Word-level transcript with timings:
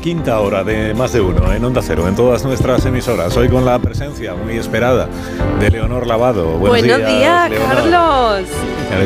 la 0.00 0.02
quinta 0.02 0.40
hora 0.40 0.64
de 0.64 0.94
más 0.94 1.12
de 1.12 1.20
uno 1.20 1.52
en 1.52 1.62
Onda 1.62 1.82
Cero, 1.82 2.08
en 2.08 2.16
todas 2.16 2.42
nuestras 2.42 2.86
emisoras. 2.86 3.36
Hoy 3.36 3.50
con 3.50 3.66
la 3.66 3.78
presencia 3.78 4.34
muy 4.34 4.56
esperada 4.56 5.08
de 5.60 5.70
Leonor 5.70 6.06
Lavado. 6.06 6.56
Buenos, 6.56 7.06
días, 7.06 7.50
Carlos. 7.68 8.48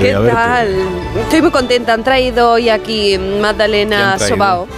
¿Qué 0.01 0.13
tal? 0.13 0.77
Estoy 1.21 1.43
muy 1.43 1.51
contenta. 1.51 1.95
Han 1.95 2.05
traído 2.05 2.53
hoy 2.53 2.69
aquí 2.69 3.19
Magdalena 3.19 4.21
Sobao. 4.21 4.69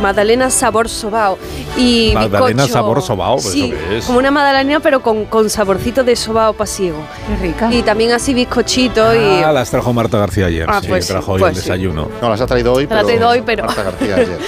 Magdalena 0.00 0.48
sabor 0.48 0.88
sobao 0.88 1.36
y 1.76 2.12
Magdalena 2.14 2.66
sabor 2.66 3.02
sobao, 3.02 3.36
pues 3.36 3.52
sí, 3.52 3.72
es? 3.90 4.04
como 4.04 4.18
una 4.18 4.30
magdalena 4.30 4.80
pero 4.80 5.00
con, 5.00 5.26
con 5.26 5.48
saborcito 5.50 6.04
de 6.04 6.16
sobao 6.16 6.52
pasiego. 6.52 6.98
Qué 7.26 7.36
rica. 7.36 7.72
Y 7.72 7.82
también 7.82 8.12
así 8.12 8.34
bizcochito 8.34 9.14
y... 9.14 9.42
Ah, 9.42 9.52
las 9.52 9.70
trajo 9.70 9.92
Marta 9.92 10.18
García 10.18 10.46
ayer, 10.46 10.66
ah, 10.68 10.80
sí, 10.80 10.88
pues, 10.88 11.06
trajo 11.06 11.32
hoy 11.32 11.40
pues 11.40 11.56
el 11.56 11.62
desayuno. 11.62 12.08
No, 12.20 12.30
las 12.30 12.40
ha 12.40 12.46
traído 12.46 12.72
hoy, 12.72 12.86
pero... 12.86 12.96
Las 12.96 13.06
traído 13.06 13.28
hoy, 13.28 13.42
pero... 13.44 13.64
Marta 13.64 13.82
García 13.82 14.16
ayer. 14.16 14.38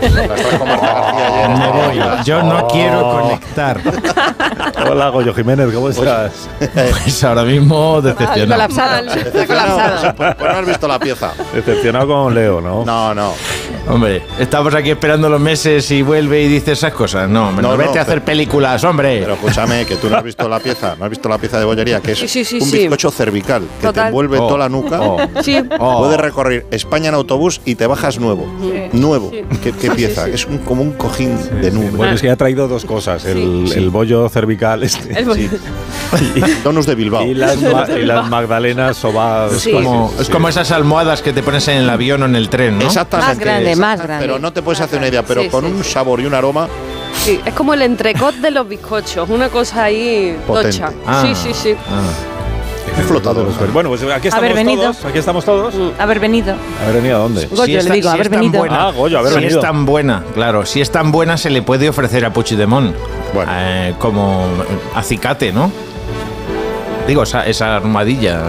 las 0.12 0.40
trajo 0.40 0.66
Marta 0.66 0.92
García 0.92 1.46
ayer. 1.46 1.58
Me 1.58 1.70
voy, 1.70 2.24
yo 2.24 2.42
no 2.42 2.66
quiero 2.68 3.10
conectar. 3.10 3.80
Hola, 4.90 5.08
Goyo 5.10 5.34
Jiménez, 5.34 5.66
¿cómo 5.72 5.86
pues, 5.86 5.98
estás? 5.98 6.48
Pues 6.58 7.24
ahora 7.24 7.44
mismo 7.44 8.00
decepcionado. 8.00 8.68
Colapsado. 8.68 9.14
Decepcionado. 9.14 10.14
Pues, 10.16 10.34
pues 10.36 10.52
no 10.52 10.58
has 10.58 10.66
visto 10.66 10.88
la 10.88 10.98
pieza. 10.98 11.32
Decepcionado 11.54 12.06
con 12.06 12.34
Leo, 12.34 12.60
¿no? 12.60 12.84
No, 12.84 13.14
no. 13.14 13.32
Hombre, 13.88 14.22
estamos 14.38 14.74
aquí 14.74 14.90
esperando 14.90 15.28
los 15.28 15.40
meses 15.40 15.90
y 15.90 16.02
vuelve 16.02 16.42
y 16.42 16.48
dice 16.48 16.72
esas 16.72 16.92
cosas. 16.92 17.28
No, 17.28 17.50
no, 17.50 17.62
no 17.62 17.76
vete 17.76 17.98
a 17.98 18.02
hacer 18.02 18.22
películas, 18.22 18.84
hombre. 18.84 19.20
Pero 19.20 19.34
escúchame, 19.34 19.84
que 19.84 19.96
tú 19.96 20.08
no 20.08 20.16
has 20.16 20.24
visto 20.24 20.48
la 20.48 20.60
pieza, 20.60 20.94
no 20.98 21.04
has 21.04 21.10
visto 21.10 21.28
la 21.28 21.38
pieza 21.38 21.58
de 21.58 21.64
bollería, 21.64 22.00
que 22.00 22.12
es 22.12 22.52
un 22.52 22.70
bizcocho 22.70 23.10
cervical 23.10 23.62
que 23.80 23.92
te 23.92 24.00
envuelve 24.00 24.38
toda 24.38 24.58
la 24.58 24.68
nuca. 24.68 25.00
Oh. 25.00 25.18
Oh. 25.78 25.98
Puedes 26.00 26.20
recorrer 26.20 26.66
España 26.70 27.08
en 27.08 27.14
autobús 27.14 27.60
y 27.64 27.74
te 27.74 27.86
bajas 27.86 28.18
nuevo. 28.18 28.46
Nuevo. 28.92 29.30
¿Qué, 29.62 29.90
pieza? 29.90 30.28
Es 30.28 30.46
como 30.64 30.82
un 30.82 30.92
cojín 30.92 31.36
de 31.60 31.70
nube. 31.70 31.90
Bueno, 31.90 32.14
es 32.14 32.20
que 32.20 32.30
ha 32.30 32.36
traído 32.36 32.68
dos 32.68 32.84
cosas: 32.84 33.24
el, 33.24 33.90
bollo 33.90 34.28
cervical 34.28 34.82
este. 34.82 35.18
El 35.18 35.24
bollo. 35.24 35.48
Donos 36.64 36.86
de 36.86 36.94
Bilbao. 36.94 37.24
Y 37.26 37.34
las, 37.34 37.60
magdalenas 38.30 38.96
sobadas. 38.96 39.66
Es, 39.66 39.72
como, 39.72 40.12
es 40.18 40.28
como 40.28 40.48
esas 40.48 40.70
almohadas 40.70 41.22
que 41.22 41.32
te 41.32 41.42
pones 41.42 41.66
en 41.68 41.78
el 41.78 41.90
avión 41.90 42.22
o 42.22 42.26
en 42.26 42.36
el 42.36 42.48
tren, 42.48 42.78
¿no? 42.78 42.86
Exactamente. 42.86 43.69
Más 43.76 43.98
grande, 43.98 43.98
más 43.98 44.06
grande. 44.06 44.26
Pero 44.26 44.38
no 44.38 44.52
te 44.52 44.62
puedes 44.62 44.80
hacer 44.80 44.98
una 44.98 45.08
idea, 45.08 45.22
pero 45.24 45.48
con 45.50 45.64
un 45.64 45.82
sabor 45.84 46.20
y 46.20 46.26
un 46.26 46.34
aroma. 46.34 46.68
Sí, 47.24 47.40
es 47.44 47.52
como 47.54 47.74
el 47.74 47.82
entrecot 47.82 48.34
de 48.36 48.50
los 48.50 48.66
bizcochos, 48.68 49.28
una 49.28 49.48
cosa 49.48 49.84
ahí 49.84 50.38
tocha. 50.46 50.92
Ah, 51.06 51.22
sí, 51.26 51.34
sí, 51.34 51.54
sí. 51.54 51.74
Ah. 51.90 52.02
Un 52.98 53.04
flotador. 53.04 53.46
Bueno, 53.72 53.88
pues 53.90 54.02
aquí 54.02 54.28
estamos 54.28 54.64
todos. 54.64 55.04
Aquí 55.04 55.18
estamos 55.18 55.44
todos. 55.44 55.74
Haber 55.98 56.18
venido. 56.18 56.54
¿Haber 56.82 56.96
venido 56.96 57.16
a 57.16 57.18
dónde? 57.20 57.46
Goyo, 57.46 57.80
si 57.80 57.88
le 57.88 57.94
digo, 57.94 58.10
haber 58.10 58.28
venido. 58.28 58.64
ah, 58.68 58.90
Goyo, 58.94 59.18
haber 59.18 59.32
si 59.32 59.38
venido. 59.38 59.58
es 59.60 59.64
tan 59.64 59.86
buena, 59.86 60.24
claro. 60.34 60.66
Si 60.66 60.80
es 60.80 60.90
tan 60.90 61.12
buena, 61.12 61.36
se 61.36 61.50
le 61.50 61.62
puede 61.62 61.88
ofrecer 61.88 62.24
a 62.24 62.32
Puigdemont. 62.32 62.94
Bueno. 63.32 63.52
Eh, 63.54 63.94
como 63.98 64.44
acicate, 64.94 65.52
¿no? 65.52 65.70
Digo, 67.06 67.22
esa, 67.24 67.46
esa 67.46 67.76
armadilla. 67.76 68.40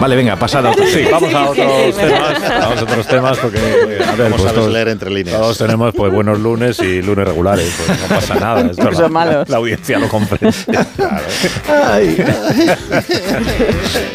Vale, 0.00 0.16
venga, 0.16 0.36
pasad 0.36 0.66
a 0.66 0.70
otro. 0.70 0.86
Sí, 0.86 1.04
vamos 1.10 1.34
a 1.34 1.50
otros 1.50 1.96
temas. 1.96 2.40
Vamos 2.60 2.78
a 2.78 2.84
otros 2.84 3.06
temas 3.06 3.38
porque. 3.38 3.58
A 4.12 4.14
ver, 4.14 4.30
pues 4.30 4.54
todos, 4.54 4.70
leer 4.70 4.88
entre 4.88 5.10
líneas. 5.10 5.38
Todos 5.38 5.58
tenemos 5.58 5.94
pues 5.94 6.12
buenos 6.12 6.38
lunes 6.38 6.78
y 6.80 7.02
lunes 7.02 7.26
regulares. 7.26 7.72
Pues 7.86 8.00
no 8.00 8.06
pasa 8.08 8.34
nada. 8.34 8.60
Esto 8.70 8.90
la, 8.90 9.08
malos. 9.08 9.48
la 9.48 9.56
audiencia 9.56 9.98
lo 9.98 10.08
comprende. 10.08 10.54
Ay. 11.68 12.16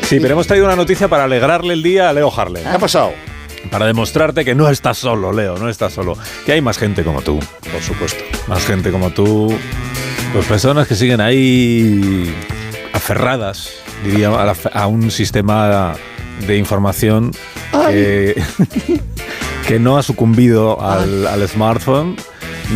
Sí, 0.03 0.19
pero 0.19 0.34
hemos 0.34 0.47
traído 0.47 0.66
una 0.66 0.75
noticia 0.75 1.07
para 1.07 1.24
alegrarle 1.24 1.74
el 1.74 1.84
día 1.84 2.09
a 2.09 2.13
Leo 2.13 2.31
Harlem. 2.35 2.63
¿Qué 2.63 2.69
ha 2.69 2.79
pasado? 2.79 3.13
Para 3.72 3.85
demostrarte 3.85 4.45
que 4.45 4.56
no 4.56 4.69
estás 4.69 4.97
solo, 4.97 5.34
Leo, 5.34 5.57
no 5.57 5.68
estás 5.69 5.94
solo. 5.94 6.18
Que 6.45 6.53
hay 6.53 6.62
más 6.62 6.78
gente 6.78 7.03
como 7.03 7.22
tú. 7.22 7.39
Por 7.72 7.81
supuesto. 7.81 8.24
Más 8.47 8.66
gente 8.66 8.91
como 8.91 9.09
tú. 9.09 9.53
Pues 10.34 10.45
personas 10.45 10.88
que 10.88 10.95
siguen 10.95 11.22
ahí 11.22 12.34
aferradas, 13.07 13.69
diría, 14.03 14.28
a, 14.28 14.88
un 14.88 15.12
sistema 15.12 15.94
de 16.45 16.57
información 16.57 17.31
que, 17.88 18.35
que, 19.68 19.79
no 19.79 19.97
ha 19.97 20.03
sucumbido 20.03 20.81
al, 20.81 21.25
al 21.25 21.47
smartphone 21.47 22.18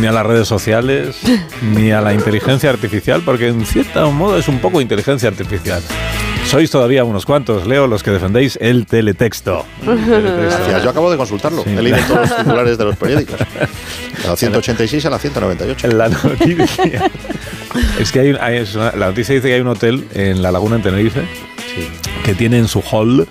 ni 0.00 0.06
a 0.06 0.12
las 0.12 0.24
redes 0.24 0.48
sociales, 0.48 1.16
ni 1.74 1.90
a 1.90 2.00
la 2.00 2.14
inteligencia 2.14 2.70
artificial, 2.70 3.20
porque 3.22 3.48
en 3.48 3.66
cierto 3.66 4.10
modo 4.10 4.38
es 4.38 4.48
un 4.48 4.58
poco 4.58 4.80
inteligencia 4.80 5.28
artificial. 5.28 5.82
Sois 6.52 6.70
todavía 6.70 7.02
unos 7.02 7.24
cuantos, 7.24 7.66
Leo, 7.66 7.86
los 7.86 8.02
que 8.02 8.10
defendéis 8.10 8.58
el 8.60 8.84
teletexto. 8.84 9.64
Gracias, 9.86 10.84
yo 10.84 10.90
acabo 10.90 11.10
de 11.10 11.16
consultarlo. 11.16 11.64
He 11.64 11.80
leído 11.80 11.96
todos 12.06 12.28
los 12.28 12.36
titulares 12.44 12.76
de 12.76 12.84
los 12.84 12.96
periódicos. 12.98 13.38
De 13.38 14.28
la 14.28 14.36
186 14.36 15.06
a 15.06 15.08
la 15.08 15.18
198. 15.18 15.88
La 15.88 16.10
noticia. 16.10 17.10
es 17.98 18.12
que 18.12 18.20
hay, 18.20 18.36
hay 18.38 18.66
la 18.74 19.06
noticia 19.06 19.34
dice 19.34 19.48
que 19.48 19.54
hay 19.54 19.62
un 19.62 19.68
hotel 19.68 20.06
en 20.12 20.42
la 20.42 20.52
laguna 20.52 20.76
en 20.76 20.82
Tenerife 20.82 21.22
que 22.22 22.34
tiene 22.34 22.58
en 22.58 22.68
su 22.68 22.82
hall 22.82 23.26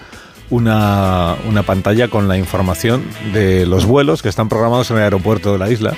una, 0.49 1.35
una 1.47 1.61
pantalla 1.61 2.07
con 2.07 2.27
la 2.27 2.37
información 2.37 3.03
de 3.33 3.67
los 3.67 3.85
vuelos 3.85 4.23
que 4.23 4.29
están 4.29 4.49
programados 4.49 4.89
en 4.89 4.97
el 4.97 5.03
aeropuerto 5.03 5.53
de 5.53 5.59
la 5.59 5.69
isla 5.69 5.93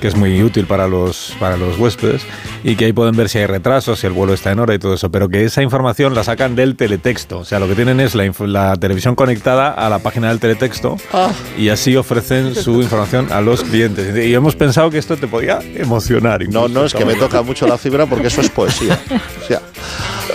que 0.00 0.08
es 0.08 0.14
muy 0.16 0.42
útil 0.42 0.66
para 0.66 0.88
los, 0.88 1.34
para 1.40 1.56
los 1.56 1.78
huéspedes 1.78 2.22
y 2.64 2.76
que 2.76 2.86
ahí 2.86 2.92
pueden 2.92 3.16
ver 3.16 3.28
si 3.28 3.38
hay 3.38 3.46
retrasos, 3.46 4.00
si 4.00 4.06
el 4.06 4.12
vuelo 4.12 4.34
está 4.34 4.52
en 4.52 4.58
hora 4.60 4.74
y 4.74 4.78
todo 4.78 4.94
eso, 4.94 5.10
pero 5.10 5.28
que 5.28 5.44
esa 5.44 5.62
información 5.62 6.14
la 6.14 6.24
sacan 6.24 6.56
del 6.56 6.76
teletexto, 6.76 7.38
o 7.38 7.44
sea, 7.44 7.58
lo 7.58 7.68
que 7.68 7.74
tienen 7.74 8.00
es 8.00 8.14
la, 8.14 8.30
la 8.46 8.76
televisión 8.76 9.14
conectada 9.14 9.70
a 9.70 9.88
la 9.88 9.98
página 10.00 10.28
del 10.28 10.38
teletexto 10.40 10.96
Ah. 11.12 11.30
y 11.58 11.68
así 11.68 11.96
ofrecen 11.96 12.54
su 12.54 12.82
información 12.82 13.32
a 13.32 13.40
los 13.40 13.62
clientes. 13.62 14.16
Y 14.16 14.34
hemos 14.34 14.56
pensado 14.56 14.90
que 14.90 14.98
esto 14.98 15.16
te 15.16 15.26
podía 15.26 15.58
emocionar. 15.76 16.40
No, 16.40 16.44
incluso, 16.66 16.68
no, 16.68 16.84
es 16.84 16.94
que 16.94 17.04
me 17.04 17.14
toca 17.14 17.42
mucho 17.42 17.66
la 17.66 17.78
fibra 17.78 18.06
porque 18.06 18.28
eso 18.28 18.40
es 18.40 18.50
poesía. 18.50 18.98
O 19.42 19.46
sea, 19.46 19.62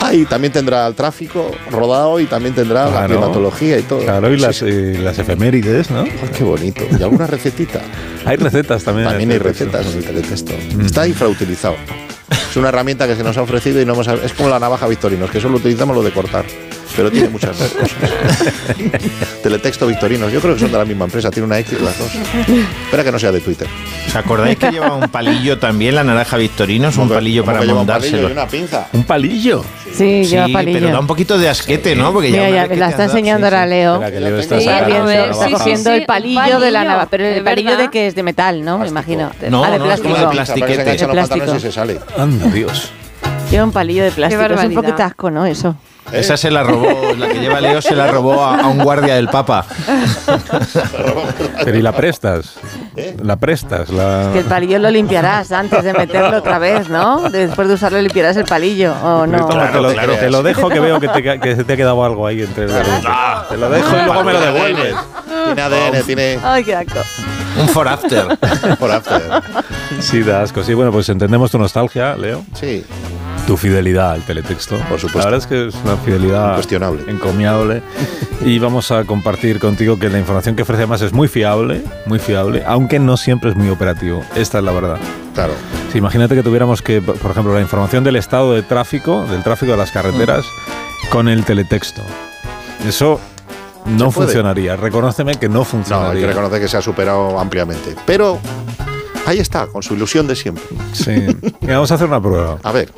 ahí 0.02 0.26
también 0.26 0.52
tendrá 0.54 0.88
el 0.88 0.96
tráfico 0.96 1.52
rodado 1.70 2.20
y 2.20 2.26
también 2.26 2.54
tendrá 2.56 2.90
la 2.90 3.06
climatología 3.06 3.78
y 3.78 3.84
todo. 3.84 4.00
Claro, 4.00 4.34
y 4.34 4.38
las, 4.38 4.58
sí. 4.58 4.66
eh, 4.68 5.00
las 5.02 5.18
efemérides, 5.20 5.92
¿no? 5.92 6.02
Ay, 6.02 6.30
qué 6.36 6.44
bonito. 6.44 6.84
Y 6.98 7.02
alguna 7.02 7.28
recetita. 7.28 7.82
Hay 8.26 8.38
recetas 8.38 8.84
también. 8.84 9.08
También 9.08 9.32
hay 9.32 9.40
teletexto. 9.40 9.66
recetas 9.66 9.94
en 9.94 9.98
el 10.00 10.06
teletexto. 10.06 10.54
Está 10.86 11.08
infrautilizado. 11.08 11.76
Es 12.50 12.56
una 12.58 12.70
herramienta 12.70 13.08
que 13.08 13.16
se 13.16 13.24
nos 13.24 13.38
ha 13.38 13.42
ofrecido 13.42 13.82
y 13.82 13.86
no 13.86 13.94
hemos. 13.94 14.08
Es 14.08 14.34
como 14.34 14.50
la 14.50 14.60
navaja 14.60 14.88
Victorinos, 14.88 15.32
que 15.32 15.42
solo 15.42 15.58
utilizamos 15.58 15.96
lo 15.96 16.04
de 16.04 16.12
cortar. 16.12 16.46
Pero 16.96 17.12
tiene 17.12 17.30
muchas 17.30 17.60
más 17.60 17.70
cosas. 17.70 17.92
Teletexto 19.44 19.88
Victorinos. 19.88 20.32
Yo 20.32 20.42
creo 20.42 20.54
que 20.56 20.60
son 20.62 20.72
de 20.72 20.78
la 20.78 20.86
misma 20.86 21.06
empresa. 21.06 21.32
Tiene 21.32 21.46
una 21.48 21.60
X 21.60 21.80
las 21.82 21.98
dos. 21.98 22.12
Espera 22.86 23.04
que 23.04 23.12
no 23.12 23.20
sea 23.20 23.32
de 23.32 23.40
Twitter. 23.40 23.68
¿Os 24.08 24.16
acordáis 24.16 24.58
que 24.58 24.72
lleva 24.72 24.94
un 24.94 25.10
palillo 25.10 25.58
también, 25.58 25.96
la 25.96 26.04
naranja 26.04 26.38
Victorinos? 26.38 26.96
Un 26.96 27.04
¿Cómo 27.04 27.10
que- 27.10 27.16
palillo 27.16 27.46
para 27.46 27.62
lleva 27.62 27.82
un 27.82 27.88
palillo 27.88 28.02
mondárselo. 28.12 28.30
y 28.30 28.32
una 28.32 28.48
pinza. 28.48 28.88
Un 28.94 29.04
palillo. 29.04 29.64
Sí, 29.94 30.26
lleva 30.26 30.48
palillo. 30.52 30.80
pero 30.80 30.92
da 30.92 31.00
un 31.00 31.08
poquito 31.08 31.38
de 31.38 31.50
asquete, 31.50 31.96
¿no? 31.96 32.12
Porque 32.14 32.32
ya 32.32 32.68
que 32.68 32.76
la 32.76 32.90
está 32.90 33.06
enseñando 33.06 33.48
ahora. 33.48 33.66
Leo. 33.66 34.02
Está 34.04 35.50
cogiendo 35.52 35.92
el 35.92 36.06
palillo, 36.06 36.60
de 36.60 36.72
la 36.72 36.84
navaja. 36.84 37.08
Pero 37.10 37.26
el 37.26 37.44
palillo 37.44 37.78
de 37.78 37.90
que 37.90 38.08
es 38.08 38.16
de 38.16 38.24
metal, 38.24 38.64
¿no? 38.64 38.78
Me 38.78 38.88
imagino. 38.88 39.32
No, 39.50 39.64
ah, 39.64 39.72
de 39.72 39.80
no, 39.80 39.92
es 39.92 40.02
como 40.02 40.16
plástico. 40.32 40.66
de 40.68 40.84
plastiquete. 41.16 41.60
se 41.60 41.72
sale. 41.72 42.00
Anda, 42.18 42.48
Dios. 42.48 42.92
Lleva 43.52 43.66
un 43.66 43.72
palillo 43.74 44.04
de 44.06 44.12
plástico. 44.12 44.42
Es 44.42 44.64
un 44.64 44.74
poquito 44.74 45.04
asco, 45.04 45.30
¿no? 45.30 45.46
Eso. 45.46 45.76
Esa 46.12 46.36
se 46.36 46.50
la 46.52 46.64
robó, 46.64 47.14
la 47.18 47.28
que 47.28 47.40
lleva 47.40 47.62
Leo 47.62 47.82
se 47.82 47.96
la 47.96 48.08
robó 48.08 48.44
a, 48.44 48.62
a 48.62 48.68
un 48.68 48.80
guardia 48.80 49.16
del 49.16 49.28
Papa. 49.30 49.66
Pero 51.64 51.78
¿y 51.78 51.82
la 51.82 51.92
prestas? 51.94 52.56
¿Eh? 52.96 53.16
La 53.24 53.36
prestas. 53.38 53.90
La... 53.90 54.30
Que 54.34 54.40
el 54.40 54.46
palillo 54.46 54.80
lo 54.80 54.90
limpiarás 54.90 55.52
antes 55.52 55.84
de 55.84 55.94
meterlo 55.94 56.38
otra 56.38 56.60
vez, 56.60 56.90
¿no? 56.90 57.30
Después 57.30 57.68
de 57.68 57.76
usarlo 57.76 58.02
limpiarás 58.02 58.36
el 58.36 58.46
palillo, 58.46 58.94
¿o 59.04 59.28
no? 59.28 59.46
Te, 59.48 59.54
lo, 59.56 59.94
Claro, 59.94 60.16
te 60.16 60.30
lo 60.30 60.44
dejo 60.44 60.70
que 60.70 60.80
veo 60.80 61.00
que 61.00 61.08
te, 61.08 61.40
que 61.40 61.56
se 61.56 61.64
te 61.64 61.74
ha 61.74 61.78
quedado 61.78 62.04
algo 62.04 62.28
ahí 62.28 62.42
entre 62.42 62.68
los 62.68 62.74
dedos. 62.74 63.06
Te 63.50 63.58
lo 63.58 63.70
dejo 63.70 63.96
y 63.96 64.06
luego 64.06 64.24
me 64.24 64.34
lo 64.34 64.42
devuelves. 64.42 64.96
Tiene 65.46 65.62
ADN, 65.62 66.04
tiene. 66.06 66.40
Ay, 66.44 66.64
qué 66.64 66.76
asco. 66.76 67.00
Un 67.60 67.68
for 67.70 67.88
after. 67.88 68.38
Por 68.80 68.92
after. 68.92 69.22
Sí, 70.00 70.24
da 70.24 70.42
asco. 70.42 70.64
Sí, 70.64 70.74
bueno, 70.74 70.92
pues 70.92 71.08
entendemos 71.10 71.52
tu 71.52 71.58
nostalgia, 71.58 72.16
Leo. 72.16 72.44
Sí. 72.54 72.84
Tu 73.48 73.58
fidelidad 73.58 74.12
al 74.12 74.22
teletexto. 74.24 74.78
Por 74.88 75.00
supuesto. 75.00 75.20
La 75.20 75.26
verdad 75.26 75.40
es 75.40 75.48
que 75.48 75.68
es 75.68 75.76
una 75.84 75.98
fidelidad 75.98 76.50
Incuestionable. 76.52 77.04
encomiable. 77.12 77.82
Y 78.46 78.60
vamos 78.60 78.92
a 78.92 79.04
compartir 79.04 79.60
contigo 79.60 80.00
que 80.00 80.10
la 80.10 80.20
información 80.20 80.56
que 80.56 80.62
ofrece 80.62 80.84
además 80.84 81.02
es 81.02 81.12
muy 81.12 81.28
fiable, 81.28 81.84
muy 82.06 82.20
fiable, 82.20 82.64
aunque 82.66 82.98
no 83.00 83.18
siempre 83.18 83.50
es 83.50 83.56
muy 83.58 83.70
operativo. 83.70 84.24
Esta 84.36 84.60
es 84.60 84.64
la 84.64 84.72
verdad. 84.72 84.98
Claro. 85.34 85.54
Sí, 85.92 85.98
imagínate 85.98 86.36
que 86.36 86.44
tuviéramos 86.44 86.82
que, 86.82 87.02
por 87.02 87.32
ejemplo, 87.32 87.54
la 87.54 87.62
información 87.62 88.04
del 88.06 88.16
estado 88.16 88.54
de 88.54 88.62
tráfico, 88.64 89.26
del 89.26 89.44
tráfico 89.44 89.72
de 89.74 89.78
las 89.78 89.92
carreteras, 89.92 90.46
con 91.12 91.28
el 91.28 91.44
teletexto. 91.44 92.02
Eso 92.88 93.20
no 93.86 94.12
funcionaría. 94.12 94.78
Reconóceme 94.78 95.36
que 95.36 95.50
no 95.50 95.56
No, 95.56 95.60
hay 95.62 95.66
funcionaría. 95.66 96.22
que 96.22 96.28
reconocer 96.28 96.62
que 96.62 96.68
se 96.70 96.78
ha 96.78 96.82
superado 96.82 97.38
ampliamente. 97.38 97.96
Pero 98.06 98.40
ahí 99.26 99.40
está, 99.40 99.68
con 99.68 99.84
su 99.84 99.96
ilusión 99.96 100.26
de 100.28 100.36
siempre. 100.38 100.64
Sí. 100.94 101.12
Mira, 101.62 101.74
vamos 101.76 101.92
a 101.92 101.96
hacer 101.96 102.08
una 102.08 102.22
prueba. 102.22 102.58
A 102.64 102.72
ver, 102.72 102.92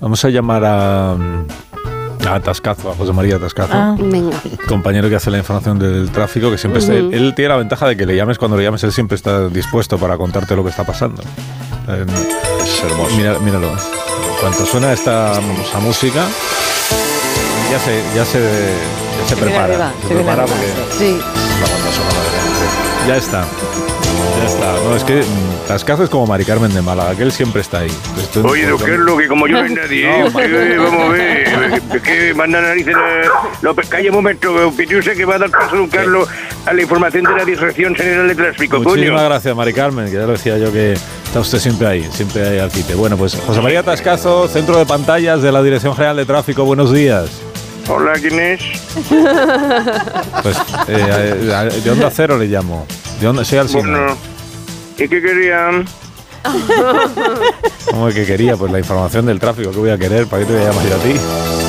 Vamos 0.00 0.24
a 0.24 0.30
llamar 0.30 0.64
a, 0.64 1.12
A 1.12 2.40
Tascazo, 2.40 2.90
a 2.90 2.94
José 2.94 3.12
María 3.12 3.38
Tascazo. 3.38 3.72
Ah. 3.74 3.96
Venga. 3.98 4.36
Compañero 4.66 5.08
que 5.08 5.16
hace 5.16 5.30
la 5.30 5.38
información 5.38 5.78
del 5.78 6.10
tráfico, 6.10 6.50
que 6.50 6.58
siempre 6.58 6.80
está, 6.80 6.94
él, 6.94 7.34
tiene 7.36 7.50
la 7.50 7.56
ventaja 7.56 7.86
de 7.86 7.96
que 7.96 8.06
le 8.06 8.16
llames 8.16 8.38
cuando 8.38 8.56
le 8.56 8.64
llames, 8.64 8.82
él 8.84 8.92
siempre 8.92 9.16
está 9.16 9.48
dispuesto 9.48 9.98
para 9.98 10.16
contarte 10.16 10.56
lo 10.56 10.64
que 10.64 10.70
está 10.70 10.84
pasando. 10.84 11.22
Es 11.22 12.84
hermoso. 12.84 13.16
míralo. 13.42 13.72
Cuando 14.40 14.64
suena 14.64 14.92
esta, 14.92 15.38
música, 15.82 16.24
ya 17.70 17.78
se, 17.78 18.02
ya 18.14 18.24
se, 18.24 18.40
ya 19.20 19.28
se 19.28 19.36
prepara. 19.36 19.92
se, 20.08 20.14
prepara 20.14 20.46
porque 20.46 20.66
sí. 20.98 21.18
ya 23.06 23.16
está. 23.16 23.44
Ya 24.38 24.46
está. 24.46 24.72
No, 24.84 24.96
es 24.96 25.04
que 25.04 25.20
mm, 25.20 25.68
Tascazo 25.68 26.04
es 26.04 26.10
como 26.10 26.26
Mari 26.26 26.44
Carmen 26.44 26.72
de 26.74 26.82
Málaga, 26.82 27.14
que 27.14 27.22
él 27.22 27.32
siempre 27.32 27.62
está 27.62 27.80
ahí. 27.80 27.90
Oye, 28.42 28.66
don 28.66 28.78
Carlos, 28.78 29.20
que 29.20 29.28
como 29.28 29.46
yo 29.46 29.58
no 29.58 29.64
hay 29.64 29.74
nadie, 29.74 30.06
no, 30.32 30.40
eh, 30.40 30.78
vamos 30.78 31.00
a 31.00 31.08
ver, 31.08 31.82
es 31.94 32.02
que 32.02 32.34
manda 32.34 32.60
narices 32.60 32.94
no, 33.62 33.74
calla 33.74 34.08
un 34.10 34.16
momento, 34.16 34.72
yo 34.76 35.02
sé 35.02 35.14
que 35.14 35.24
va 35.24 35.36
a 35.36 35.38
dar 35.38 35.50
paso 35.50 35.76
don 35.76 35.88
Carlos 35.88 36.28
a 36.66 36.72
la 36.72 36.82
información 36.82 37.24
de 37.24 37.34
la 37.34 37.44
Dirección 37.44 37.94
General 37.94 38.28
de 38.28 38.34
Tráfico, 38.34 38.80
Muchísimas 38.80 39.24
gracias, 39.24 39.56
Mari 39.56 39.72
Carmen, 39.72 40.06
que 40.06 40.12
ya 40.12 40.26
lo 40.26 40.32
decía 40.32 40.58
yo 40.58 40.72
que 40.72 40.92
está 40.92 41.40
usted 41.40 41.58
siempre 41.58 41.86
ahí, 41.86 42.08
siempre 42.12 42.46
ahí 42.46 42.58
al 42.58 42.70
quite. 42.70 42.94
Bueno, 42.94 43.16
pues 43.16 43.34
José 43.34 43.60
María 43.60 43.82
Tascazo, 43.82 44.48
Centro 44.48 44.78
de 44.78 44.86
Pantallas 44.86 45.42
de 45.42 45.52
la 45.52 45.62
Dirección 45.62 45.94
General 45.94 46.16
de 46.16 46.24
Tráfico, 46.24 46.64
buenos 46.64 46.92
días. 46.92 47.30
Hola, 47.88 48.12
¿quién 48.20 48.38
es? 48.38 48.60
Pues 50.42 50.56
eh, 50.88 51.80
de 51.84 51.90
Onda 51.90 52.10
Cero 52.10 52.38
le 52.38 52.46
llamo. 52.46 52.86
¿De 53.20 53.26
dónde? 53.26 53.44
Soy 53.44 53.58
al 53.58 53.66
bueno, 53.68 54.16
¿Y 54.96 55.06
qué 55.06 55.20
querían? 55.20 55.84
¿Cómo 57.90 58.08
es 58.08 58.14
que 58.14 58.24
quería? 58.24 58.56
Pues 58.56 58.72
la 58.72 58.78
información 58.78 59.26
del 59.26 59.38
tráfico, 59.38 59.70
¿qué 59.72 59.76
voy 59.76 59.90
a 59.90 59.98
querer? 59.98 60.26
¿Para 60.26 60.40
qué 60.40 60.46
te 60.46 60.54
voy 60.54 60.62
a 60.62 60.70
llamar 60.70 60.88
yo 60.88 60.96
a 60.96 60.98
ti? 61.00 61.14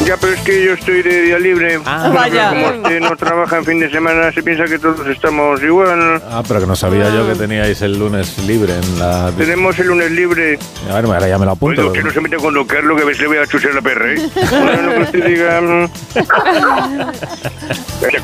Ya, 0.06 0.16
pero 0.16 0.32
es 0.32 0.40
que 0.44 0.64
yo 0.64 0.74
estoy 0.76 1.02
de 1.02 1.24
día 1.24 1.38
libre. 1.40 1.82
Ah, 1.86 2.10
vaya. 2.16 2.52
Como 2.52 2.84
usted 2.84 3.02
no 3.02 3.18
trabaja 3.18 3.58
en 3.58 3.66
fin 3.66 3.82
de 3.82 3.92
semana, 3.92 4.32
se 4.32 4.42
piensa 4.42 4.64
que 4.64 4.80
todos 4.80 5.06
estamos 5.08 5.62
igual. 5.62 6.24
Ah, 6.26 6.42
pero 6.48 6.62
que 6.62 6.68
no 6.68 6.76
sabía 6.78 7.14
yo 7.14 7.28
que 7.28 7.36
teníais 7.36 7.82
el 7.82 8.00
lunes 8.00 8.38
libre 8.48 8.78
en 8.78 9.00
la... 9.00 9.30
Tenemos 9.38 9.78
el 9.78 9.88
lunes 9.88 10.10
libre. 10.10 10.58
A 10.90 10.96
ver, 10.96 11.06
ahora 11.06 11.28
ya 11.28 11.38
me 11.38 11.46
lo 11.46 11.52
apunto. 11.52 11.82
Oiga, 11.82 11.92
que 11.92 12.04
no 12.04 12.12
se 12.12 12.22
mete 12.22 12.38
con 12.38 12.54
lo 12.54 12.66
Carlos, 12.66 12.96
que 12.96 13.04
a 13.04 13.06
veces 13.08 13.24
le 13.24 13.28
voy 13.28 13.38
a 13.40 13.46
chusar 13.46 13.74
la 13.74 13.82
perra, 13.82 14.14
¿eh? 14.14 14.30
bueno, 14.52 14.82
lo 14.84 14.94
que 14.94 15.02
usted 15.02 15.26
diga... 15.26 15.60
Mm. 15.60 15.90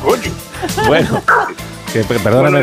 coño! 0.02 0.32
Bueno... 0.86 1.22
Que, 1.92 2.04
perdóname, 2.04 2.62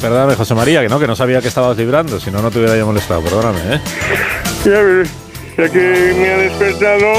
perdóname, 0.00 0.34
José 0.34 0.54
María, 0.54 0.82
que 0.82 0.88
no, 0.88 1.00
que 1.00 1.06
no 1.06 1.16
sabía 1.16 1.40
que 1.40 1.48
estabas 1.48 1.76
librando, 1.76 2.20
si 2.20 2.30
no, 2.30 2.42
no 2.42 2.50
te 2.50 2.58
hubiera 2.58 2.76
yo 2.76 2.86
molestado, 2.86 3.22
perdóname, 3.22 3.60
¿eh? 3.74 3.80
Ya, 5.56 5.68
que 5.70 6.14
me 6.18 6.30
ha 6.30 6.36
despertado, 6.38 7.12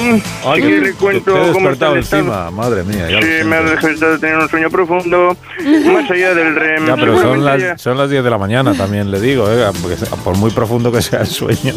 Ay, 0.46 0.62
que, 0.62 0.70
le 0.82 0.94
cuento 0.94 1.34
te, 1.34 1.52
cómo 1.52 1.70
está 1.70 1.92
encima, 1.92 2.52
madre 2.52 2.84
mía. 2.84 3.10
Ya 3.10 3.22
sí, 3.22 3.46
me 3.46 3.56
ha 3.56 3.62
despertado 3.64 4.14
de 4.14 4.20
tener 4.20 4.38
un 4.38 4.50
sueño 4.50 4.70
profundo, 4.70 5.38
más 5.86 6.12
allá 6.12 6.34
del 6.36 6.56
REM. 6.56 6.88
Ya, 6.88 6.96
pero 6.96 7.20
son 7.20 7.44
las, 7.44 7.82
son 7.82 7.98
las 7.98 8.10
10 8.10 8.24
de 8.24 8.30
la 8.30 8.38
mañana 8.38 8.74
también, 8.74 9.10
le 9.10 9.20
digo, 9.20 9.50
¿eh? 9.52 9.66
Porque 9.82 9.98
por 10.24 10.38
muy 10.38 10.52
profundo 10.52 10.92
que 10.92 11.02
sea 11.02 11.22
el 11.22 11.28
sueño. 11.28 11.74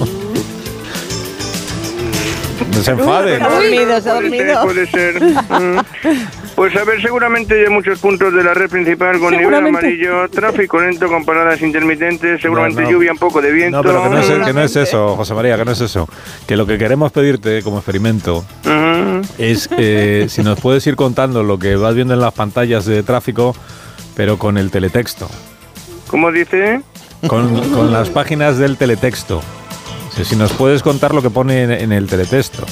No 2.74 2.82
se 2.82 2.90
enfade. 2.90 3.36
Se 3.38 3.42
ha 3.42 3.48
dormido, 3.48 4.00
se 4.00 4.10
ha 4.10 4.14
dormido. 4.14 4.62
Puede 4.62 4.86
ser. 4.86 5.22
Mm. 5.48 5.78
Pues 6.56 6.74
a 6.74 6.84
ver, 6.84 7.02
seguramente 7.02 7.66
hay 7.66 7.70
muchos 7.70 7.98
puntos 7.98 8.32
de 8.32 8.42
la 8.42 8.54
red 8.54 8.70
principal 8.70 9.20
con 9.20 9.36
nivel 9.36 9.54
amarillo, 9.54 10.26
tráfico 10.30 10.80
lento 10.80 11.06
con 11.06 11.22
paradas 11.22 11.60
intermitentes, 11.60 12.40
seguramente 12.40 12.90
lluvia, 12.90 13.12
un 13.12 13.18
poco 13.18 13.42
de 13.42 13.52
viento. 13.52 13.76
No, 13.76 13.82
pero 13.82 14.02
que 14.02 14.54
no, 14.54 14.62
es, 14.62 14.74
eso, 14.74 15.14
José 15.16 15.34
María, 15.34 15.58
que 15.58 15.66
no 15.66 15.72
es 15.72 15.82
eso. 15.82 16.08
Que 16.46 16.56
lo 16.56 16.66
que 16.66 16.78
queremos 16.78 17.12
pedirte 17.12 17.62
como 17.62 17.76
experimento 17.76 18.42
es 19.36 19.68
eh, 19.76 20.28
si 20.30 20.42
nos 20.42 20.58
puedes 20.58 20.86
ir 20.86 20.96
contando 20.96 21.42
lo 21.42 21.58
que 21.58 21.76
vas 21.76 21.94
viendo 21.94 22.14
en 22.14 22.20
las 22.20 22.32
pantallas 22.32 22.86
de 22.86 23.02
tráfico, 23.02 23.54
pero 24.14 24.38
con 24.38 24.56
el 24.56 24.70
teletexto. 24.70 25.28
¿Cómo 26.06 26.32
dice? 26.32 26.80
Con, 27.26 27.92
las 27.92 28.08
páginas 28.08 28.56
del 28.56 28.78
teletexto. 28.78 29.42
si 30.22 30.36
nos 30.36 30.52
puedes 30.52 30.82
contar 30.82 31.14
lo 31.14 31.20
que 31.20 31.28
pone 31.28 31.82
en 31.82 31.92
el 31.92 32.06
teletexto. 32.06 32.64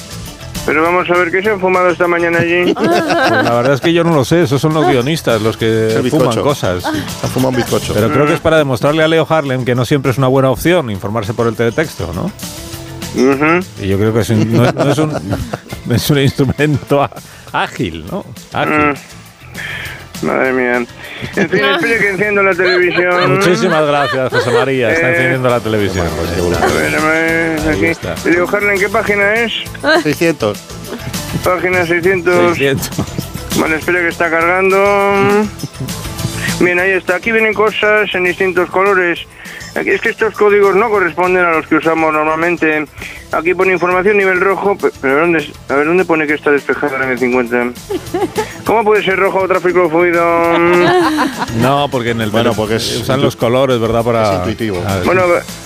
Pero 0.67 0.83
vamos 0.83 1.09
a 1.11 1.15
ver, 1.15 1.31
¿qué 1.31 1.43
se 1.43 1.51
han 1.51 1.61
fumado 1.61 1.89
esta 1.89 2.07
mañana 2.07 2.39
allí? 2.39 2.73
Pues 2.85 3.45
la 3.45 3.55
verdad 3.55 3.75
es 3.75 3.81
que 3.81 3.93
yo 3.93 4.05
no 4.05 4.15
lo 4.15 4.25
sé, 4.25 4.43
esos 4.43 4.61
son 4.61 4.75
los 4.75 4.87
guionistas 4.87 5.41
los 5.43 5.57
que 5.57 6.03
fuman 6.11 6.41
cosas. 6.41 6.83
Se 6.83 7.29
fumado 7.29 7.51
un 7.51 7.57
bizcocho. 7.57 7.95
Pero 7.95 8.11
creo 8.11 8.27
que 8.27 8.35
es 8.35 8.41
para 8.41 8.59
demostrarle 8.59 9.03
a 9.03 9.09
Leo 9.09 9.27
Harlem 9.29 9.65
que 9.65 9.75
no 9.75 9.85
siempre 9.85 10.11
es 10.11 10.19
una 10.19 10.29
buena 10.29 10.51
opción 10.51 10.91
informarse 10.91 11.35
por 11.35 11.47
el 11.47 11.55
teletexto, 11.55 12.13
¿no? 12.15 12.31
Y 13.17 13.87
yo 13.87 13.97
creo 13.99 14.13
que 14.13 14.21
es 14.21 14.31
no, 14.31 14.91
es 14.91 14.99
un, 14.99 15.13
es 15.91 16.11
un 16.11 16.19
instrumento 16.19 17.09
ágil, 17.53 18.05
¿no? 18.11 18.25
Ágil. 18.53 18.91
Mm. 18.91 18.95
Madre 20.25 20.53
mía. 20.53 20.77
En 21.37 21.49
fin, 21.49 21.65
espere 21.65 21.99
que 21.99 22.11
enciendo 22.11 22.43
la 22.43 22.55
televisión. 22.55 23.37
Muchísimas 23.37 23.87
gracias, 23.87 24.33
José 24.33 24.51
María. 24.51 24.93
Está 24.93 25.09
eh, 25.09 25.11
encendiendo 25.11 25.49
la 25.51 25.61
televisión. 25.61 26.07
a 26.07 26.67
ver, 26.67 26.97
a 26.97 27.05
ver, 27.05 27.61
aquí. 27.69 28.31
Leo 28.31 28.49
Harlem, 28.49 28.79
¿qué 28.79 28.89
página 28.89 29.35
es? 29.35 29.53
600. 30.03 30.59
Página 31.45 31.87
600. 31.87 32.57
600. 32.57 32.91
Vale, 33.59 33.77
espera 33.77 34.01
que 34.01 34.09
está 34.09 34.31
cargando. 34.31 35.47
Bien, 36.61 36.79
ahí 36.79 36.93
está. 36.93 37.17
Aquí 37.17 37.31
vienen 37.31 37.53
cosas 37.53 38.15
en 38.15 38.25
distintos 38.25 38.71
colores. 38.71 39.21
Es 39.75 40.01
que 40.01 40.11
estos 40.11 40.35
códigos 40.35 40.77
no 40.77 40.89
corresponden 40.89 41.45
a 41.45 41.51
los 41.51 41.67
que 41.67 41.77
usamos 41.77 42.13
normalmente. 42.13 42.87
Aquí 43.33 43.55
pone 43.55 43.73
información 43.73 44.17
nivel 44.17 44.41
rojo, 44.41 44.77
pero 45.01 45.21
¿dónde, 45.21 45.45
a 45.69 45.75
ver, 45.75 45.87
¿dóde 45.87 46.05
pone 46.05 46.27
que 46.27 46.35
está 46.35 46.53
despejado 46.53 46.97
el 46.97 47.19
50? 47.19 47.73
¿Cómo 48.65 48.85
puede 48.85 49.03
ser 49.03 49.19
rojo 49.19 49.49
tráfico 49.49 49.89
fluido? 49.91 50.25
No, 51.61 51.89
porque 51.91 52.11
en 52.11 52.21
el 52.21 52.31
bueno, 52.31 52.53
porque 52.55 52.77
usan 52.77 53.23
los 53.23 53.37
colores, 53.37 53.79
¿verdad? 53.79 54.05
Para 54.05 54.33
es 54.33 54.39
intuitivo. 54.39 54.83
Bueno, 55.05 55.23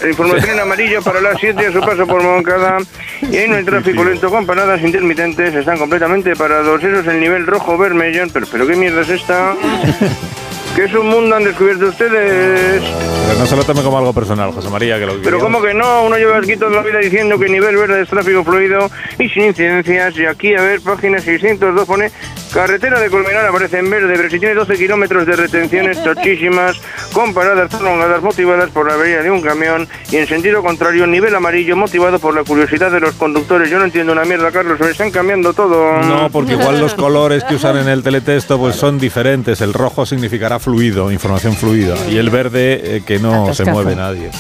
información 0.08 0.50
en 0.50 0.60
amarillo 0.60 1.02
para 1.02 1.20
las 1.20 1.38
7 1.40 1.66
a 1.66 1.72
su 1.72 1.80
paso 1.80 2.06
por 2.06 2.22
Moncada. 2.22 2.78
Y 3.22 3.36
ahí 3.36 3.48
no 3.48 3.56
hay 3.56 3.64
tráfico 3.64 4.04
lento 4.04 4.30
con 4.30 4.46
paradas 4.46 4.80
intermitentes, 4.82 5.54
están 5.54 5.78
completamente 5.78 6.36
parados. 6.36 6.82
Eso 6.82 7.00
es 7.00 7.06
el 7.06 7.20
nivel 7.20 7.46
rojo 7.46 7.76
vermellón. 7.76 8.30
Pero, 8.30 8.46
pero 8.50 8.66
¿qué 8.66 8.76
mierda 8.76 9.00
es 9.00 9.08
esta? 9.08 9.54
¿Qué 10.78 10.84
es 10.84 10.94
un 10.94 11.08
mundo 11.08 11.34
han 11.34 11.42
descubierto 11.42 11.86
ustedes? 11.86 12.80
Pero 13.26 13.38
no 13.40 13.46
se 13.46 13.56
lo 13.56 13.64
tome 13.64 13.82
como 13.82 13.98
algo 13.98 14.12
personal, 14.12 14.52
José 14.52 14.70
María, 14.70 14.96
que 14.96 15.06
lo 15.06 15.20
Pero 15.20 15.40
¿cómo 15.40 15.60
que 15.60 15.74
no? 15.74 16.04
Uno 16.04 16.16
lleva 16.16 16.38
aquí 16.38 16.56
toda 16.56 16.70
la 16.70 16.82
vida 16.82 17.00
diciendo 17.00 17.36
que 17.36 17.48
nivel 17.48 17.76
verde 17.76 18.02
es 18.02 18.08
tráfico 18.08 18.44
fluido 18.44 18.88
y 19.18 19.28
sin 19.28 19.46
incidencias. 19.46 20.16
Y 20.16 20.26
aquí, 20.26 20.54
a 20.54 20.62
ver, 20.62 20.80
página 20.80 21.18
602 21.18 21.84
pone 21.84 22.12
carretera 22.52 23.00
de 23.00 23.10
Colmenar 23.10 23.46
aparece 23.46 23.78
en 23.78 23.90
verde, 23.90 24.14
pero 24.16 24.30
si 24.30 24.38
tiene 24.38 24.54
12 24.54 24.76
kilómetros 24.76 25.26
de 25.26 25.36
retenciones 25.36 26.02
tochísimas, 26.02 26.76
con 27.12 27.34
paradas 27.34 27.74
prolongadas 27.74 28.22
motivadas 28.22 28.70
por 28.70 28.86
la 28.86 28.94
avería 28.94 29.22
de 29.22 29.30
un 29.30 29.40
camión 29.40 29.86
y 30.10 30.16
en 30.16 30.26
sentido 30.26 30.62
contrario, 30.62 31.06
nivel 31.06 31.34
amarillo 31.34 31.76
motivado 31.76 32.18
por 32.18 32.34
la 32.34 32.44
curiosidad 32.44 32.90
de 32.90 33.00
los 33.00 33.14
conductores. 33.14 33.70
Yo 33.70 33.78
no 33.78 33.84
entiendo 33.84 34.12
una 34.12 34.24
mierda, 34.24 34.50
Carlos, 34.50 34.80
me 34.80 34.90
están 34.90 35.10
cambiando 35.10 35.52
todo. 35.52 36.00
No, 36.02 36.30
porque 36.30 36.52
igual 36.52 36.80
los 36.80 36.94
colores 36.94 37.44
que 37.44 37.54
usan 37.54 37.78
en 37.78 37.88
el 37.88 38.02
teletexto 38.02 38.58
pues 38.58 38.76
son 38.76 38.98
diferentes. 38.98 39.60
El 39.60 39.72
rojo 39.72 40.06
significará 40.06 40.58
fluido, 40.58 41.10
información 41.10 41.54
fluida, 41.54 41.94
y 42.08 42.16
el 42.18 42.30
verde 42.30 42.96
eh, 42.96 43.02
que 43.06 43.18
no 43.18 43.52
se 43.54 43.64
mueve 43.64 43.94
nadie. 43.94 44.30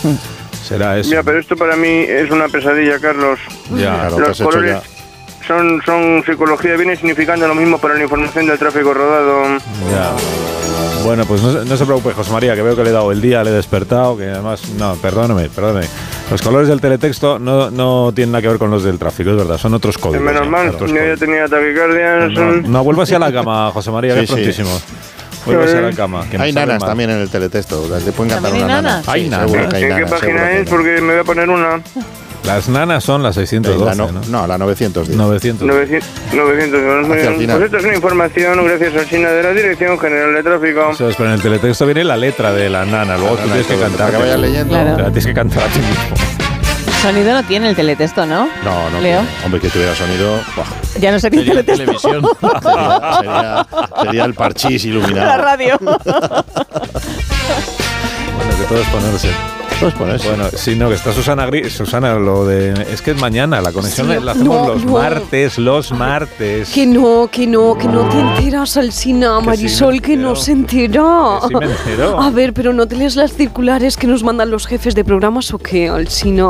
Será 0.62 0.98
eso. 0.98 1.10
Ya, 1.10 1.22
pero 1.22 1.38
esto 1.38 1.56
para 1.56 1.76
mí 1.76 2.04
es 2.06 2.30
una 2.30 2.48
pesadilla, 2.48 2.98
Carlos. 2.98 3.38
Ya, 3.74 4.10
Los 4.10 4.40
colores 4.40 4.97
son, 5.48 5.82
son 5.84 6.22
psicología, 6.24 6.76
viene 6.76 6.94
significando 6.94 7.48
lo 7.48 7.54
mismo 7.54 7.78
para 7.78 7.94
la 7.94 8.02
información 8.02 8.46
del 8.46 8.58
tráfico 8.58 8.94
rodado. 8.94 9.58
Ya. 9.90 10.12
Bueno, 11.04 11.24
pues 11.24 11.42
no, 11.42 11.76
se 11.76 11.84
preocupe, 11.86 12.12
José 12.12 12.30
María, 12.30 12.54
que 12.54 12.62
veo 12.62 12.76
que 12.76 12.84
le 12.84 12.90
he 12.90 12.92
dado 12.92 13.10
el 13.10 13.20
día, 13.20 13.42
le 13.42 13.50
he 13.50 13.54
despertado, 13.54 14.16
que 14.16 14.24
además, 14.24 14.68
no, 14.78 14.94
perdóneme, 14.96 15.48
perdóneme. 15.48 15.86
Los 16.30 16.42
colores 16.42 16.68
del 16.68 16.80
teletexto 16.80 17.38
no, 17.38 17.70
no 17.70 18.12
tienen 18.14 18.32
nada 18.32 18.42
que 18.42 18.48
ver 18.48 18.58
con 18.58 18.70
los 18.70 18.84
del 18.84 18.98
tráfico, 18.98 19.30
es 19.30 19.36
verdad, 19.36 19.56
son 19.56 19.72
otros 19.74 19.96
códigos. 19.96 20.22
Menos 20.22 20.46
mal, 20.48 20.76
yo 20.78 20.86
ya 20.86 21.16
tenía 21.16 21.48
taquicardia. 21.48 22.28
No, 22.28 22.52
no, 22.56 22.84
vuelva 22.84 23.04
así 23.04 23.14
a 23.14 23.18
la 23.18 23.32
cama, 23.32 23.70
José 23.72 23.90
María, 23.90 24.14
que 24.16 24.20
es 24.20 24.30
prontísimo. 24.30 24.70
a 25.46 25.80
la 25.80 25.92
cama. 25.92 26.26
hay 26.38 26.52
nanas 26.52 26.84
también 26.84 27.10
en 27.10 27.20
el 27.20 27.30
teletexto. 27.30 27.82
Te 28.04 28.12
pueden 28.12 28.34
cantar 28.34 28.52
una 28.52 28.66
nana. 28.66 29.02
Hay 29.06 29.30
nanas. 29.30 29.52
¿En 29.54 29.96
qué 29.96 30.06
página 30.06 30.52
es? 30.52 30.68
Porque 30.68 31.00
me 31.00 31.12
voy 31.12 31.20
a 31.20 31.24
poner 31.24 31.48
una. 31.48 31.80
Las 32.48 32.66
nanas 32.66 33.04
son 33.04 33.22
las 33.22 33.34
612, 33.34 33.94
no, 33.94 34.10
¿no? 34.30 34.46
la 34.46 34.56
910. 34.56 35.14
900. 35.14 35.66
900. 35.66 36.08
900 36.32 37.06
pues 37.06 37.62
esto 37.62 37.76
es 37.76 37.84
una 37.84 37.94
información 37.94 38.64
gracias 38.64 38.96
a 38.96 39.06
China 39.06 39.28
de 39.32 39.42
la 39.42 39.52
Dirección 39.52 39.98
General 39.98 40.32
de 40.32 40.42
Tráfico. 40.42 40.88
Eso 40.92 41.10
es, 41.10 41.16
pero 41.16 41.28
en 41.28 41.34
el 41.34 41.42
teletexto 41.42 41.84
viene 41.84 42.04
la 42.04 42.16
letra 42.16 42.54
de 42.54 42.70
la 42.70 42.86
nana. 42.86 43.18
Luego 43.18 43.36
tú 43.36 43.48
tienes 43.48 43.66
que 43.66 43.76
cantar. 43.76 44.12
que 44.12 44.16
vayas 44.16 44.40
leyendo. 44.40 44.70
Claro. 44.70 44.96
Tienes 45.04 45.26
que 45.26 45.34
cantar 45.34 45.62
a 45.64 45.66
ti 45.66 45.78
mismo. 45.78 46.16
Sonido 47.02 47.34
no 47.34 47.42
tiene 47.42 47.68
el 47.68 47.76
teletexto, 47.76 48.24
¿no? 48.24 48.48
No, 48.64 48.90
no. 48.92 49.00
Leo. 49.02 49.20
Hombre, 49.44 49.60
que 49.60 49.68
tuviera 49.68 49.94
sonido. 49.94 50.40
Ya 50.98 51.12
no 51.12 51.20
sería, 51.20 51.44
sería 51.44 51.62
televisión. 51.62 52.26
sería, 52.40 53.66
sería, 54.02 54.24
el 54.24 54.32
parchís 54.32 54.86
iluminado. 54.86 55.26
La 55.26 55.36
radio. 55.36 55.76
bueno, 55.80 56.02
que 58.56 58.64
todo 58.66 58.80
es 58.80 58.88
ponerse. 58.88 59.57
Pues 59.80 59.94
pones. 59.94 60.24
Bueno, 60.24 60.44
sí, 60.54 60.74
no, 60.74 60.88
que 60.88 60.96
está 60.96 61.12
Susana 61.12 61.46
Gris. 61.46 61.72
Susana, 61.72 62.14
lo 62.14 62.44
de. 62.44 62.72
Es 62.92 63.00
que 63.00 63.12
es 63.12 63.20
mañana, 63.20 63.60
la 63.60 63.70
conexión 63.72 64.08
Sí, 64.08 64.24
la 64.24 64.32
hacemos 64.32 64.66
no, 64.66 64.74
los 64.74 64.84
no. 64.84 64.92
martes, 64.94 65.56
los 65.58 65.92
martes. 65.92 66.70
Que 66.70 66.84
no, 66.86 67.28
que 67.30 67.46
no, 67.46 67.76
que 67.78 67.86
no 67.86 68.08
te 68.08 68.18
enteras, 68.18 68.76
Alsina, 68.76 69.36
Que 69.40 69.46
Marisol, 69.46 69.94
sí 69.94 70.00
que 70.00 70.16
no 70.16 70.34
se 70.34 70.52
entera. 70.52 71.38
Que 71.42 71.48
sí 71.48 71.54
me 71.54 71.66
entero. 71.66 72.20
A 72.20 72.30
ver, 72.30 72.52
pero 72.54 72.72
¿no 72.72 72.86
te 72.88 72.96
lees 72.96 73.14
las 73.14 73.32
circulares 73.34 73.96
que 73.96 74.06
nos 74.08 74.24
mandan 74.24 74.50
los 74.50 74.66
jefes 74.66 74.94
de 74.96 75.04
programas 75.04 75.52
o 75.54 75.58
qué, 75.58 75.88
Alsina? 75.88 76.48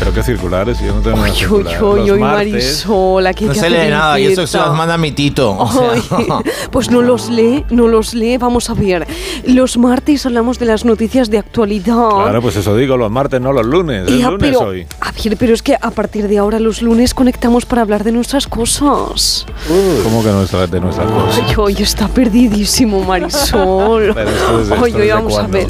Pero 0.00 0.12
qué 0.12 0.22
circulares, 0.24 0.78
yo 0.80 0.94
no 0.94 1.00
tengo 1.00 1.22
uy, 1.22 1.30
circular. 1.30 1.84
uy, 1.84 2.06
Los 2.08 2.18
martes, 2.18 2.52
Marisol, 2.52 3.26
aquí 3.26 3.44
No 3.44 3.54
se 3.54 3.70
lee 3.70 3.88
nada 3.90 4.18
y 4.18 4.26
eso 4.26 4.46
se 4.46 4.58
las 4.58 4.74
manda 4.74 4.98
mi 4.98 5.12
tito. 5.12 5.56
o 5.56 5.70
sea, 5.70 5.92
Ay, 5.92 6.26
pues 6.72 6.90
no 6.90 7.02
los 7.02 7.28
lee, 7.30 7.64
no 7.70 7.86
los 7.88 8.14
lee. 8.14 8.36
Vamos 8.38 8.68
a 8.68 8.74
ver. 8.74 9.06
Los 9.46 9.76
martes 9.78 10.26
hablamos 10.26 10.58
de 10.58 10.66
las 10.66 10.84
noticias 10.84 11.30
de 11.30 11.38
actualidad. 11.38 12.08
Claro, 12.08 12.31
pues 12.40 12.56
eso 12.56 12.76
digo, 12.76 12.96
los 12.96 13.10
martes, 13.10 13.40
no 13.40 13.52
los 13.52 13.66
lunes. 13.66 14.08
Es 14.08 14.18
Ya, 14.18 14.30
lunes 14.30 14.50
pero, 14.50 14.60
hoy. 14.60 14.86
a 15.00 15.12
ver, 15.12 15.36
pero 15.36 15.54
es 15.54 15.62
que 15.62 15.76
a 15.80 15.90
partir 15.90 16.28
de 16.28 16.38
ahora 16.38 16.58
los 16.60 16.82
lunes 16.82 17.14
conectamos 17.14 17.66
para 17.66 17.82
hablar 17.82 18.04
de 18.04 18.12
nuestras 18.12 18.46
cosas. 18.46 19.44
¿Cómo 20.04 20.22
que 20.22 20.30
nuestra, 20.30 20.66
de 20.66 20.80
nuestras 20.80 21.10
cosas? 21.10 21.42
Ay, 21.46 21.54
hoy 21.56 21.76
está 21.80 22.08
perdidísimo, 22.08 23.02
Marisol. 23.04 24.14
Es 24.22 24.70
hoy 24.80 24.90
es 24.90 24.96
de 24.96 25.12
vamos 25.12 25.38
a 25.38 25.46
ver. 25.46 25.66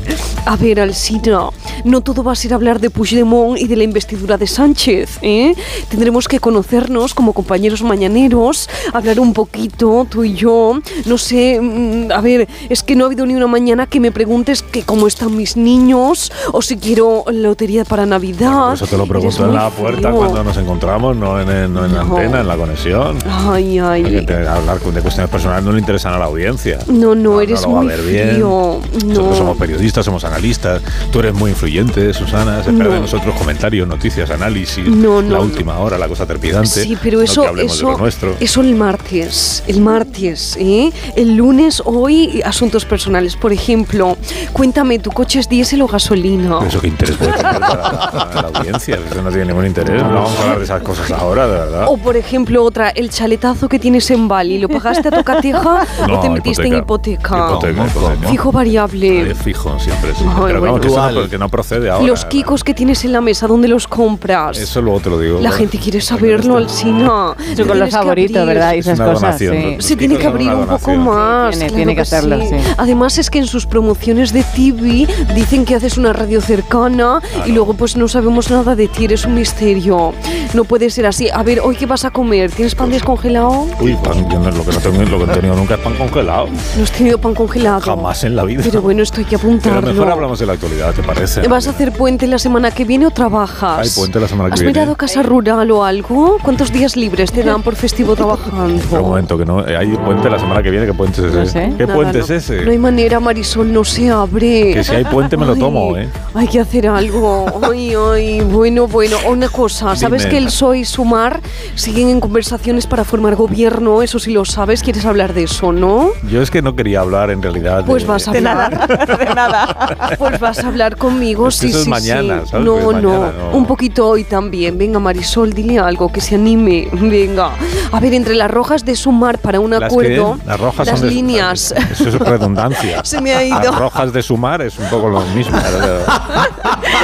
A 0.47 0.57
ver, 0.57 0.81
Alsina, 0.81 1.49
no 1.85 2.01
todo 2.01 2.23
va 2.23 2.33
a 2.33 2.35
ser 2.35 2.53
hablar 2.55 2.81
de 2.81 2.91
Puigdemont 2.91 3.59
y 3.59 3.67
de 3.67 3.77
la 3.77 3.85
investidura 3.85 4.37
de 4.37 4.47
Sánchez, 4.47 5.19
¿eh? 5.23 5.55
Tendremos 5.89 6.29
que 6.29 6.39
conocernos 6.41 7.15
como 7.15 7.33
compañeros 7.33 7.83
mañaneros, 7.83 8.69
hablar 8.93 9.21
un 9.21 9.33
poquito, 9.33 10.07
tú 10.09 10.25
y 10.25 10.35
yo. 10.35 10.79
No 11.07 11.19
sé, 11.19 11.61
mm, 11.61 12.13
a 12.13 12.21
ver, 12.21 12.49
es 12.69 12.83
que 12.83 12.95
no 12.97 13.05
ha 13.05 13.07
habido 13.07 13.25
ni 13.27 13.35
una 13.35 13.47
mañana 13.47 13.87
que 13.87 14.01
me 14.01 14.13
preguntes 14.13 14.63
que 14.63 14.83
cómo 14.83 15.07
están 15.07 15.37
mis 15.37 15.57
niños 15.57 16.33
o 16.53 16.63
si 16.63 16.77
quiero 16.77 17.25
lotería 17.33 17.85
para 17.85 18.07
Navidad. 18.07 18.75
Eso 18.75 18.87
te 18.87 18.97
lo 18.97 19.07
pregunto 19.07 19.45
en 19.47 19.55
la 19.55 19.71
puerta 19.71 20.11
cuando 20.13 20.45
nos 20.45 20.57
encontramos, 20.57 21.17
no 21.17 21.41
en, 21.41 21.49
el- 21.49 21.73
no 21.73 21.85
en 21.85 21.95
la 21.95 22.01
antena, 22.03 22.41
en 22.41 22.49
la 22.49 22.57
conexión. 22.57 23.19
Ay, 23.29 23.79
ay. 23.79 24.03
Porque 24.03 24.23
te- 24.23 24.47
hablar 24.49 24.81
de 24.81 25.01
cuestiones 25.01 25.31
personales 25.31 25.65
no 25.65 25.73
le 25.73 25.79
interesan 25.81 26.13
a 26.15 26.19
la 26.19 26.27
audiencia. 26.27 26.79
No, 26.89 27.15
no, 27.15 27.41
eres 27.41 27.67
muy 27.67 27.89
frío. 27.89 28.43
No. 28.43 28.81
Nosotros 29.07 29.39
somos 29.39 29.57
periodistas, 29.59 30.05
somos 30.05 30.25
analistas. 30.25 30.83
Tú 31.11 31.21
eres 31.21 31.35
muy 31.35 31.51
influyente, 31.51 32.13
Susana. 32.15 32.63
Se 32.63 32.71
espera 32.71 32.91
de 32.91 33.01
nosotros 33.01 33.35
comentarios, 33.37 33.89
noticias, 33.89 34.31
análisis. 34.31 34.87
No, 34.89 35.23
no, 35.23 35.31
la 35.37 35.41
última 35.41 35.79
hora, 35.79 35.99
la 35.99 36.09
cosa 36.09 36.27
trepidante. 36.27 36.69
Sí, 36.69 36.97
pero 37.03 37.23
eso, 37.23 37.43
que 37.55 37.65
eso, 37.65 37.91
lo 37.93 37.99
nuestro. 37.99 38.35
eso 38.41 38.61
el 38.61 38.75
martes, 38.75 39.63
el 39.67 39.81
martes, 39.81 40.57
¿eh? 40.61 40.91
El 41.17 41.37
lunes, 41.37 41.83
hoy, 41.85 42.41
asuntos 42.45 42.85
personales. 42.85 43.37
Por 43.37 43.53
ejemplo, 43.53 44.17
cuéntame, 44.53 44.99
¿tu 44.99 45.11
coche 45.11 45.39
es 45.41 45.49
diésel 45.49 45.83
o 45.83 45.87
gasolina? 45.87 46.42
Pero 46.43 46.63
¿Eso 46.69 46.81
qué 46.81 46.89
interés 46.89 47.17
puede 47.17 47.33
tener 47.33 47.61
para 47.61 47.77
la, 47.77 48.11
para 48.11 48.43
la 48.43 48.49
audiencia? 48.59 48.99
Eso 49.11 49.23
no 49.23 49.29
tiene 49.31 49.47
ningún 49.47 49.67
interés. 49.67 50.03
No 50.03 50.13
vamos 50.15 50.39
a 50.39 50.43
hablar 50.43 50.59
de 50.59 50.65
esas 50.65 50.83
cosas 50.83 51.11
ahora, 51.13 51.47
de 51.47 51.53
verdad. 51.53 51.87
O 51.89 51.97
por 51.97 52.17
ejemplo, 52.17 52.63
otra, 52.65 52.91
el 52.91 53.11
chaletazo 53.11 53.69
que 53.69 53.79
tienes 53.79 54.11
en 54.11 54.29
Bali, 54.29 54.59
¿lo 54.59 54.69
pagaste 54.69 55.09
a 55.09 55.11
tocateja 55.11 55.87
No, 56.09 56.19
o 56.19 56.21
te 56.21 56.31
metiste 56.31 56.67
en 56.67 56.77
hipoteca? 56.79 57.37
Hipoteca, 57.51 57.87
hipoteca. 57.87 58.29
Fijo 58.29 58.53
variable. 58.53 59.31
Es 59.31 59.39
fijo, 59.39 59.79
siempre 59.79 60.13
sí. 60.15 60.25
Ay, 60.29 60.43
Pero 60.47 60.61
bueno. 60.61 60.81
que, 60.81 60.89
eso 60.89 61.11
no, 61.11 61.29
que 61.29 61.39
no 61.39 61.49
procede 61.49 61.91
ahora. 61.91 62.07
Los 62.07 62.25
kikos 62.25 62.65
que 62.65 62.75
tienes 62.75 63.05
en 63.05 63.13
la 63.13 63.21
mesa, 63.21 63.47
¿dónde 63.47 63.69
los 63.69 63.87
compras? 63.89 64.59
Eso 64.59 64.81
luego 64.83 65.01
te 65.01 65.11
lo 65.11 65.19
digo. 65.19 65.41
La 65.41 65.51
gente 65.53 65.79
quiere 65.79 66.01
saberlo, 66.01 66.57
Alsina. 66.57 67.35
Eso 67.53 67.67
con 67.67 67.79
los 67.79 67.91
favoritos, 67.91 68.47
¿verdad? 68.47 68.75
Y 68.75 68.79
Es 68.79 68.87
esas 68.87 68.99
una 68.99 69.13
cosas, 69.13 69.21
donación, 69.39 69.57
sí. 69.57 69.77
¿no? 69.77 69.83
Se 69.83 69.97
tiene 69.97 70.17
que 70.19 70.27
abrir 70.27 70.49
un 70.53 70.67
poco 70.67 70.95
más. 70.97 71.51
Tiene- 71.51 71.67
claro 71.67 71.77
tiene 71.77 71.95
que 71.95 72.01
hacerlo, 72.01 72.41
sí. 72.41 72.55
Además 72.77 73.19
es 73.19 73.31
que 73.31 73.39
en 73.39 73.47
sus 73.47 73.67
promociones 73.67 74.33
de 74.33 74.43
TV 74.43 75.07
dicen 75.35 75.65
que 75.65 75.75
haces 75.75 75.99
una 75.99 76.13
radio 76.13 76.32
cercana 76.41 77.21
y 77.47 77.53
luego 77.53 77.75
pues 77.75 77.97
no 77.97 78.09
sabemos 78.09 78.51
nada 78.51 78.75
de 78.75 78.89
ti, 78.89 79.05
eres 79.05 79.25
un 79.25 79.35
misterio. 79.35 80.13
No 80.55 80.65
puede 80.65 80.91
ser 80.91 81.07
así. 81.07 81.29
A 81.33 81.43
ver, 81.43 81.61
¿hoy 81.61 81.77
qué 81.77 81.87
vas 81.87 82.05
a 82.05 82.11
comer? 82.11 82.51
¿Tienes 82.51 82.75
pan 82.75 82.91
descongelado? 82.91 83.67
Uy, 83.81 83.95
pan, 84.03 84.29
yo 84.29 84.39
no- 84.39 84.51
lo 84.51 84.65
que 84.65 84.73
no 84.73 84.79
tengo, 84.81 85.03
lo 85.03 85.19
que 85.25 85.33
he 85.33 85.35
tenido 85.35 85.55
nunca 85.57 85.75
es 85.75 85.81
pan 85.81 85.95
congelado. 85.95 86.47
¿No 86.77 86.83
has 86.85 86.93
tenido 86.93 87.19
pan 87.19 87.35
congelado? 87.35 87.81
Jamás 87.81 88.25
en 88.25 88.37
la 88.37 88.45
vida. 88.45 88.63
Pero 88.65 88.83
bueno, 88.83 89.03
esto 89.03 89.19
hay 89.21 89.25
que 89.25 89.37
apuntarlo. 89.37 89.81
Pero 89.81 89.93
mejor 89.93 90.11
hablamos 90.11 90.39
de 90.39 90.47
la 90.47 90.53
actualidad, 90.55 90.93
¿te 90.95 91.03
parece? 91.03 91.47
¿Vas 91.49 91.67
a 91.67 91.71
hacer 91.71 91.93
puente 91.93 92.27
la 92.27 92.39
semana 92.39 92.71
que 92.71 92.85
viene 92.85 93.07
o 93.07 93.11
trabajas? 93.11 93.79
Hay 93.79 93.89
puente 93.95 94.21
la 94.21 94.29
semana 94.29 94.49
que 94.51 94.55
¿Has 94.55 94.61
viene. 94.61 94.73
mirado 94.79 94.97
casa 94.97 95.23
rural 95.23 95.71
o 95.71 95.85
algo? 95.85 96.39
¿Cuántos 96.43 96.73
días 96.73 96.97
libres 96.97 97.33
te 97.33 97.43
dan 97.43 97.63
por 97.63 97.75
festivo 97.77 98.15
trabajando? 98.17 98.83
Pero 98.91 99.03
un 99.03 99.09
momento, 99.11 99.39
que 99.39 99.45
no. 99.45 99.67
eh, 99.67 99.77
Hay 99.77 99.89
puente 99.97 100.29
la 100.31 100.39
semana 100.39 100.63
que 100.63 100.71
viene. 100.71 100.87
¿Qué 100.87 100.95
puente 100.95 101.21
es 101.21 101.27
ese? 101.27 101.39
No 101.39 101.47
sé. 101.47 101.73
¿Qué 101.77 101.83
Nada, 101.87 101.95
puente 101.95 102.19
no. 102.19 102.25
es 102.25 102.31
ese? 102.31 102.63
No 102.63 102.71
hay 102.71 102.79
manera, 102.79 103.21
Marisol, 103.21 103.73
no 103.73 103.85
se 103.85 104.11
abre. 104.11 104.73
Que 104.75 104.85
si 104.85 104.95
hay 104.95 105.05
puente 105.05 105.37
me 105.37 105.47
lo 105.47 105.53
Ay, 105.55 105.59
tomo, 105.61 105.97
¿eh? 105.97 106.09
Hay 106.35 106.49
que 106.49 106.61
hacer 106.61 106.87
algo. 106.89 107.47
Ay, 107.71 107.95
ay, 107.95 108.41
bueno, 108.41 108.87
bueno. 108.87 109.17
Una 109.29 109.49
cosa, 109.49 109.95
¿sabes 109.97 110.23
Dime. 110.23 110.31
que 110.31 110.39
el 110.39 110.47
PSOE 110.47 110.79
y 110.81 110.85
Sumar 110.85 111.41
siguen 111.75 112.09
en 112.09 112.21
conversaciones 112.21 112.87
para 112.87 113.05
formar 113.05 113.35
gobierno? 113.37 114.03
Eso 114.03 114.19
sí 114.19 114.33
lo 114.33 114.45
sabes, 114.45 114.83
quieres 114.83 115.05
hablar 115.05 115.35
de 115.35 115.45
eso, 115.45 115.73
¿no? 115.73 116.09
Yo 116.31 116.41
es 116.41 116.51
que 116.51 116.63
no 116.63 116.75
quería 116.75 117.01
hablar 117.01 117.31
en 117.31 117.43
realidad. 117.43 117.85
Pues 117.85 118.03
de- 118.05 118.09
vas 118.09 118.29
a 118.29 118.33
De 118.33 118.39
hablar. 118.39 118.73
nada, 118.89 119.17
de 119.19 119.35
nada. 119.35 120.17
Pues 120.19 120.41
vas 120.41 120.59
a 120.61 120.69
hablar 120.69 120.97
conmigo, 120.97 121.49
Es 121.49 121.57
que 121.61 121.67
sí, 121.67 121.71
eso 121.71 121.79
es 121.79 121.85
sí, 121.85 121.91
mañana, 121.91 122.41
sí. 122.45 122.51
¿sabes? 122.51 122.67
No, 122.67 122.81
no, 122.81 122.93
mañana, 122.93 123.33
no. 123.53 123.57
un 123.59 123.67
poquito 123.67 124.09
hoy 124.09 124.25
también. 124.25 124.79
Venga, 124.79 124.99
Marisol, 124.99 125.53
dile 125.53 125.79
algo, 125.81 126.11
que 126.11 126.21
se 126.21 126.37
anime. 126.37 126.89
Venga. 126.93 127.51
A 127.93 128.01
ver, 128.01 128.15
entre 128.15 128.35
las 128.35 128.51
rojas 128.51 128.85
de 128.87 128.97
Sumar 128.97 129.39
para 129.39 129.61
un 129.61 129.71
Las 129.73 129.83
acuerdo, 129.83 130.39
que- 130.41 130.47
las 130.49 130.59
rojas 130.61 130.87
las 130.87 130.99
son 131.01 131.09
de- 131.09 131.15
líneas. 131.15 131.75
Eso 131.93 132.09
es 132.09 132.15
redundancia. 132.19 133.05
Se 133.05 133.21
me 133.21 133.35
ha 133.35 133.45
ido. 133.45 133.59
Las 133.59 133.79
rojas 133.79 134.13
de 134.13 134.23
sumar 134.23 134.63
es 134.63 134.79
un 134.79 134.87
poco 134.87 135.09
lo 135.09 135.21
mismo. 135.35 135.59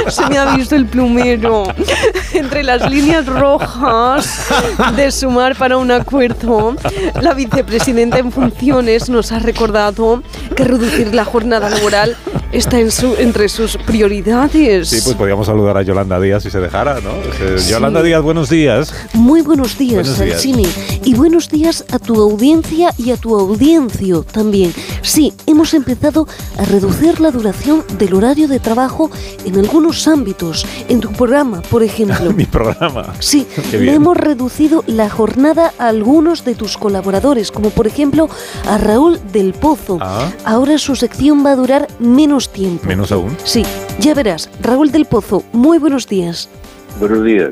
Se 0.09 0.25
me 0.27 0.37
ha 0.37 0.55
visto 0.55 0.75
el 0.75 0.85
plumero. 0.85 1.65
Entre 2.33 2.63
las 2.63 2.89
líneas 2.89 3.25
rojas 3.25 4.47
de 4.95 5.11
sumar 5.11 5.55
para 5.57 5.77
un 5.77 5.91
acuerdo, 5.91 6.75
la 7.21 7.33
vicepresidenta 7.33 8.17
en 8.19 8.31
funciones 8.31 9.09
nos 9.09 9.31
ha 9.31 9.39
recordado 9.39 10.23
que 10.55 10.63
reducir 10.63 11.13
la 11.13 11.25
jornada 11.25 11.69
laboral 11.69 12.15
está 12.51 12.79
en 12.79 12.91
su- 12.91 13.15
entre 13.19 13.47
sus 13.49 13.77
prioridades. 13.77 14.89
Sí, 14.89 14.99
pues 15.03 15.15
podríamos 15.15 15.45
saludar 15.47 15.77
a 15.77 15.81
Yolanda 15.83 16.19
Díaz 16.19 16.43
si 16.43 16.49
se 16.49 16.59
dejara, 16.59 16.99
¿no? 17.01 17.11
Eh, 17.11 17.57
Sí. 17.59 17.69
Yolanda 17.71 18.01
Díaz, 18.01 18.21
buenos 18.23 18.49
días. 18.49 18.93
Muy 19.13 19.41
buenos 19.41 19.77
días, 19.77 20.17
Buenos 20.17 20.43
días. 20.43 20.45
Y 21.03 21.13
buenos 21.13 21.49
días 21.49 21.85
a 21.91 21.99
tu 21.99 22.19
audiencia 22.21 22.91
y 22.97 23.11
a 23.11 23.17
tu 23.17 23.37
audiencia 23.37 24.15
también. 24.31 24.73
Sí, 25.01 25.33
hemos 25.45 25.73
empezado 25.73 26.27
a 26.57 26.65
reducir 26.65 27.19
la 27.19 27.31
duración 27.31 27.83
del 27.97 28.13
horario 28.13 28.47
de 28.47 28.59
trabajo 28.59 29.09
en 29.45 29.57
algunos 29.57 30.07
ámbitos. 30.07 30.65
En 30.87 30.99
tu 30.99 31.11
programa, 31.11 31.61
por 31.61 31.83
ejemplo. 31.83 32.31
Mi 32.35 32.45
programa. 32.45 33.13
Sí, 33.19 33.47
le 33.71 33.93
hemos 33.93 34.17
reducido 34.17 34.83
la 34.87 35.09
jornada 35.09 35.73
a 35.77 35.87
algunos 35.87 36.45
de 36.45 36.55
tus 36.55 36.77
colaboradores, 36.77 37.51
como 37.51 37.69
por 37.69 37.87
ejemplo 37.87 38.29
a 38.67 38.77
Raúl 38.77 39.19
del 39.31 39.53
Pozo. 39.53 39.97
Ah. 40.01 40.31
Ahora 40.45 40.77
su 40.77 40.95
sección 40.95 41.45
va 41.45 41.51
a 41.51 41.55
durar 41.55 41.87
menos 41.99 42.49
tiempo. 42.49 42.85
Menos 42.87 43.11
aún. 43.11 43.35
Sí, 43.43 43.63
ya 43.99 44.13
verás. 44.13 44.49
Raúl 44.61 44.91
del 44.91 45.05
Pozo, 45.05 45.43
muy 45.53 45.77
buenos 45.77 46.07
días. 46.07 46.49
Buenos 46.99 47.23
días. 47.23 47.49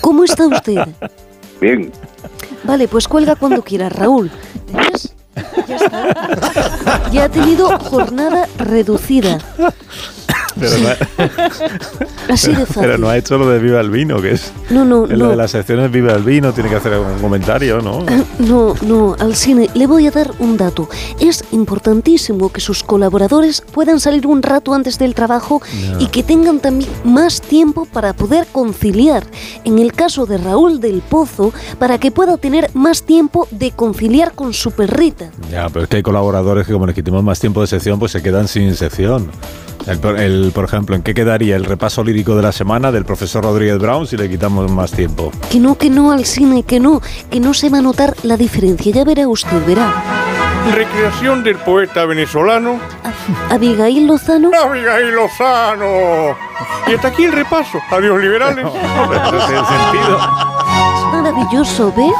¿Cómo 0.00 0.24
está 0.24 0.46
usted? 0.46 0.86
Bien. 1.60 1.90
Vale, 2.64 2.88
pues 2.88 3.08
cuelga 3.08 3.36
cuando 3.36 3.62
quieras, 3.62 3.92
Raúl. 3.92 4.30
¿Ves? 4.72 5.14
Ya 7.12 7.24
ha 7.24 7.28
tenido 7.28 7.78
jornada 7.78 8.48
reducida. 8.58 9.38
Pero, 10.60 10.78
no 10.78 10.88
ha, 10.88 12.32
Así 12.32 12.50
de 12.52 12.66
fácil. 12.66 12.82
pero 12.82 12.98
no 12.98 13.08
ha 13.08 13.16
hecho 13.16 13.38
lo 13.38 13.48
de 13.48 13.58
Viva 13.58 13.80
el 13.80 13.90
Vino, 13.90 14.20
que 14.20 14.32
es. 14.32 14.52
No, 14.70 14.84
no, 14.84 15.04
En 15.06 15.18
lo 15.18 15.26
no. 15.26 15.30
de 15.30 15.36
las 15.36 15.50
secciones 15.52 15.90
Viva 15.90 16.12
el 16.12 16.22
Vino, 16.22 16.52
tiene 16.52 16.68
que 16.68 16.76
hacer 16.76 16.92
algún 16.92 17.18
comentario, 17.20 17.80
¿no? 17.80 18.04
No, 18.38 18.74
no, 18.82 19.16
al 19.18 19.34
cine 19.34 19.68
le 19.74 19.86
voy 19.86 20.06
a 20.06 20.10
dar 20.10 20.30
un 20.38 20.56
dato. 20.56 20.88
Es 21.20 21.44
importantísimo 21.52 22.50
que 22.52 22.60
sus 22.60 22.82
colaboradores 22.82 23.60
puedan 23.72 24.00
salir 24.00 24.26
un 24.26 24.42
rato 24.42 24.74
antes 24.74 24.98
del 24.98 25.14
trabajo 25.14 25.62
Ya. 25.80 25.96
y 26.00 26.06
que 26.08 26.22
tengan 26.22 26.60
también 26.60 26.90
más 27.04 27.40
tiempo 27.40 27.86
para 27.86 28.12
poder 28.12 28.46
conciliar. 28.52 29.24
En 29.64 29.78
el 29.78 29.92
caso 29.92 30.26
de 30.26 30.38
Raúl 30.38 30.80
del 30.80 31.00
Pozo, 31.00 31.52
para 31.78 31.98
que 31.98 32.10
pueda 32.10 32.36
tener 32.36 32.70
más 32.74 33.02
tiempo 33.04 33.46
de 33.50 33.70
conciliar 33.70 34.32
con 34.32 34.52
su 34.52 34.70
perrita. 34.72 35.30
Ya, 35.50 35.68
pero 35.68 35.84
es 35.84 35.88
que 35.88 35.96
hay 35.96 36.02
colaboradores 36.02 36.66
que 36.66 36.72
como 36.72 36.86
les 36.86 36.94
quitemos 36.94 37.22
más 37.24 37.38
tiempo 37.40 37.60
de 37.60 37.66
sección, 37.68 37.98
pues 37.98 38.12
se 38.12 38.22
quedan 38.22 38.48
sin 38.48 38.74
sección. 38.74 39.30
El, 39.88 39.98
por- 40.00 40.18
el, 40.20 40.52
por 40.54 40.64
ejemplo, 40.64 40.94
¿en 40.94 41.02
qué 41.02 41.14
quedaría 41.14 41.56
el 41.56 41.64
repaso 41.64 42.04
lírico 42.04 42.36
de 42.36 42.42
la 42.42 42.52
semana 42.52 42.92
del 42.92 43.04
profesor 43.04 43.42
Rodríguez 43.44 43.78
Brown 43.78 44.06
si 44.06 44.16
le 44.16 44.28
quitamos 44.28 44.70
más 44.70 44.92
tiempo? 44.92 45.32
Que 45.50 45.58
no, 45.58 45.76
que 45.78 45.88
no 45.90 46.12
al 46.12 46.24
cine, 46.26 46.62
que 46.62 46.78
no, 46.78 47.00
que 47.30 47.40
no 47.40 47.54
se 47.54 47.70
va 47.70 47.78
a 47.78 47.82
notar 47.82 48.14
la 48.22 48.36
diferencia. 48.36 48.92
Ya 48.92 49.04
verá 49.04 49.26
usted, 49.28 49.64
verá. 49.66 49.90
Recreación 50.74 51.42
del 51.42 51.56
poeta 51.56 52.04
venezolano 52.04 52.78
Abigail 53.50 54.06
Lozano. 54.06 54.50
Abigail 54.62 55.10
Lozano. 55.14 56.36
Y 56.86 56.94
hasta 56.94 57.08
aquí 57.08 57.24
el 57.24 57.32
repaso. 57.32 57.78
Adiós, 57.90 58.20
liberales. 58.20 58.64
No 58.64 58.72
tiene 59.46 59.64
sentido. 59.64 60.57
Maravilloso. 61.32 61.92
¿ve? 61.96 62.10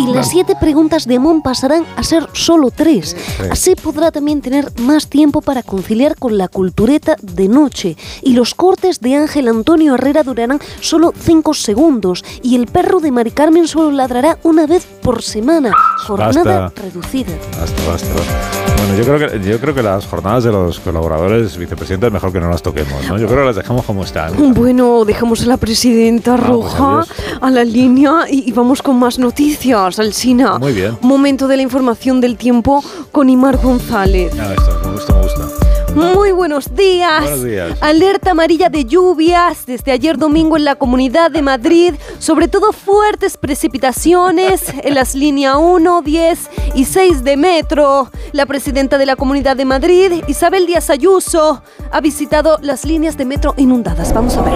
Y 0.00 0.12
las 0.12 0.30
siete 0.30 0.54
preguntas 0.58 1.06
de 1.06 1.18
Mon 1.18 1.42
pasarán 1.42 1.84
a 1.96 2.02
ser 2.02 2.26
solo 2.32 2.70
tres. 2.70 3.16
Así 3.50 3.74
podrá 3.74 4.10
también 4.10 4.40
tener 4.40 4.70
más 4.80 5.08
tiempo 5.08 5.42
para 5.42 5.62
conciliar 5.62 6.16
con 6.16 6.38
la 6.38 6.48
cultureta 6.48 7.16
de 7.20 7.48
noche. 7.48 7.96
Y 8.22 8.32
los 8.32 8.54
cortes 8.54 9.00
de 9.00 9.16
Ángel 9.16 9.48
Antonio 9.48 9.94
Herrera 9.94 10.22
durarán 10.22 10.60
solo 10.80 11.12
cinco 11.18 11.54
segundos. 11.54 12.24
Y 12.42 12.56
el 12.56 12.66
perro 12.66 13.00
de 13.00 13.10
Mari 13.10 13.30
Carmen 13.30 13.68
solo 13.68 13.90
ladrará 13.90 14.38
una 14.42 14.66
vez 14.66 14.86
por 15.02 15.22
semana. 15.22 15.72
Jornada 16.06 16.60
Basta. 16.60 16.82
reducida. 16.82 17.32
Basta, 17.58 17.82
basta, 17.86 18.08
basta. 18.14 18.66
Bueno, 18.76 18.96
yo 18.98 19.04
creo, 19.04 19.30
que, 19.30 19.50
yo 19.50 19.58
creo 19.60 19.74
que 19.74 19.82
las 19.82 20.06
jornadas 20.06 20.44
de 20.44 20.52
los 20.52 20.78
colaboradores 20.80 21.56
vicepresidentes 21.56 22.12
mejor 22.12 22.32
que 22.32 22.40
no 22.40 22.50
las 22.50 22.62
toquemos, 22.62 23.04
¿no? 23.08 23.18
Yo 23.18 23.26
creo 23.26 23.40
que 23.40 23.46
las 23.46 23.56
dejamos 23.56 23.84
como 23.84 24.04
están. 24.04 24.54
Bueno, 24.54 25.04
dejamos 25.04 25.42
a 25.42 25.46
la 25.46 25.56
presidenta 25.56 26.34
Ah, 26.34 26.36
pues 26.36 26.48
roja 26.48 27.04
a 27.40 27.50
la 27.50 27.64
línea 27.64 28.24
y, 28.28 28.45
y 28.46 28.52
vamos 28.52 28.80
con 28.80 28.96
más 28.98 29.18
noticias, 29.18 29.98
Alsina. 29.98 30.58
Muy 30.58 30.72
bien. 30.72 30.96
Momento 31.02 31.48
de 31.48 31.56
la 31.56 31.62
información 31.62 32.20
del 32.20 32.36
tiempo 32.36 32.82
con 33.10 33.28
Imar 33.28 33.56
González. 33.56 34.32
Ah, 34.38 34.54
esto, 34.56 34.80
me 34.84 34.92
gusta, 34.92 35.14
me 35.14 35.22
gusta. 35.22 35.66
Muy 35.96 36.30
buenos 36.30 36.72
días. 36.74 37.22
Buenos 37.22 37.42
días. 37.42 37.78
Alerta 37.80 38.30
amarilla 38.30 38.68
de 38.68 38.84
lluvias 38.84 39.66
desde 39.66 39.90
ayer 39.90 40.16
domingo 40.16 40.56
en 40.56 40.64
la 40.64 40.76
Comunidad 40.76 41.30
de 41.30 41.42
Madrid, 41.42 41.94
sobre 42.20 42.46
todo 42.46 42.72
fuertes 42.72 43.36
precipitaciones 43.36 44.72
en 44.82 44.94
las 44.94 45.16
líneas 45.16 45.56
1, 45.58 46.02
10 46.02 46.50
y 46.74 46.84
6 46.84 47.24
de 47.24 47.36
metro. 47.36 48.10
La 48.30 48.46
presidenta 48.46 48.96
de 48.96 49.06
la 49.06 49.16
Comunidad 49.16 49.56
de 49.56 49.64
Madrid, 49.64 50.22
Isabel 50.28 50.66
Díaz 50.66 50.88
Ayuso, 50.90 51.62
ha 51.90 52.00
visitado 52.00 52.58
las 52.60 52.84
líneas 52.84 53.16
de 53.16 53.24
metro 53.24 53.54
inundadas. 53.56 54.14
Vamos 54.14 54.36
a 54.36 54.42
ver. 54.42 54.54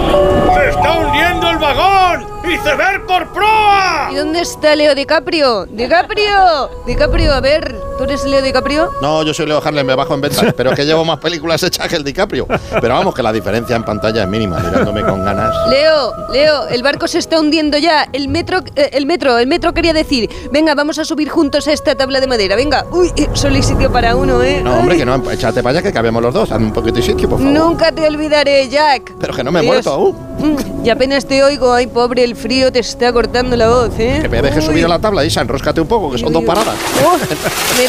¡Se 0.54 0.68
está 0.68 0.98
hundiendo 0.98 1.50
el 1.50 1.58
vagón! 1.58 2.29
¡Iceberg 2.44 3.06
por 3.06 3.32
proa! 3.32 4.08
¿Y 4.12 4.16
dónde 4.16 4.40
está 4.40 4.74
Leo 4.74 4.94
DiCaprio? 4.94 5.66
¡DiCaprio! 5.66 6.70
DiCaprio, 6.86 7.32
a 7.32 7.40
ver, 7.40 7.76
¿tú 8.00 8.04
eres 8.04 8.24
Leo 8.24 8.40
DiCaprio? 8.40 8.90
No, 9.02 9.22
yo 9.22 9.34
soy 9.34 9.44
Leo 9.46 9.60
Harlem, 9.62 9.86
me 9.86 9.94
bajo 9.94 10.14
en 10.14 10.22
ventas, 10.22 10.54
pero 10.56 10.70
es 10.70 10.76
que 10.76 10.86
llevo 10.86 11.04
más 11.04 11.18
películas 11.18 11.62
hechas 11.62 11.86
que 11.86 11.96
el 11.96 12.04
DiCaprio. 12.04 12.46
Pero 12.80 12.94
vamos, 12.94 13.14
que 13.14 13.22
la 13.22 13.30
diferencia 13.30 13.76
en 13.76 13.84
pantalla 13.84 14.22
es 14.22 14.28
mínima, 14.28 14.58
mirándome 14.58 15.02
con 15.02 15.22
ganas. 15.22 15.54
Leo, 15.68 16.14
Leo, 16.32 16.66
el 16.68 16.82
barco 16.82 17.06
se 17.06 17.18
está 17.18 17.38
hundiendo 17.38 17.76
ya. 17.76 18.08
El 18.14 18.28
metro, 18.28 18.60
eh, 18.74 18.88
el 18.94 19.04
metro, 19.04 19.36
el 19.36 19.46
metro 19.46 19.74
quería 19.74 19.92
decir, 19.92 20.30
venga, 20.50 20.74
vamos 20.74 20.98
a 20.98 21.04
subir 21.04 21.28
juntos 21.28 21.68
a 21.68 21.72
esta 21.72 21.94
tabla 21.94 22.20
de 22.20 22.26
madera. 22.26 22.56
Venga, 22.56 22.86
uy, 22.90 23.12
eh, 23.16 23.28
solo 23.34 23.56
hay 23.56 23.62
sitio 23.62 23.92
para 23.92 24.16
uno, 24.16 24.42
¿eh? 24.42 24.62
No, 24.64 24.78
hombre, 24.78 24.94
Ay. 24.94 25.00
que 25.00 25.04
no, 25.04 25.30
échate 25.30 25.62
para 25.62 25.78
allá 25.78 25.82
que 25.82 25.92
cabemos 25.92 26.22
los 26.22 26.32
dos. 26.32 26.50
Hazme 26.50 26.66
un 26.66 26.72
poquito 26.72 26.96
de 26.96 27.02
sitio, 27.02 27.28
por 27.28 27.38
favor. 27.38 27.52
Nunca 27.52 27.92
te 27.92 28.06
olvidaré, 28.06 28.66
Jack. 28.70 29.12
Pero 29.20 29.34
que 29.34 29.44
no 29.44 29.52
me 29.52 29.60
he 29.60 29.62
muerto 29.62 29.90
aún. 29.92 30.16
Mm, 30.38 30.86
Y 30.86 30.88
apenas 30.88 31.26
te 31.26 31.42
oigo, 31.44 31.74
ay, 31.74 31.86
pobre, 31.86 32.24
el 32.24 32.34
frío 32.34 32.72
te 32.72 32.78
está 32.78 33.12
cortando 33.12 33.54
la 33.58 33.68
voz, 33.68 33.90
¿eh? 33.98 34.20
Que 34.22 34.28
me 34.30 34.40
dejes 34.40 34.64
subir 34.64 34.86
a 34.86 34.88
la 34.88 34.98
tabla, 34.98 35.22
Isa, 35.22 35.42
enróscate 35.42 35.82
un 35.82 35.86
poco, 35.86 36.10
que 36.10 36.16
son 36.16 36.32
dos 36.32 36.42
paradas. 36.44 36.74
oh, 37.04 37.18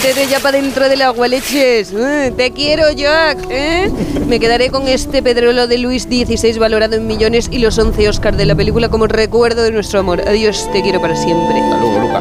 métete 0.04 0.28
ya 0.28 0.40
para 0.40 0.60
dentro 0.60 0.90
del 0.90 1.02
agua, 1.04 1.28
leches. 1.28 1.94
Eh, 1.94 2.34
te 2.36 2.52
quiero, 2.52 2.92
Jack. 2.92 3.38
¿eh? 3.52 3.92
Me 4.28 4.40
quedaré 4.40 4.70
con 4.70 4.88
este 4.88 5.22
pedrolo 5.22 5.68
de 5.68 5.78
Luis 5.78 6.04
XVI 6.04 6.58
valorado 6.58 6.96
en 6.96 7.06
millones 7.06 7.48
y 7.52 7.60
los 7.60 7.78
11 7.78 8.10
Oscar 8.10 8.36
de 8.36 8.46
la 8.46 8.56
película 8.56 8.90
como 8.90 9.06
recuerdo 9.06 9.62
de 9.62 9.72
nuestro 9.72 10.00
amor. 10.00 10.22
Adiós, 10.28 10.68
te 10.72 10.82
quiero 10.82 11.00
para 11.02 11.16
siempre. 11.16 11.60
Hasta 11.60 11.80
luego, 11.80 12.00
Luca. 12.00 12.20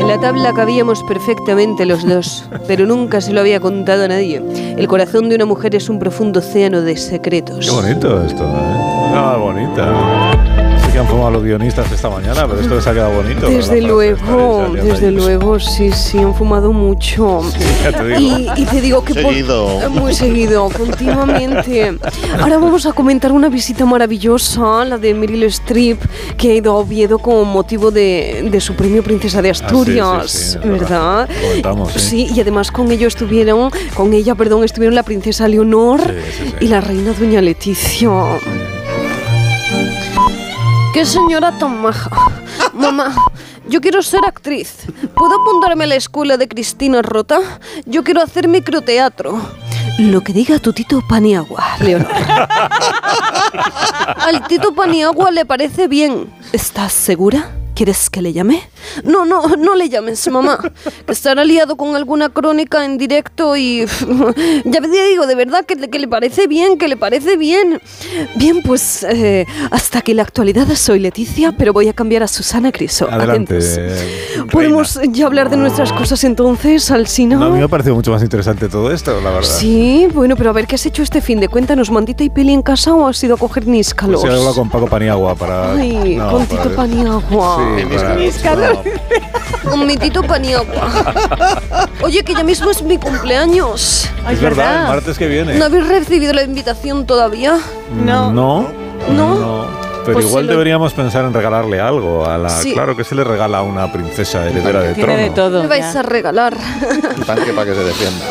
En 0.00 0.08
la 0.08 0.20
tabla 0.20 0.52
cabíamos 0.52 1.02
perfectamente 1.04 1.86
los 1.86 2.06
dos, 2.06 2.44
pero 2.66 2.84
nunca 2.84 3.22
se 3.22 3.32
lo 3.32 3.40
había 3.40 3.58
contado 3.60 4.04
a 4.04 4.08
nadie. 4.08 4.42
El 4.76 4.86
corazón 4.86 5.30
de 5.30 5.36
una 5.36 5.46
mujer 5.46 5.74
es 5.74 5.88
un 5.88 5.98
profundo 5.98 6.40
océano 6.40 6.82
de 6.82 6.96
secretos. 6.98 7.64
Qué 7.64 7.70
bonito 7.70 8.22
esto, 8.22 8.44
¿eh? 8.44 9.12
Ah, 9.14 9.36
bonita. 9.38 10.31
Sí 10.92 10.96
que 10.96 10.98
han 10.98 11.08
fumado 11.08 11.30
los 11.30 11.42
guionistas 11.42 11.90
esta 11.90 12.10
mañana, 12.10 12.46
pero 12.46 12.60
esto 12.60 12.74
les 12.74 12.86
ha 12.86 12.92
quedado 12.92 13.14
bonito. 13.14 13.48
Desde 13.48 13.76
¿verdad? 13.76 13.88
luego, 13.88 14.68
desde 14.74 15.10
luego, 15.10 15.58
sí, 15.58 15.90
sí, 15.90 16.18
han 16.18 16.34
fumado 16.34 16.70
mucho. 16.74 17.40
ya 17.82 17.92
te 17.92 18.04
digo. 18.08 18.20
Y, 18.20 18.60
y 18.60 18.66
te 18.66 18.80
digo 18.82 19.02
que 19.02 19.14
por- 19.14 19.32
Seguido. 19.32 19.88
muy 19.88 20.12
seguido, 20.12 20.68
continuamente. 20.68 21.96
Ahora 22.38 22.58
vamos 22.58 22.84
a 22.84 22.92
comentar 22.92 23.32
una 23.32 23.48
visita 23.48 23.86
maravillosa, 23.86 24.84
la 24.84 24.98
de 24.98 25.14
Meryl 25.14 25.44
Streep, 25.44 25.98
que 26.36 26.50
ha 26.50 26.54
ido 26.56 26.72
a 26.72 26.76
Oviedo 26.76 27.18
con 27.18 27.48
motivo 27.48 27.90
de, 27.90 28.46
de 28.50 28.60
su 28.60 28.74
premio 28.74 29.02
Princesa 29.02 29.40
de 29.40 29.48
Asturias, 29.48 30.06
Ah, 30.06 30.22
sí, 30.26 30.38
sí, 30.38 30.58
sí, 30.62 30.68
¿verdad? 30.68 31.26
comentamos, 31.40 31.92
sí. 31.94 32.28
y 32.34 32.38
además 32.42 32.70
con 32.70 32.90
ello 32.92 33.08
estuvieron, 33.08 33.70
con 33.94 34.12
ella, 34.12 34.34
perdón, 34.34 34.62
estuvieron 34.62 34.94
la 34.94 35.04
princesa 35.04 35.48
Leonor 35.48 36.02
Sí, 36.02 36.12
sí, 36.36 36.44
sí. 36.50 36.54
y 36.60 36.66
la 36.68 36.82
reina 36.82 37.14
Doña 37.18 37.40
Leticia. 37.40 38.10
¡Qué 40.92 41.06
señora 41.06 41.56
tan 41.58 41.80
maja! 41.80 42.10
Mamá, 42.74 43.14
yo 43.66 43.80
quiero 43.80 44.02
ser 44.02 44.24
actriz. 44.26 44.86
¿Puedo 45.14 45.40
apuntarme 45.40 45.84
a 45.84 45.86
la 45.86 45.94
escuela 45.94 46.36
de 46.36 46.48
Cristina 46.48 47.00
Rota? 47.00 47.40
Yo 47.86 48.04
quiero 48.04 48.22
hacer 48.22 48.46
microteatro. 48.46 49.40
Lo 49.98 50.20
que 50.22 50.32
diga 50.32 50.58
tu 50.58 50.72
Tito 50.72 51.00
Paniagua, 51.08 51.64
Leonor. 51.80 52.10
Al 54.16 54.46
Tito 54.48 54.74
Paniagua 54.74 55.30
le 55.30 55.44
parece 55.46 55.88
bien. 55.88 56.32
¿Estás 56.52 56.92
segura? 56.92 57.52
¿Quieres 57.74 58.10
que 58.10 58.20
le 58.20 58.32
llame? 58.32 58.62
No, 59.04 59.24
no, 59.24 59.48
no 59.56 59.74
le 59.74 59.88
llames, 59.88 60.26
mamá. 60.30 60.58
Que 61.06 61.12
estará 61.12 61.44
liado 61.44 61.76
con 61.76 61.94
alguna 61.96 62.28
crónica 62.28 62.84
en 62.84 62.98
directo 62.98 63.56
y... 63.56 63.84
ya 64.64 64.80
te 64.80 64.88
digo, 64.88 65.26
de 65.26 65.34
verdad, 65.34 65.64
que, 65.64 65.74
le- 65.76 65.90
que 65.90 65.98
le 65.98 66.08
parece 66.08 66.46
bien, 66.46 66.78
que 66.78 66.88
le 66.88 66.96
parece 66.96 67.36
bien. 67.36 67.80
Bien, 68.36 68.62
pues 68.62 69.02
eh, 69.04 69.46
hasta 69.70 70.00
que 70.02 70.14
la 70.14 70.22
actualidad 70.22 70.66
soy 70.74 70.98
Leticia, 70.98 71.52
pero 71.56 71.72
voy 71.72 71.88
a 71.88 71.92
cambiar 71.92 72.22
a 72.22 72.28
Susana 72.28 72.72
Criso. 72.72 73.08
Adelante. 73.10 73.58
¿Podemos 74.50 74.98
ya 75.10 75.26
hablar 75.26 75.50
de 75.50 75.56
nuestras 75.56 75.92
cosas 75.92 76.22
entonces, 76.24 76.90
Alsina? 76.90 77.36
No, 77.36 77.46
a 77.46 77.50
mí 77.50 77.58
me 77.58 77.64
ha 77.64 77.68
parecido 77.68 77.94
mucho 77.94 78.10
más 78.10 78.22
interesante 78.22 78.68
todo 78.68 78.92
esto, 78.92 79.20
la 79.20 79.30
verdad. 79.30 79.48
Sí, 79.48 80.08
bueno, 80.12 80.36
pero 80.36 80.50
a 80.50 80.52
ver, 80.52 80.66
¿qué 80.66 80.74
has 80.76 80.86
hecho 80.86 81.02
este 81.02 81.20
fin 81.20 81.40
de? 81.40 81.48
Cuéntanos, 81.48 81.90
¿mandita 81.90 82.24
y 82.24 82.30
peli 82.30 82.52
en 82.52 82.62
casa 82.62 82.94
o 82.94 83.06
has 83.06 83.22
ido 83.22 83.34
a 83.34 83.38
coger 83.38 83.66
níscalos? 83.66 84.20
Pues 84.20 84.32
he 84.32 84.36
hablado 84.36 84.54
con 84.54 84.68
Paco 84.70 84.86
Paniagua 84.88 85.34
para. 85.34 85.72
Ay, 85.74 86.16
no, 86.16 86.30
con 86.32 86.46
Tito 86.46 86.62
para- 86.62 86.76
Paniagua. 86.76 87.76
Sí, 87.78 88.38
para-. 88.44 88.71
Con 89.68 89.86
mi 89.86 89.96
Tito 89.96 90.22
Paniagua. 90.22 90.90
Oye, 92.02 92.22
que 92.24 92.34
ya 92.34 92.42
mismo 92.44 92.70
es 92.70 92.82
mi 92.82 92.98
cumpleaños. 92.98 94.08
Ay, 94.24 94.34
Es 94.34 94.40
verdad, 94.40 94.82
el 94.82 94.88
martes 94.88 95.18
que 95.18 95.28
viene. 95.28 95.54
¿No 95.54 95.64
habéis 95.66 95.88
recibido 95.88 96.32
la 96.32 96.42
invitación 96.42 97.06
todavía? 97.06 97.58
No. 98.04 98.32
No. 98.32 98.68
¿No? 99.10 99.81
Pero 100.04 100.14
Pues 100.14 100.26
igual 100.26 100.46
lo- 100.46 100.52
deberíamos 100.52 100.92
pensar 100.94 101.24
en 101.24 101.32
regalarle 101.32 101.80
algo 101.80 102.26
a 102.28 102.36
la. 102.38 102.48
Sí. 102.50 102.72
Claro 102.72 102.96
que 102.96 103.04
se 103.04 103.14
le 103.14 103.22
regala 103.24 103.58
a 103.58 103.62
una 103.62 103.90
princesa 103.92 104.44
heredera 104.48 104.80
de 104.80 104.94
Tiene 104.94 105.12
trono. 105.14 105.22
de 105.22 105.30
todo. 105.30 105.62
Me 105.62 105.68
vais 105.68 105.92
ya. 105.94 106.00
a 106.00 106.02
regalar. 106.02 106.54
Un 107.16 107.22
tanque 107.24 107.52
para 107.52 107.66
que 107.70 107.74
se 107.76 107.84
defienda. 107.84 108.24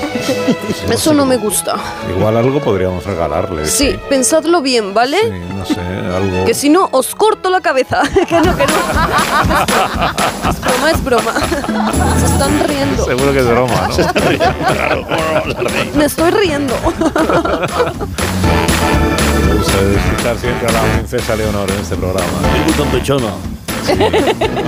Eso 0.93 1.13
no 1.13 1.25
me 1.25 1.38
gusta. 1.38 1.75
Igual 2.15 2.36
algo 2.38 2.60
podríamos 2.60 3.05
regalarle. 3.05 3.65
Sí, 3.65 3.97
pensadlo 4.10 4.62
bien, 4.62 4.93
¿vale? 4.93 5.17
Sí, 5.21 5.29
no 5.55 5.65
sé, 5.65 5.79
algo. 5.79 6.43
Que 6.45 6.53
si 6.53 6.69
no, 6.69 6.89
os 6.91 7.15
corto 7.15 7.49
la 7.49 7.62
cabeza. 7.62 8.01
que 8.27 8.36
no, 8.41 8.55
que 8.57 8.65
no. 8.67 8.73
Es 10.49 10.60
broma, 10.62 10.91
es 10.91 11.01
broma. 11.03 11.34
Se 12.19 12.25
están 12.25 12.60
riendo. 12.67 13.05
Seguro 13.05 13.31
que 13.31 13.39
es 13.39 13.47
broma, 13.47 13.88
¿no? 13.88 13.95
Me 15.97 16.03
estoy 16.05 16.31
riendo. 16.31 16.73
Gusta 19.62 19.80
escuchar 19.80 20.38
siempre 20.39 20.67
a 20.69 20.71
la 20.71 20.82
princesa 20.93 21.36
Leonor 21.36 21.69
en 21.69 21.80
este 21.82 21.95
programa. 21.95 22.28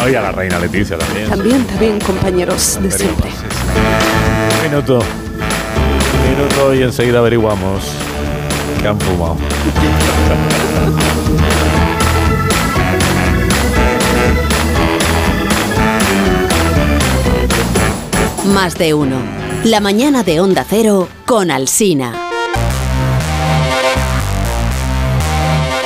Oye, 0.05 0.17
a 0.19 0.21
la 0.21 0.31
reina 0.31 0.59
Leticia 0.59 0.99
también. 0.99 1.29
También, 1.29 1.65
también, 1.65 1.99
compañeros 1.99 2.77
de 2.79 2.91
siempre. 2.91 3.31
Sí, 3.31 3.37
sí. 3.39 4.65
Un 4.65 4.69
minuto. 4.69 4.99
Un 4.99 6.37
minuto 6.37 6.75
y 6.75 6.83
enseguida 6.83 7.17
averiguamos 7.17 7.85
que 8.79 8.87
han 8.87 8.99
fumado. 8.99 9.37
Más 18.53 18.77
de 18.77 18.93
uno. 18.93 19.15
La 19.63 19.79
mañana 19.79 20.21
de 20.21 20.39
Onda 20.39 20.63
Cero 20.69 21.07
con 21.25 21.49
Alsina. 21.49 22.22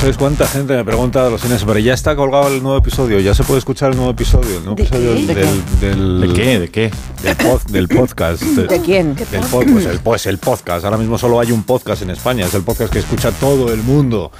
sabéis 0.00 0.16
cuánta 0.16 0.46
gente 0.46 0.74
me 0.74 0.84
pregunta 0.84 1.22
de 1.24 1.30
los 1.30 1.40
cines, 1.42 1.62
pero 1.64 1.78
ya 1.78 1.92
está 1.92 2.16
colgado 2.16 2.48
el 2.48 2.62
nuevo 2.62 2.78
episodio, 2.78 3.20
ya 3.20 3.34
se 3.34 3.44
puede 3.44 3.58
escuchar 3.58 3.90
el 3.90 3.96
nuevo 3.96 4.12
episodio, 4.12 4.56
el 4.56 4.64
nuevo 4.64 4.74
¿De 4.76 4.82
episodio 4.84 5.14
qué? 5.14 5.34
del, 5.34 5.80
del, 5.80 6.20
¿De 6.20 6.32
qué? 6.34 6.58
¿De 6.58 6.68
qué? 6.70 6.90
del, 7.22 7.36
pod- 7.36 7.64
del 7.66 7.88
podcast. 7.88 8.42
¿De 8.42 8.80
quién? 8.80 9.14
Del 9.14 9.42
pod- 9.42 9.70
pues, 9.70 9.84
el, 9.86 10.00
pues 10.00 10.26
el 10.26 10.38
podcast. 10.38 10.84
Ahora 10.86 10.96
mismo 10.96 11.18
solo 11.18 11.38
hay 11.38 11.52
un 11.52 11.64
podcast 11.64 12.00
en 12.02 12.10
España. 12.10 12.46
Es 12.46 12.54
el 12.54 12.62
podcast 12.62 12.90
que 12.92 13.00
escucha 13.00 13.30
todo 13.32 13.72
el 13.72 13.82
mundo. 13.82 14.32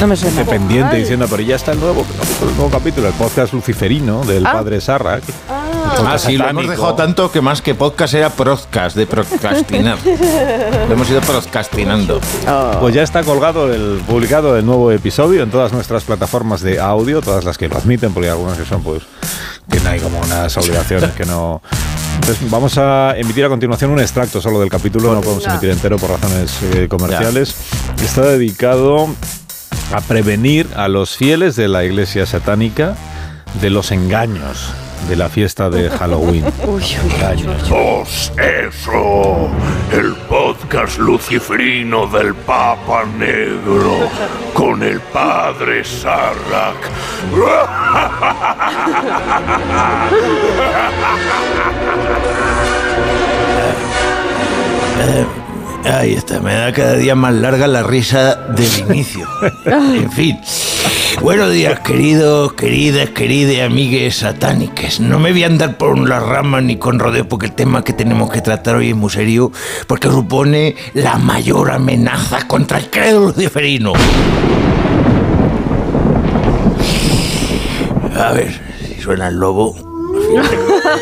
No 0.00 0.06
me 0.06 0.16
suena. 0.16 0.40
Independiente 0.40 0.96
diciendo, 0.96 1.26
pero 1.30 1.42
ya 1.42 1.56
está 1.56 1.72
el 1.72 1.80
nuevo, 1.80 2.06
el 2.42 2.56
nuevo 2.56 2.70
capítulo, 2.70 3.08
el 3.08 3.14
podcast 3.14 3.52
luciferino 3.52 4.24
del 4.24 4.44
padre 4.44 4.80
Sarra. 4.80 5.20
Ah, 5.50 5.59
sí, 6.18 6.36
lo 6.36 6.48
hemos 6.48 6.68
dejado 6.68 6.94
tanto 6.94 7.30
que 7.30 7.40
más 7.40 7.62
que 7.62 7.74
podcast 7.74 8.14
era 8.14 8.30
podcast, 8.30 8.96
de 8.96 9.06
procrastinar. 9.06 9.98
lo 10.88 10.92
hemos 10.92 11.10
ido 11.10 11.20
procrastinando. 11.20 12.20
Pues 12.80 12.94
ya 12.94 13.02
está 13.02 13.22
colgado 13.22 13.72
el 13.72 14.00
publicado 14.06 14.56
el 14.56 14.66
nuevo 14.66 14.90
episodio 14.90 15.42
en 15.42 15.50
todas 15.50 15.72
nuestras 15.72 16.04
plataformas 16.04 16.60
de 16.60 16.80
audio, 16.80 17.20
todas 17.20 17.44
las 17.44 17.58
que 17.58 17.68
lo 17.68 17.76
admiten, 17.76 18.12
porque 18.12 18.28
hay 18.28 18.32
algunas 18.32 18.58
que 18.58 18.64
son 18.64 18.82
pues 18.82 19.02
que 19.70 19.80
no 19.80 19.90
hay 19.90 20.00
como 20.00 20.20
unas 20.20 20.56
obligaciones 20.56 21.10
que 21.12 21.24
no. 21.24 21.62
Entonces 22.16 22.50
vamos 22.50 22.76
a 22.76 23.14
emitir 23.16 23.44
a 23.44 23.48
continuación 23.48 23.90
un 23.90 24.00
extracto 24.00 24.40
solo 24.40 24.60
del 24.60 24.68
capítulo, 24.68 25.14
no 25.14 25.20
podemos 25.20 25.46
emitir 25.46 25.70
entero 25.70 25.96
por 25.96 26.10
razones 26.10 26.58
eh, 26.74 26.88
comerciales. 26.88 27.54
Está 28.02 28.22
dedicado 28.22 29.08
a 29.92 30.00
prevenir 30.02 30.68
a 30.76 30.88
los 30.88 31.16
fieles 31.16 31.56
de 31.56 31.68
la 31.68 31.84
iglesia 31.84 32.26
satánica 32.26 32.94
de 33.60 33.70
los 33.70 33.90
engaños 33.90 34.72
de 35.08 35.16
la 35.16 35.28
fiesta 35.28 35.70
de 35.70 35.90
Halloween. 35.90 36.44
Engaños. 37.14 37.68
Pues 37.68 38.32
eso, 38.36 39.50
el 39.92 40.14
podcast 40.28 40.98
luciferino 40.98 42.06
del 42.06 42.34
Papa 42.34 43.04
Negro 43.18 44.08
con 44.54 44.82
el 44.82 45.00
padre 45.00 45.84
Sarrak. 45.84 46.90
Ahí 55.84 56.12
está, 56.12 56.40
me 56.40 56.54
da 56.54 56.72
cada 56.72 56.94
día 56.96 57.14
más 57.14 57.34
larga 57.34 57.66
la 57.66 57.82
risa 57.82 58.34
del 58.34 58.78
inicio. 58.88 59.26
En 59.66 60.10
fin. 60.12 60.38
Buenos 61.22 61.50
días, 61.52 61.80
queridos, 61.80 62.52
queridas, 62.52 63.10
queridas 63.10 63.66
amigues 63.66 64.16
satánicas. 64.16 65.00
No 65.00 65.18
me 65.18 65.32
voy 65.32 65.44
a 65.44 65.46
andar 65.46 65.76
por 65.76 65.98
las 65.98 66.22
ramas 66.22 66.62
ni 66.62 66.76
con 66.76 66.98
rodeos 66.98 67.26
porque 67.26 67.46
el 67.46 67.52
tema 67.52 67.82
que 67.82 67.92
tenemos 67.92 68.30
que 68.30 68.40
tratar 68.40 68.76
hoy 68.76 68.90
es 68.90 68.96
muy 68.96 69.10
serio 69.10 69.52
porque 69.86 70.08
supone 70.08 70.76
la 70.94 71.18
mayor 71.18 71.70
amenaza 71.70 72.46
contra 72.46 72.78
el 72.78 72.90
credo 72.90 73.20
luciferino. 73.26 73.92
A 78.16 78.32
ver, 78.32 78.60
si 78.86 79.00
suena 79.00 79.28
el 79.28 79.36
lobo. 79.36 79.74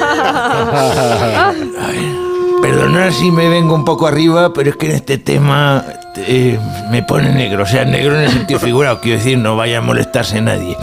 A 0.01 1.53
ver. 1.89 2.28
Perdonad 2.63 3.13
si 3.13 3.31
me 3.31 3.49
vengo 3.49 3.75
un 3.75 3.85
poco 3.85 4.07
arriba, 4.07 4.53
pero 4.53 4.71
es 4.71 4.77
que 4.77 4.87
en 4.87 4.93
este 4.93 5.19
tema 5.19 5.85
eh, 6.17 6.59
me 6.91 7.03
pone 7.03 7.33
negro. 7.33 7.63
O 7.63 7.67
sea, 7.67 7.85
negro 7.85 8.17
en 8.17 8.25
el 8.25 8.31
sentido 8.31 8.59
figurado. 8.59 9.01
Quiero 9.01 9.19
decir, 9.19 9.39
no 9.39 9.57
vaya 9.57 9.79
a 9.79 9.81
molestarse 9.81 10.41
nadie. 10.41 10.77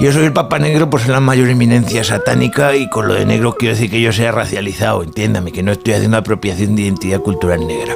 Yo 0.00 0.10
soy 0.12 0.24
el 0.24 0.32
Papa 0.32 0.58
Negro 0.58 0.90
por 0.90 1.00
ser 1.00 1.10
la 1.10 1.20
mayor 1.20 1.48
eminencia 1.48 2.02
satánica 2.02 2.74
y 2.74 2.88
con 2.88 3.06
lo 3.06 3.14
de 3.14 3.24
negro 3.24 3.54
quiero 3.54 3.74
decir 3.74 3.90
que 3.90 4.00
yo 4.00 4.12
sea 4.12 4.32
racializado. 4.32 5.02
Entiéndame, 5.02 5.52
que 5.52 5.62
no 5.62 5.72
estoy 5.72 5.94
haciendo 5.94 6.16
apropiación 6.16 6.74
de 6.74 6.82
identidad 6.82 7.20
cultural 7.20 7.66
negra. 7.66 7.94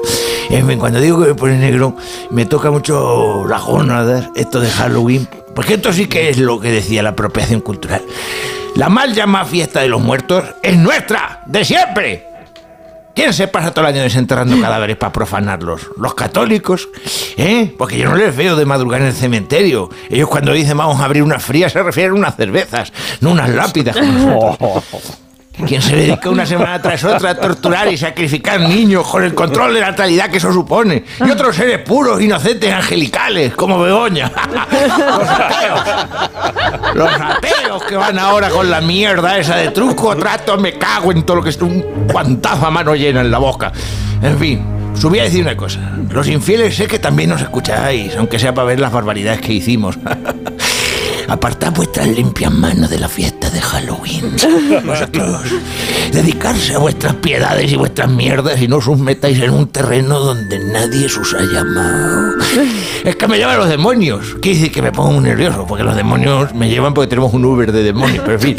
En 0.51 0.67
fin, 0.69 0.79
cuando 0.79 1.01
digo 1.01 1.21
que 1.21 1.29
me 1.29 1.35
pone 1.35 1.59
negro, 1.59 1.97
me 2.31 2.47
toca 2.47 2.71
mucho 2.71 3.45
las 3.49 3.63
gónadas, 3.63 4.31
esto 4.37 4.61
de 4.61 4.71
Halloween. 4.71 5.29
Porque 5.55 5.75
esto 5.75 5.93
sí 5.93 6.07
que 6.07 6.29
es 6.29 6.39
lo 6.39 6.61
que 6.61 6.71
decía 6.71 7.03
la 7.03 7.11
apropiación 7.11 7.61
cultural. 7.61 8.03
La 8.77 8.89
mal 8.89 9.15
llamada 9.15 9.47
fiesta 9.47 9.81
de 9.81 9.89
los 9.89 10.01
muertos 10.01 10.45
es 10.63 10.77
nuestra, 10.77 11.43
de 11.47 11.65
siempre. 11.65 12.36
¿Quién 13.17 13.33
se 13.33 13.49
pasa 13.49 13.73
todo 13.73 13.87
el 13.87 13.95
año 13.95 14.03
desenterrando 14.03 14.61
cadáveres 14.61 14.99
para 14.99 15.11
profanarlos? 15.11 15.91
¿Los 15.97 16.15
católicos? 16.15 16.91
¿Eh? 17.39 17.75
Porque 17.79 17.97
yo 17.97 18.11
no 18.11 18.17
les 18.17 18.37
veo 18.37 18.57
de 18.57 18.67
madrugar 18.67 19.01
en 19.01 19.07
el 19.07 19.15
cementerio. 19.15 19.89
Ellos 20.11 20.29
cuando 20.29 20.53
dicen 20.53 20.77
vamos 20.77 21.01
a 21.01 21.07
abrir 21.07 21.23
unas 21.23 21.43
frías 21.43 21.73
se 21.73 21.83
refieren 21.83 22.13
a 22.13 22.17
unas 22.17 22.37
cervezas, 22.37 22.93
no 23.23 23.31
unas 23.31 23.49
lápidas. 23.49 23.97
¿Quién 25.65 25.81
se 25.81 25.97
dedica 25.97 26.29
una 26.29 26.45
semana 26.45 26.81
tras 26.83 27.03
otra 27.05 27.31
a 27.31 27.35
torturar 27.35 27.91
y 27.91 27.97
sacrificar 27.97 28.61
niños 28.61 29.07
con 29.07 29.25
el 29.25 29.35
control 29.35 29.73
de 29.73 29.81
la 29.81 29.91
natalidad 29.91 30.29
que 30.31 30.37
eso 30.37 30.53
supone? 30.53 31.05
Y 31.25 31.31
otros 31.31 31.57
seres 31.57 31.79
puros, 31.79 32.21
inocentes, 32.21 32.73
angelicales, 32.73 33.55
como 33.55 33.81
Begoña. 33.81 34.31
Los 34.71 35.29
ateos. 35.29 35.81
Los 36.95 37.13
ateos 37.13 37.83
que 37.85 37.97
van 37.97 38.19
ahora 38.19 38.51
con 38.51 38.71
la 38.71 38.83
mierda 38.83 39.39
esa 39.39 39.57
de 39.57 39.71
truco, 39.71 40.15
trato, 40.17 40.59
me 40.59 40.75
cago 40.75 41.13
en 41.13 41.23
todo 41.23 41.39
lo 41.39 41.43
que 41.43 41.51
es 41.51 41.61
un 41.63 42.07
guantazo 42.07 42.67
a 42.67 42.71
mano 42.71 42.95
llena 42.95 43.23
en 43.23 43.31
la 43.31 43.39
boca. 43.39 43.73
En 44.23 44.39
fin, 44.39 44.63
subí 44.95 45.19
a 45.21 45.25
decir 45.25 45.43
una 45.43 45.57
cosa. 45.57 45.81
Los 46.11 46.29
infieles 46.29 46.77
sé 46.77 46.87
que 46.87 46.99
también 46.99 47.31
nos 47.31 47.41
escucháis, 47.41 48.15
aunque 48.17 48.39
sea 48.39 48.53
para 48.53 48.67
ver 48.67 48.81
las 48.81 48.93
barbaridades 48.93 49.41
que 49.41 49.55
hicimos. 49.55 49.99
Apartad 51.29 51.73
vuestras 51.73 52.07
limpias 52.09 52.53
manos 52.53 52.89
de 52.89 52.99
la 52.99 53.09
fiesta 53.09 53.51
de 53.51 53.61
Halloween. 53.61 54.37
Vosotros, 54.87 55.43
dedicarse 56.13 56.75
a 56.75 56.79
vuestras 56.79 57.15
piedades 57.17 57.73
y 57.73 57.77
vuestras 57.77 58.09
mierdas 58.09 58.61
y 58.61 58.69
no 58.69 58.77
os 58.77 58.99
metáis 58.99 59.41
en 59.41 59.51
un 59.51 59.69
terreno 59.69 60.21
donde 60.21 60.59
nadie 60.59 61.07
os 61.07 61.35
ha 61.35 61.43
llamado. 61.43 62.35
Es 63.05 63.17
que 63.17 63.27
me 63.27 63.39
llevan 63.39 63.59
los 63.59 63.69
demonios. 63.69 64.37
Quiere 64.41 64.59
decir 64.59 64.73
que 64.73 64.83
me 64.83 64.93
pongo 64.93 65.13
muy 65.13 65.25
nervioso, 65.25 65.67
porque 65.67 65.83
los 65.83 65.97
demonios 65.97 66.55
me 66.55 66.69
llevan 66.69 66.95
porque 66.95 67.09
tenemos 67.09 67.35
un 67.35 67.45
Uber 67.45 67.73
de 67.73 67.83
demonios. 67.83 68.23
Pero 68.25 68.35
en 68.35 68.41
fin, 68.41 68.57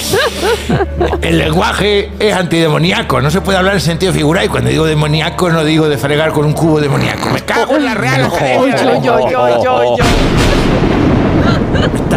el 1.22 1.38
lenguaje 1.38 2.12
es 2.20 2.34
antidemoníaco, 2.34 3.22
no 3.22 3.32
se 3.32 3.40
puede 3.42 3.58
hablar 3.58 3.76
en 3.76 3.82
sentido 3.82 4.12
figurado. 4.12 4.46
Y 4.46 4.50
cuando 4.50 4.70
digo 4.70 4.86
demoníaco, 4.86 5.50
no 5.50 5.64
digo 5.64 5.88
de 5.88 5.98
fregar 5.98 6.32
con 6.32 6.46
un 6.46 6.54
cubo 6.54 6.82
demoníaco. 6.82 7.30
Me 7.30 7.42
cago 7.42 7.78
en 7.78 7.86
la 7.86 7.94
real 7.94 8.26
Academia. 8.26 8.76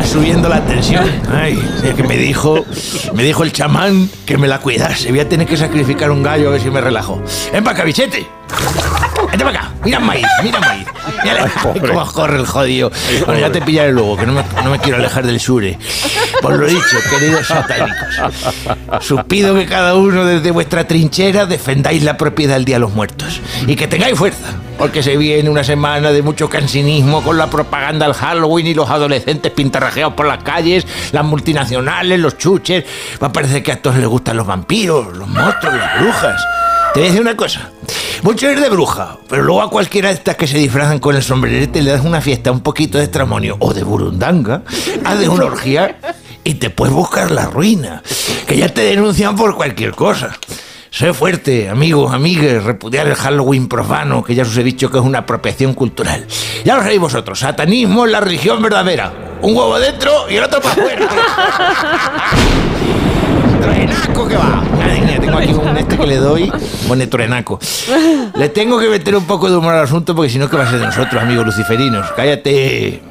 Está 0.00 0.18
subiendo 0.18 0.48
la 0.48 0.60
tensión. 0.64 1.04
Ay, 1.32 1.58
es 1.84 1.94
que 1.94 2.02
me 2.02 2.16
dijo, 2.16 2.64
me 3.14 3.22
dijo 3.22 3.42
el 3.42 3.52
chamán 3.52 4.08
que 4.24 4.38
me 4.38 4.48
la 4.48 4.58
cuidase. 4.58 5.10
Voy 5.10 5.20
a 5.20 5.28
tener 5.28 5.46
que 5.46 5.56
sacrificar 5.56 6.10
un 6.10 6.22
gallo 6.22 6.48
a 6.48 6.52
ver 6.52 6.60
si 6.60 6.70
me 6.70 6.80
relajo. 6.80 7.22
Ven 7.52 7.62
para 7.64 7.76
acá, 7.76 7.84
bichete. 7.84 8.26
Vente 9.30 9.44
para 9.44 9.60
acá. 9.60 9.72
Mira 9.84 10.00
maíz, 10.00 10.26
mira 10.42 10.60
maíz. 10.60 10.86
Mira 11.22 11.50
cómo 11.62 12.06
corre 12.12 12.38
el 12.38 12.46
jodido. 12.46 12.90
Bueno, 13.26 13.40
ya 13.40 13.52
te 13.52 13.60
pillaré 13.62 13.92
luego, 13.92 14.16
que 14.16 14.26
no 14.26 14.32
me, 14.32 14.44
no 14.64 14.70
me 14.70 14.78
quiero 14.78 14.98
alejar 14.98 15.26
del 15.26 15.40
sure. 15.40 15.78
Por 16.40 16.58
lo 16.58 16.66
dicho, 16.66 16.96
queridos 17.10 17.46
satánicos, 17.46 18.08
supido 19.00 19.54
que 19.54 19.66
cada 19.66 19.94
uno 19.94 20.24
desde 20.24 20.50
vuestra 20.50 20.86
trinchera 20.86 21.46
defendáis 21.46 22.02
la 22.02 22.16
propiedad 22.16 22.54
del 22.54 22.64
Día 22.64 22.76
de 22.76 22.80
los 22.80 22.92
Muertos. 22.92 23.40
Y 23.66 23.76
que 23.76 23.86
tengáis 23.86 24.16
fuerza, 24.16 24.46
porque 24.80 25.02
se 25.02 25.18
viene 25.18 25.50
una 25.50 25.62
semana 25.62 26.10
de 26.10 26.22
mucho 26.22 26.48
cansinismo 26.48 27.22
con 27.22 27.36
la 27.36 27.50
propaganda 27.50 28.06
del 28.06 28.14
Halloween 28.14 28.66
y 28.66 28.72
los 28.72 28.88
adolescentes 28.88 29.52
pintarrajeados 29.52 30.14
por 30.14 30.24
las 30.24 30.42
calles, 30.42 30.86
las 31.12 31.22
multinacionales, 31.22 32.18
los 32.18 32.38
chuches. 32.38 32.86
Va 33.22 33.26
a 33.26 33.32
parecer 33.32 33.62
que 33.62 33.72
a 33.72 33.82
todos 33.82 33.98
les 33.98 34.06
gustan 34.06 34.38
los 34.38 34.46
vampiros, 34.46 35.14
los 35.18 35.28
monstruos, 35.28 35.74
las 35.76 36.00
brujas. 36.00 36.42
Te 36.94 37.00
voy 37.00 37.08
a 37.08 37.10
decir 37.10 37.20
una 37.20 37.36
cosa. 37.36 37.70
Mucho 38.22 38.48
es 38.48 38.58
de 38.58 38.70
bruja, 38.70 39.18
pero 39.28 39.42
luego 39.42 39.60
a 39.60 39.68
cualquiera 39.68 40.08
de 40.08 40.14
estas 40.14 40.36
que 40.36 40.46
se 40.46 40.56
disfrazan 40.56 40.98
con 40.98 41.14
el 41.14 41.22
sombrerete 41.22 41.82
le 41.82 41.90
das 41.90 42.02
una 42.02 42.22
fiesta, 42.22 42.50
un 42.50 42.60
poquito 42.60 42.96
de 42.96 43.04
estramonio 43.04 43.58
o 43.58 43.74
de 43.74 43.84
burundanga, 43.84 44.62
haces 45.04 45.28
una 45.28 45.44
orgía 45.44 45.98
y 46.42 46.54
te 46.54 46.70
puedes 46.70 46.94
buscar 46.94 47.30
la 47.30 47.44
ruina. 47.44 48.02
Que 48.46 48.56
ya 48.56 48.70
te 48.70 48.80
denuncian 48.80 49.36
por 49.36 49.54
cualquier 49.56 49.90
cosa. 49.90 50.38
Sé 50.90 51.14
fuerte, 51.14 51.68
amigos, 51.68 52.12
amigues, 52.12 52.64
repudiar 52.64 53.06
el 53.06 53.14
Halloween 53.14 53.68
profano, 53.68 54.24
que 54.24 54.34
ya 54.34 54.42
os 54.42 54.56
he 54.56 54.64
dicho 54.64 54.90
que 54.90 54.98
es 54.98 55.04
una 55.04 55.20
apropiación 55.20 55.72
cultural. 55.72 56.26
Ya 56.64 56.74
lo 56.74 56.82
sabéis 56.82 57.00
vosotros, 57.00 57.38
satanismo 57.38 58.06
es 58.06 58.12
la 58.12 58.20
religión 58.20 58.60
verdadera. 58.60 59.12
Un 59.40 59.56
huevo 59.56 59.78
dentro 59.78 60.28
y 60.28 60.36
el 60.36 60.44
otro 60.44 60.60
para 60.60 60.72
afuera. 60.72 61.08
Truenaco 63.62 64.28
que 64.28 64.36
va. 64.36 64.64
Tengo 65.20 65.38
aquí 65.38 65.52
un 65.52 65.76
este 65.76 65.96
que 65.96 66.06
le 66.06 66.16
doy. 66.16 66.52
Pone 66.88 67.06
truenaco. 67.06 67.60
Le 68.34 68.48
tengo 68.48 68.78
que 68.80 68.88
meter 68.88 69.14
un 69.14 69.26
poco 69.26 69.48
de 69.48 69.56
humor 69.56 69.74
al 69.74 69.84
asunto 69.84 70.14
porque 70.14 70.28
si 70.28 70.38
no, 70.38 70.50
¿qué 70.50 70.56
va 70.56 70.64
a 70.64 70.70
ser 70.70 70.80
de 70.80 70.86
nosotros, 70.86 71.22
amigos 71.22 71.46
luciferinos? 71.46 72.10
Cállate. 72.16 73.09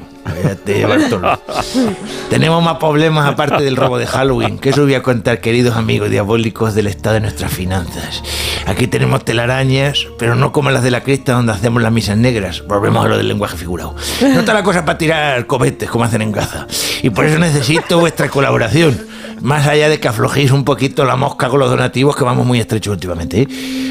Tenemos 2.28 2.62
más 2.62 2.76
problemas 2.76 3.26
aparte 3.26 3.62
del 3.62 3.76
robo 3.76 3.98
de 3.98 4.06
Halloween. 4.06 4.58
Que 4.58 4.70
eso 4.70 4.82
voy 4.82 4.94
a 4.94 5.02
contar, 5.02 5.40
queridos 5.40 5.76
amigos 5.76 6.10
diabólicos 6.10 6.74
del 6.74 6.86
estado 6.86 7.14
de 7.14 7.20
nuestras 7.20 7.52
finanzas. 7.52 8.22
Aquí 8.66 8.86
tenemos 8.86 9.24
telarañas, 9.24 10.06
pero 10.18 10.34
no 10.34 10.52
como 10.52 10.70
las 10.70 10.82
de 10.82 10.90
la 10.90 11.02
crista 11.02 11.32
donde 11.32 11.52
hacemos 11.52 11.82
las 11.82 11.92
misas 11.92 12.16
negras. 12.16 12.62
Volvemos 12.66 13.04
a 13.04 13.08
lo 13.08 13.16
del 13.16 13.28
lenguaje 13.28 13.56
figurado. 13.56 13.94
No 14.20 14.40
está 14.40 14.54
la 14.54 14.62
cosa 14.62 14.84
para 14.84 14.98
tirar 14.98 15.46
cohetes 15.46 15.90
como 15.90 16.04
hacen 16.04 16.22
en 16.22 16.32
Gaza. 16.32 16.66
Y 17.02 17.10
por 17.10 17.24
eso 17.24 17.38
necesito 17.38 17.98
vuestra 17.98 18.28
colaboración. 18.28 18.98
Más 19.42 19.66
allá 19.66 19.88
de 19.88 19.98
que 19.98 20.08
aflojéis 20.08 20.50
un 20.50 20.64
poquito 20.64 21.04
la 21.04 21.16
mosca 21.16 21.48
con 21.48 21.60
los 21.60 21.70
donativos, 21.70 22.14
que 22.14 22.24
vamos 22.24 22.46
muy 22.46 22.60
estrechos 22.60 22.92
últimamente. 22.92 23.42
¿eh? 23.42 23.48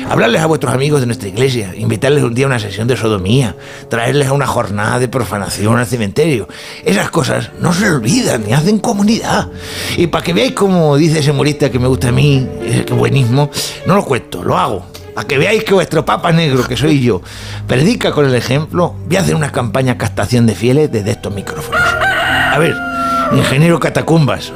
Hablarles 0.08 0.42
a 0.42 0.46
vuestros 0.46 0.74
amigos 0.74 1.00
de 1.00 1.08
nuestra 1.08 1.28
iglesia, 1.28 1.74
invitarles 1.76 2.24
un 2.24 2.34
día 2.34 2.46
a 2.46 2.48
una 2.48 2.60
sesión 2.60 2.88
de 2.88 2.96
sodomía, 2.96 3.56
traerles 3.90 4.28
a 4.28 4.34
una 4.34 4.46
jornada 4.46 5.00
de 5.00 5.08
profanación 5.08 5.78
al 5.78 5.88
cementerio. 5.88 6.48
Esas 6.86 7.10
cosas 7.10 7.52
no 7.60 7.74
se 7.74 7.90
olvidan 7.90 8.44
ni 8.46 8.54
hacen 8.54 8.80
comunidad. 8.80 9.50
Y 9.98 10.08
para 10.08 10.24
que 10.24 10.34
veáis 10.34 10.54
como 10.54 10.96
dice 10.98 11.20
ese 11.20 11.32
humorista 11.32 11.72
que 11.72 11.80
me 11.80 11.88
gusta 11.88 12.10
a 12.10 12.12
mí, 12.12 12.48
que 12.86 12.94
buenismo, 12.94 13.50
no 13.88 13.96
lo 13.96 14.06
cuento, 14.06 14.44
lo 14.44 14.58
hago. 14.58 14.86
A 15.16 15.26
que 15.26 15.38
veáis 15.38 15.64
que 15.64 15.74
vuestro 15.74 16.06
Papa 16.06 16.32
Negro, 16.32 16.64
que 16.64 16.78
soy 16.78 17.02
yo, 17.02 17.22
predica 17.68 18.12
con 18.12 18.26
el 18.26 18.36
ejemplo, 18.36 18.96
voy 19.08 19.18
a 19.18 19.22
hacer 19.22 19.36
una 19.36 19.52
campaña 19.52 19.98
captación 19.98 20.46
de 20.46 20.56
fieles 20.56 20.92
desde 20.92 21.12
estos 21.12 21.34
micrófonos. 21.34 21.82
A 21.82 22.58
ver, 22.58 22.76
ingeniero 23.34 23.80
Catacumbas, 23.80 24.54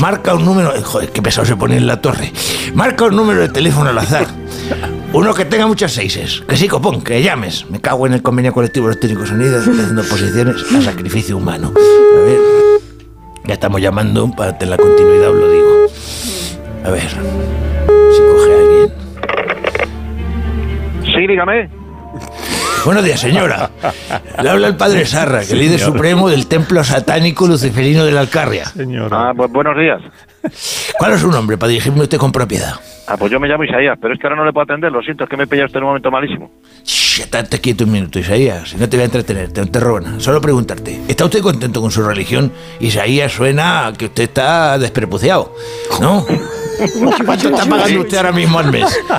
marca 0.00 0.34
un 0.34 0.44
número. 0.44 0.72
Joder, 0.82 1.10
qué 1.10 1.22
pesado 1.22 1.46
se 1.46 1.56
pone 1.56 1.76
en 1.76 1.86
la 1.86 2.00
torre. 2.00 2.32
Marca 2.74 3.04
un 3.04 3.16
número 3.16 3.40
de 3.40 3.48
teléfono 3.48 3.90
al 3.90 3.98
azar. 3.98 4.26
Uno 5.12 5.34
que 5.34 5.44
tenga 5.44 5.66
muchas 5.66 5.92
seises. 5.92 6.42
Que 6.48 6.56
sí, 6.56 6.68
copón, 6.68 7.02
que 7.02 7.22
llames. 7.22 7.68
Me 7.70 7.80
cago 7.80 8.06
en 8.06 8.14
el 8.14 8.22
convenio 8.22 8.52
colectivo 8.52 8.86
de 8.86 8.94
los 8.94 9.00
técnicos 9.00 9.30
unidos 9.30 9.66
haciendo 9.66 10.02
posiciones 10.04 10.56
a 10.72 10.82
sacrificio 10.82 11.36
humano. 11.36 11.72
A 11.76 12.24
ver. 12.24 12.38
Ya 13.44 13.54
estamos 13.54 13.80
llamando 13.80 14.30
para 14.30 14.56
tener 14.56 14.70
la 14.70 14.82
continuidad, 14.82 15.30
os 15.30 15.36
lo 15.36 15.50
digo. 15.50 15.86
A 16.84 16.90
ver. 16.90 17.08
Si 18.12 18.20
coge 18.20 18.54
alguien. 18.54 18.92
Sí, 21.04 21.26
dígame. 21.26 21.81
Buenos 22.84 23.04
días, 23.04 23.20
señora. 23.20 23.70
Le 24.42 24.50
habla 24.50 24.66
el 24.68 24.76
padre 24.76 25.06
Sarra, 25.06 25.38
que 25.38 25.44
es 25.44 25.52
líder 25.52 25.78
supremo 25.78 26.28
del 26.28 26.48
templo 26.48 26.82
satánico 26.82 27.46
luciferino 27.46 28.04
de 28.04 28.12
la 28.12 28.20
Alcarria. 28.20 28.64
Ah, 29.10 29.32
pues 29.36 29.50
buenos 29.52 29.76
días. 29.76 30.00
¿Cuál 30.98 31.12
es 31.12 31.20
su 31.20 31.30
nombre 31.30 31.56
para 31.56 31.70
dirigirme 31.70 32.02
usted 32.02 32.18
con 32.18 32.32
propiedad? 32.32 32.74
Ah, 33.06 33.16
pues 33.16 33.30
yo 33.30 33.38
me 33.38 33.46
llamo 33.46 33.64
Isaías, 33.64 33.98
pero 34.00 34.14
es 34.14 34.20
que 34.20 34.26
ahora 34.26 34.36
no 34.36 34.44
le 34.44 34.52
puedo 34.52 34.64
atender, 34.64 34.90
lo 34.90 35.00
siento, 35.02 35.24
es 35.24 35.30
que 35.30 35.36
me 35.36 35.44
he 35.44 35.46
pillado 35.46 35.66
usted 35.66 35.78
en 35.78 35.84
un 35.84 35.88
momento 35.90 36.10
malísimo. 36.10 36.50
Shh, 36.84 37.20
estate 37.20 37.60
quieto 37.60 37.84
un 37.84 37.92
minuto, 37.92 38.18
Isaías. 38.18 38.70
Si 38.70 38.76
no 38.76 38.88
te 38.88 38.96
voy 38.96 39.02
a 39.02 39.06
entretener, 39.06 39.52
te, 39.52 39.64
te. 39.66 39.80
Solo 40.18 40.40
preguntarte, 40.40 41.00
¿está 41.08 41.24
usted 41.24 41.40
contento 41.40 41.80
con 41.80 41.90
su 41.90 42.02
religión? 42.02 42.52
Isaías 42.80 43.32
suena 43.32 43.86
a 43.86 43.92
que 43.92 44.06
usted 44.06 44.24
está 44.24 44.78
desprepuciado, 44.78 45.54
¿no? 46.00 46.26
¿Cuánto 47.24 47.48
está 47.48 47.66
pagando 47.66 48.00
usted 48.00 48.16
ahora 48.16 48.32
mismo 48.32 48.58
al 48.58 48.70
mes? 48.70 49.00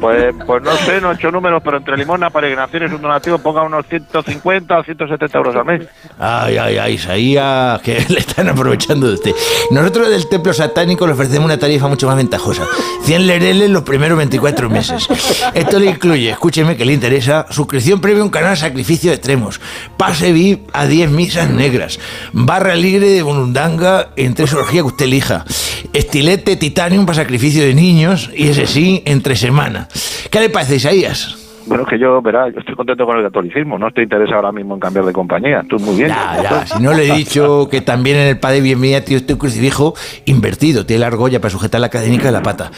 Pues, 0.00 0.34
pues 0.46 0.62
no 0.62 0.76
sé, 0.78 1.00
no 1.00 1.12
he 1.12 1.14
hecho 1.14 1.30
números, 1.30 1.60
pero 1.64 1.76
entre 1.76 1.96
limosna, 1.96 2.30
peregrinaciones, 2.30 2.92
un 2.92 3.02
donativo, 3.02 3.38
ponga 3.38 3.62
unos 3.62 3.86
150 3.86 4.78
o 4.78 4.84
170 4.84 5.38
euros 5.38 5.56
al 5.56 5.64
mes. 5.64 5.86
Ay, 6.18 6.56
ay, 6.56 6.78
ay, 6.78 6.94
Isaías, 6.94 7.80
que 7.82 8.04
le 8.08 8.20
están 8.20 8.48
aprovechando 8.48 9.08
de 9.08 9.14
usted. 9.14 9.32
Nosotros 9.70 10.08
del 10.08 10.28
templo 10.28 10.52
satánico 10.52 11.06
le 11.06 11.12
ofrecemos 11.12 11.46
una 11.46 11.58
tarifa 11.58 11.88
mucho 11.88 12.06
más 12.06 12.16
ventajosa. 12.16 12.66
100 13.02 13.26
lereles 13.26 13.70
los 13.70 13.82
primeros 13.82 14.16
24 14.18 14.70
meses. 14.70 15.08
Esto 15.54 15.78
le 15.78 15.86
incluye, 15.86 16.30
escúcheme 16.30 16.76
que 16.76 16.84
le 16.84 16.92
interesa, 16.92 17.46
suscripción 17.50 18.00
previa 18.00 18.22
a 18.22 18.24
un 18.24 18.30
canal 18.30 18.56
Sacrificio 18.56 19.10
de 19.10 19.16
Extremos, 19.16 19.60
pase 19.96 20.32
VIP 20.32 20.70
a 20.72 20.86
10 20.86 21.10
misas 21.10 21.50
negras, 21.50 21.98
barra 22.32 22.74
libre 22.74 23.08
de 23.08 23.22
bonundanga 23.22 24.10
en 24.16 24.34
tres 24.34 24.52
orgías 24.54 24.82
que 24.82 24.88
usted 24.88 25.04
elija, 25.06 25.44
estilete 25.92 26.56
titanium 26.80 27.04
para 27.04 27.16
sacrificio 27.16 27.62
de 27.62 27.74
niños 27.74 28.30
y 28.34 28.48
ese 28.48 28.66
sí, 28.66 29.02
entre 29.04 29.36
semana. 29.36 29.86
¿Qué 30.30 30.40
le 30.40 30.48
parece, 30.48 30.76
Isaías? 30.76 31.39
Bueno, 31.70 31.86
que 31.86 31.98
yo, 31.98 32.20
verá, 32.20 32.48
yo 32.50 32.58
estoy 32.58 32.74
contento 32.74 33.06
con 33.06 33.16
el 33.16 33.22
catolicismo, 33.24 33.78
no 33.78 33.88
estoy 33.88 34.02
interesado 34.04 34.36
ahora 34.38 34.50
mismo 34.52 34.74
en 34.74 34.80
cambiar 34.80 35.04
de 35.04 35.12
compañía, 35.12 35.62
tú 35.68 35.78
muy 35.78 35.94
bien. 35.96 36.08
Ya, 36.08 36.42
ya, 36.42 36.66
si 36.66 36.82
no 36.82 36.92
le 36.92 37.08
he 37.08 37.14
dicho 37.16 37.68
que 37.70 37.80
también 37.80 38.16
en 38.16 38.26
el 38.26 38.38
padre 38.40 38.60
bienvenida 38.60 39.00
tío 39.02 39.16
este 39.16 39.38
crucifijo 39.38 39.94
invertido, 40.24 40.84
tiene 40.84 41.00
la 41.00 41.06
argolla 41.06 41.40
para 41.40 41.50
sujetar 41.50 41.80
la 41.80 41.88
cadenica 41.88 42.24
de 42.24 42.32
la 42.32 42.42
pata. 42.42 42.72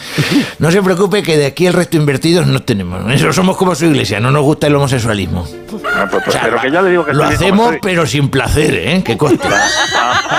No 0.59 0.69
se 0.69 0.81
preocupe 0.83 1.23
que 1.23 1.37
de 1.37 1.47
aquí 1.47 1.65
el 1.65 1.73
resto 1.73 1.97
invertidos 1.97 2.45
no 2.45 2.61
tenemos. 2.61 3.11
Eso 3.11 3.33
somos 3.33 3.57
como 3.57 3.73
su 3.73 3.85
iglesia, 3.85 4.19
no 4.19 4.29
nos 4.29 4.43
gusta 4.43 4.67
el 4.67 4.75
homosexualismo. 4.75 5.43
Ah, 5.95 6.07
pues, 6.11 6.23
pues, 6.23 6.37
pero 6.43 6.61
que 6.61 6.69
ya 6.71 6.81
le 6.83 6.91
digo 6.91 7.03
que 7.03 7.13
Lo 7.13 7.23
estoy 7.23 7.35
hacemos, 7.47 7.65
estoy. 7.73 7.79
pero 7.81 8.05
sin 8.05 8.29
placer, 8.29 8.75
¿eh? 8.75 9.01
Que 9.03 9.17
coste. 9.17 9.47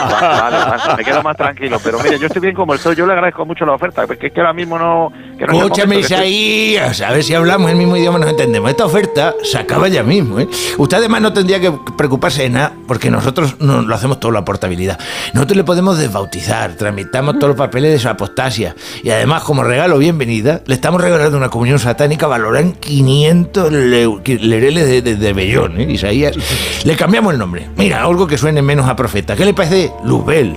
Vale, 0.05 0.57
vale, 0.59 0.97
me 0.99 1.05
quedo 1.05 1.23
más 1.23 1.37
tranquilo, 1.37 1.79
pero 1.83 1.99
mire, 2.01 2.19
yo 2.19 2.27
estoy 2.27 2.43
bien 2.43 2.55
como 2.55 2.75
estoy, 2.75 2.95
yo 2.95 3.07
le 3.07 3.13
agradezco 3.15 3.47
mucho 3.47 3.65
la 3.65 3.73
oferta, 3.73 4.07
porque 4.07 4.27
es 4.27 4.33
que 4.33 4.41
ahora 4.41 4.53
mismo 4.53 4.79
no... 4.79 5.11
Que 5.39 5.47
no 5.47 5.53
es 5.53 5.59
Escúchame, 5.63 6.01
estoy- 6.01 6.15
Isaías, 6.17 7.01
a 7.01 7.11
ver 7.13 7.23
si 7.23 7.35
hablamos 7.35 7.71
el 7.71 7.77
mismo 7.77 7.97
idioma 7.97 8.19
nos 8.19 8.29
entendemos. 8.29 8.44
Esta 8.45 8.85
oferta 8.85 9.35
se 9.43 9.57
acaba 9.59 9.89
ya 9.89 10.03
mismo, 10.03 10.39
¿eh? 10.39 10.49
Usted 10.79 10.99
además 10.99 11.23
no 11.23 11.33
tendría 11.33 11.61
que 11.61 11.73
preocuparse 11.97 12.43
de 12.43 12.51
nada, 12.51 12.73
porque 12.87 13.11
nosotros 13.11 13.57
no 13.61 13.83
lo 13.83 13.95
hacemos 13.95 14.21
todo 14.21 14.33
la 14.33 14.45
portabilidad. 14.45 14.99
Nosotros 15.33 15.57
le 15.57 15.65
podemos 15.65 15.97
desbautizar, 15.99 16.75
tramitamos 16.77 17.37
todos 17.39 17.49
los 17.49 17.57
papeles 17.57 17.93
de 17.93 17.99
su 17.99 18.09
apostasia. 18.09 18.75
Y 19.03 19.11
además, 19.11 19.45
como 19.45 19.63
regalo 19.65 19.97
bienvenida, 19.99 20.61
le 20.67 20.75
estamos 20.75 21.01
regalando 21.01 21.37
una 21.39 21.49
comunión 21.49 21.79
satánica 21.79 22.27
valorada 22.27 22.61
en 22.67 22.73
500 22.73 23.73
leu- 23.73 24.39
lereles 24.41 24.87
de, 24.87 25.03
de, 25.03 25.17
de 25.17 25.33
Bellón, 25.33 25.81
¿eh? 25.81 25.87
Isaías. 25.93 26.37
Le 26.85 26.97
cambiamos 26.97 27.33
el 27.33 27.39
nombre. 27.39 27.69
Mira, 27.77 28.03
algo 28.03 28.27
que 28.27 28.37
suene 28.37 28.61
menos 28.61 28.87
a 28.89 28.95
profeta. 28.97 29.35
¿Qué 29.37 29.45
le 29.45 29.55
parece? 29.55 29.93
Luzbel. 30.05 30.55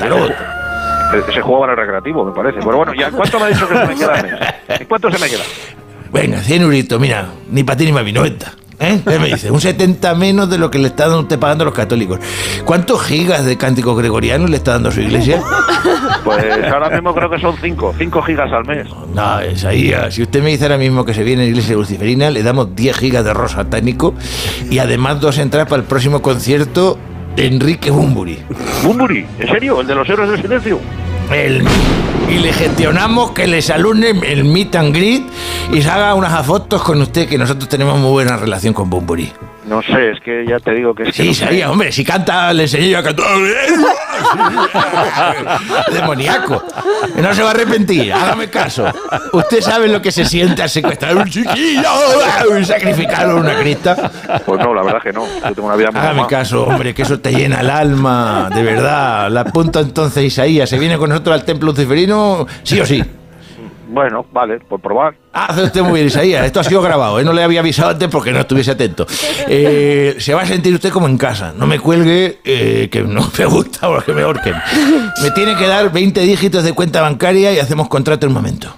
Tarot. 0.00 0.30
ese- 0.30 1.30
Ese 1.30 1.40
juego 1.40 1.60
para 1.60 1.72
el 1.72 1.78
recreativo, 1.78 2.24
me 2.24 2.32
parece. 2.32 2.58
Pero 2.62 2.76
bueno, 2.76 2.92
¿y 2.94 3.02
a 3.02 3.10
cuánto 3.10 3.38
me 3.38 3.46
ha 3.46 3.48
dicho 3.48 3.68
que 3.68 3.74
se 3.78 3.86
me 3.86 3.94
queda 3.94 4.54
cuánto 4.88 5.10
se 5.10 5.18
me 5.18 5.28
queda? 5.30 5.42
Venga, 6.20 6.40
100 6.40 6.62
euritos, 6.62 6.98
mira, 7.00 7.28
ni 7.50 7.62
para 7.62 7.76
ti 7.76 7.84
ni 7.86 7.92
para 7.92 8.04
mí, 8.04 8.12
90. 8.12 8.52
¿Eh? 8.78 9.00
¿Qué 9.08 9.18
me 9.18 9.28
dice? 9.28 9.50
Un 9.50 9.60
70 9.60 10.14
menos 10.16 10.50
de 10.50 10.58
lo 10.58 10.70
que 10.70 10.78
le 10.78 10.88
está 10.88 11.04
dando 11.04 11.20
usted 11.20 11.38
pagando 11.38 11.62
a 11.62 11.66
los 11.66 11.74
católicos. 11.74 12.18
¿Cuántos 12.66 13.02
gigas 13.02 13.44
de 13.46 13.56
cánticos 13.56 13.96
gregorianos 13.96 14.50
le 14.50 14.56
está 14.56 14.72
dando 14.72 14.90
a 14.90 14.92
su 14.92 15.00
iglesia? 15.00 15.42
Pues 16.24 16.44
ahora 16.72 16.90
mismo 16.90 17.14
creo 17.14 17.30
que 17.30 17.38
son 17.38 17.54
5, 17.60 17.94
5 17.98 18.22
gigas 18.22 18.52
al 18.52 18.64
mes. 18.66 18.86
No, 19.14 19.40
es 19.40 19.64
ahí. 19.64 19.92
ah, 19.94 20.10
Si 20.10 20.22
usted 20.22 20.42
me 20.42 20.50
dice 20.50 20.64
ahora 20.64 20.76
mismo 20.76 21.04
que 21.04 21.14
se 21.14 21.22
viene 21.22 21.42
a 21.42 21.44
la 21.44 21.50
iglesia 21.50 21.74
luciferina, 21.74 22.30
le 22.30 22.42
damos 22.42 22.74
10 22.74 22.96
gigas 22.98 23.24
de 23.24 23.30
arroz 23.30 23.52
satánico 23.52 24.14
y 24.70 24.78
además 24.78 25.20
dos 25.20 25.38
entradas 25.38 25.68
para 25.68 25.80
el 25.82 25.88
próximo 25.88 26.20
concierto 26.20 26.98
de 27.34 27.46
Enrique 27.46 27.90
Bumburi. 27.90 28.38
¿Bumburi? 28.82 29.26
¿En 29.38 29.48
serio? 29.48 29.80
¿El 29.80 29.86
de 29.86 29.94
los 29.94 30.08
héroes 30.08 30.30
del 30.30 30.42
silencio? 30.42 30.80
El, 31.32 31.64
y 32.30 32.38
le 32.38 32.52
gestionamos 32.52 33.32
que 33.32 33.46
les 33.46 33.70
alumne 33.70 34.10
el 34.10 34.44
meet 34.44 34.74
and 34.76 34.94
greet 34.94 35.24
y 35.72 35.82
se 35.82 35.90
haga 35.90 36.14
unas 36.14 36.46
fotos 36.46 36.82
con 36.82 37.02
usted, 37.02 37.28
que 37.28 37.38
nosotros 37.38 37.68
tenemos 37.68 37.98
muy 37.98 38.10
buena 38.10 38.36
relación 38.36 38.72
con 38.72 38.88
Bumburi. 38.90 39.32
No 39.66 39.82
sé, 39.82 40.12
es 40.12 40.20
que 40.20 40.46
ya 40.46 40.60
te 40.60 40.72
digo 40.72 40.94
que 40.94 41.04
es 41.04 41.08
que... 41.08 41.22
Sí, 41.24 41.34
sé. 41.34 41.44
sabía, 41.44 41.70
hombre, 41.70 41.90
si 41.90 42.04
canta, 42.04 42.52
le 42.52 42.62
enseñé 42.62 42.90
yo 42.90 42.98
a 42.98 43.02
cantar. 43.02 43.26
Demoníaco. 45.92 46.62
No 47.16 47.34
se 47.34 47.42
va 47.42 47.48
a 47.48 47.50
arrepentir, 47.50 48.12
hágame 48.12 48.48
caso. 48.48 48.86
Usted 49.32 49.60
sabe 49.60 49.88
lo 49.88 50.00
que 50.00 50.12
se 50.12 50.24
siente 50.24 50.62
al 50.62 50.70
secuestrar 50.70 51.18
a 51.18 51.20
un 51.20 51.28
chiquillo 51.28 52.58
y 52.60 52.64
sacrificarlo 52.64 53.38
a 53.38 53.40
una 53.40 53.56
crista. 53.56 54.10
Pues 54.46 54.60
no, 54.60 54.72
la 54.72 54.84
verdad 54.84 55.02
que 55.02 55.12
no. 55.12 55.26
Yo 55.26 55.54
tengo 55.54 55.66
una 55.66 55.76
vida 55.76 55.90
muy 55.90 56.00
Hágame 56.00 56.26
caso, 56.28 56.64
hombre, 56.64 56.94
que 56.94 57.02
eso 57.02 57.18
te 57.18 57.32
llena 57.32 57.60
el 57.60 57.70
alma, 57.70 58.48
de 58.54 58.62
verdad. 58.62 59.28
La 59.30 59.40
apunto 59.40 59.80
entonces, 59.80 60.22
Isaías. 60.22 60.70
¿Se 60.70 60.78
viene 60.78 60.96
con 60.96 61.10
nosotros 61.10 61.34
al 61.34 61.44
templo 61.44 61.72
luciferino? 61.72 62.46
Sí 62.62 62.80
o 62.80 62.86
sí. 62.86 63.02
Bueno, 63.96 64.26
vale, 64.30 64.58
por 64.60 64.78
probar. 64.78 65.14
Ah, 65.32 65.46
hace 65.48 65.62
usted 65.62 65.80
muy 65.80 65.94
bien, 65.94 66.08
Isaías. 66.08 66.44
Esto 66.44 66.60
ha 66.60 66.64
sido 66.64 66.82
grabado, 66.82 67.18
¿eh? 67.18 67.24
no 67.24 67.32
le 67.32 67.42
había 67.42 67.60
avisado 67.60 67.92
antes 67.92 68.10
porque 68.10 68.30
no 68.30 68.40
estuviese 68.40 68.72
atento. 68.72 69.06
Eh, 69.48 70.16
se 70.18 70.34
va 70.34 70.42
a 70.42 70.44
sentir 70.44 70.74
usted 70.74 70.90
como 70.90 71.06
en 71.06 71.16
casa. 71.16 71.54
No 71.56 71.66
me 71.66 71.78
cuelgue, 71.78 72.40
eh, 72.44 72.90
que 72.92 73.00
no 73.00 73.22
me 73.38 73.44
gusta 73.46 73.88
o 73.88 73.98
que 74.02 74.12
me 74.12 74.20
ahorquen. 74.20 74.52
Me 75.22 75.30
tiene 75.30 75.56
que 75.56 75.66
dar 75.66 75.90
20 75.90 76.20
dígitos 76.20 76.62
de 76.62 76.74
cuenta 76.74 77.00
bancaria 77.00 77.54
y 77.54 77.58
hacemos 77.58 77.88
contrato 77.88 78.26
en 78.26 78.32
un 78.32 78.34
momento. 78.34 78.68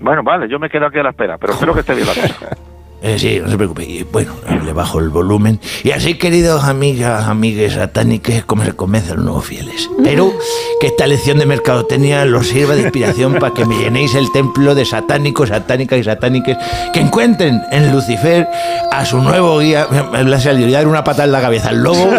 Bueno, 0.00 0.22
vale, 0.22 0.46
yo 0.50 0.58
me 0.58 0.68
quedo 0.68 0.84
aquí 0.84 0.98
a 0.98 1.02
la 1.02 1.10
espera, 1.10 1.38
pero 1.38 1.54
espero 1.54 1.72
que 1.72 1.80
esté 1.80 1.94
bien 1.94 2.06
la 2.06 2.12
cosa. 2.12 2.56
Eh, 3.00 3.16
sí, 3.18 3.40
no 3.40 3.48
se 3.48 3.56
preocupe. 3.56 3.84
Y 3.84 4.02
bueno, 4.02 4.34
le 4.64 4.72
bajo 4.72 4.98
el 4.98 5.08
volumen. 5.08 5.60
Y 5.84 5.92
así, 5.92 6.14
queridos 6.14 6.64
amigas, 6.64 7.28
amigues 7.28 7.74
satánicas, 7.74 8.34
es 8.34 8.44
como 8.44 8.64
se 8.64 8.72
convencen 8.72 9.16
los 9.16 9.24
nuevos 9.24 9.44
fieles. 9.44 9.88
Pero 10.02 10.32
que 10.80 10.88
esta 10.88 11.06
lección 11.06 11.38
de 11.38 11.46
mercadotecnia 11.46 12.24
los 12.24 12.48
sirva 12.48 12.74
de 12.74 12.82
inspiración 12.82 13.34
para 13.34 13.54
que 13.54 13.64
me 13.64 13.78
llenéis 13.78 14.16
el 14.16 14.32
templo 14.32 14.74
de 14.74 14.84
satánicos, 14.84 15.50
satánicas 15.50 16.00
y 16.00 16.04
satánicas 16.04 16.58
que 16.92 17.00
encuentren 17.00 17.62
en 17.70 17.92
Lucifer 17.92 18.48
a 18.90 19.04
su 19.04 19.18
nuevo 19.18 19.60
guía. 19.60 19.86
Me 20.10 20.24
le 20.24 20.40
salió 20.40 20.68
dar 20.70 20.88
una 20.88 21.04
patada 21.04 21.24
en 21.24 21.32
la 21.32 21.40
cabeza 21.40 21.68
al 21.68 21.82
lobo 21.82 22.10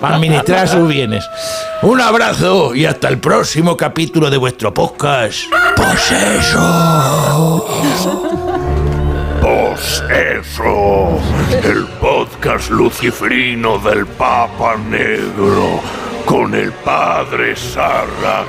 para 0.00 0.14
administrar 0.14 0.66
sus 0.68 0.88
bienes. 0.88 1.24
Un 1.82 2.00
abrazo 2.00 2.74
y 2.74 2.84
hasta 2.84 3.06
el 3.08 3.18
próximo 3.18 3.76
capítulo 3.76 4.28
de 4.28 4.38
vuestro 4.38 4.74
podcast. 4.74 5.42
Poseso. 5.76 6.60
Eso, 9.74 11.20
el 11.64 11.86
podcast 12.00 12.70
luciferino 12.70 13.78
del 13.78 14.04
Papa 14.06 14.76
Negro 14.76 15.80
con 16.26 16.54
el 16.54 16.72
padre 16.72 17.54
Sarrak. 17.54 18.48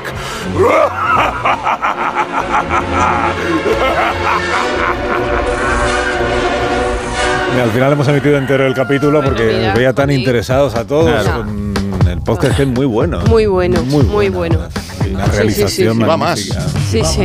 Y 7.56 7.60
al 7.60 7.70
final 7.72 7.92
hemos 7.94 8.08
emitido 8.08 8.38
entero 8.38 8.66
el 8.66 8.74
capítulo 8.74 9.22
porque 9.22 9.44
mira, 9.60 9.74
veía 9.74 9.94
tan 9.94 10.10
sí. 10.10 10.16
interesados 10.16 10.76
a 10.76 10.86
todos 10.86 11.10
Claro. 11.24 11.40
con 11.44 12.08
el 12.10 12.22
podcast 12.22 12.60
es 12.60 12.68
muy 12.68 12.86
bueno. 12.86 13.20
Muy 13.28 13.46
bueno, 13.46 13.82
Muy 13.84 14.04
muy, 14.06 14.30
bueno. 14.30 14.58
bueno. 14.60 14.70
Una 15.14 15.26
Sí, 15.26 15.32
sí, 15.32 15.38
realización 15.38 15.94
sí, 15.98 16.02
sí. 16.02 16.08
Va 16.08 16.18
más. 16.18 16.40
Sí, 16.92 17.02
sí. 17.06 17.24